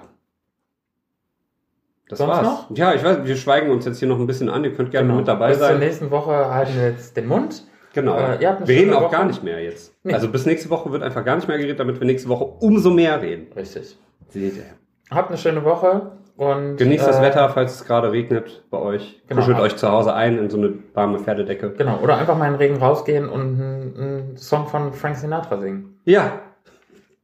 Das 2.09 2.19
Sonst 2.19 2.31
war's. 2.33 2.43
noch? 2.43 2.77
Ja, 2.77 2.95
ich 2.95 3.05
weiß, 3.05 3.19
wir 3.25 3.37
schweigen 3.37 3.71
uns 3.71 3.85
jetzt 3.85 3.99
hier 3.99 4.09
noch 4.09 4.19
ein 4.19 4.27
bisschen 4.27 4.49
an. 4.49 4.65
Ihr 4.65 4.73
könnt 4.75 4.91
gerne 4.91 5.07
Genau. 5.09 5.19
mit 5.19 5.29
dabei 5.29 5.49
Bis 5.51 5.59
zur 5.59 5.69
sein. 5.69 5.79
nächsten 5.79 6.11
Woche 6.11 6.33
halten 6.53 6.73
wir 6.77 6.89
jetzt 6.91 7.17
den 7.17 7.27
Mund. 7.27 7.65
Genau. 7.95 8.17
Äh, 8.19 8.47
eine 8.47 8.59
wir 8.67 8.77
reden 8.77 8.93
auch 8.93 9.11
gar 9.11 9.25
nicht 9.25 9.43
mehr 9.43 9.63
jetzt. 9.63 9.95
Nee. 10.03 10.13
Also 10.13 10.29
bis 10.29 10.45
nächste 10.45 10.69
Woche 10.69 10.91
wird 10.93 11.03
einfach 11.03 11.25
gar 11.25 11.37
nicht 11.37 11.49
mehr 11.49 11.57
geredet, 11.57 11.81
damit 11.81 11.99
wir 11.99 12.07
nächste 12.07 12.29
Woche 12.29 12.45
umso 12.45 12.91
mehr 12.91 13.23
reden. 13.23 13.53
Richtig. 13.55 13.97
Seht 14.29 14.57
ihr. 14.57 14.65
Habt 15.11 15.29
eine 15.29 15.39
schöne 15.39 15.65
Woche 15.65 16.13
und 16.37 16.77
Genießt 16.77 17.07
das 17.07 17.19
äh, 17.19 17.23
Wetter, 17.23 17.49
falls 17.51 17.77
es 17.77 17.85
gerade 17.85 18.11
regnet 18.11 18.65
bei 18.71 18.79
euch. 18.79 19.23
Genau. 19.29 19.41
Kuschelt 19.41 19.61
euch 19.61 19.77
zu 19.77 19.91
Hause 19.91 20.13
ein 20.13 20.39
in 20.39 20.51
so 20.51 20.59
eine 20.59 20.75
warme 20.93 21.21
Pferdedecke. 21.21 21.75
Genau, 21.79 22.01
oder 22.01 22.19
einfach 22.19 22.37
mal 22.37 22.47
in 22.47 22.55
den 22.55 22.59
Regen 22.59 22.77
rausgehen 22.77 23.29
und 23.29 23.41
einen, 23.41 23.97
einen 23.97 24.37
Song 24.37 24.67
von 24.67 24.93
Frank 24.93 25.17
Sinatra 25.17 25.59
singen. 25.59 26.01
Ja. 26.05 26.41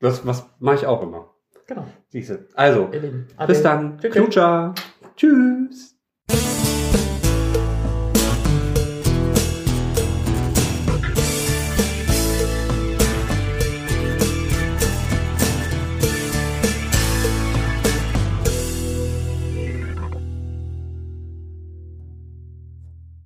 Das 0.00 0.24
was 0.26 0.46
mache 0.60 0.76
ich 0.76 0.86
auch 0.86 1.02
immer. 1.02 1.34
Genau. 1.66 1.86
Siehste. 2.08 2.46
Also, 2.54 2.88
Ihr 2.92 3.00
Lieben. 3.00 3.28
bis 3.46 3.62
dann. 3.62 3.98
Tschüss. 3.98 4.74
Tschüss. 5.16 5.96